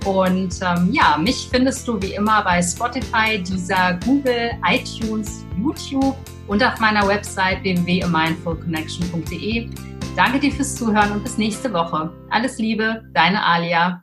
Und 0.05 0.61
ähm, 0.63 0.91
ja, 0.93 1.17
mich 1.19 1.49
findest 1.51 1.87
du 1.87 2.01
wie 2.01 2.15
immer 2.15 2.43
bei 2.43 2.63
Spotify, 2.63 3.43
dieser 3.43 3.99
Google, 4.05 4.53
iTunes, 4.69 5.45
YouTube 5.61 6.17
und 6.47 6.65
auf 6.65 6.79
meiner 6.81 7.07
Website 7.07 7.63
www.mindfulconnection.de. 7.63 9.69
Danke 10.17 10.41
dir 10.41 10.53
fürs 10.53 10.75
Zuhören 10.75 11.13
und 11.13 11.23
bis 11.23 11.39
nächste 11.39 11.73
Woche. 11.73 12.13
Alles 12.31 12.59
Liebe, 12.59 13.05
deine 13.13 13.45
Alia. 13.45 14.03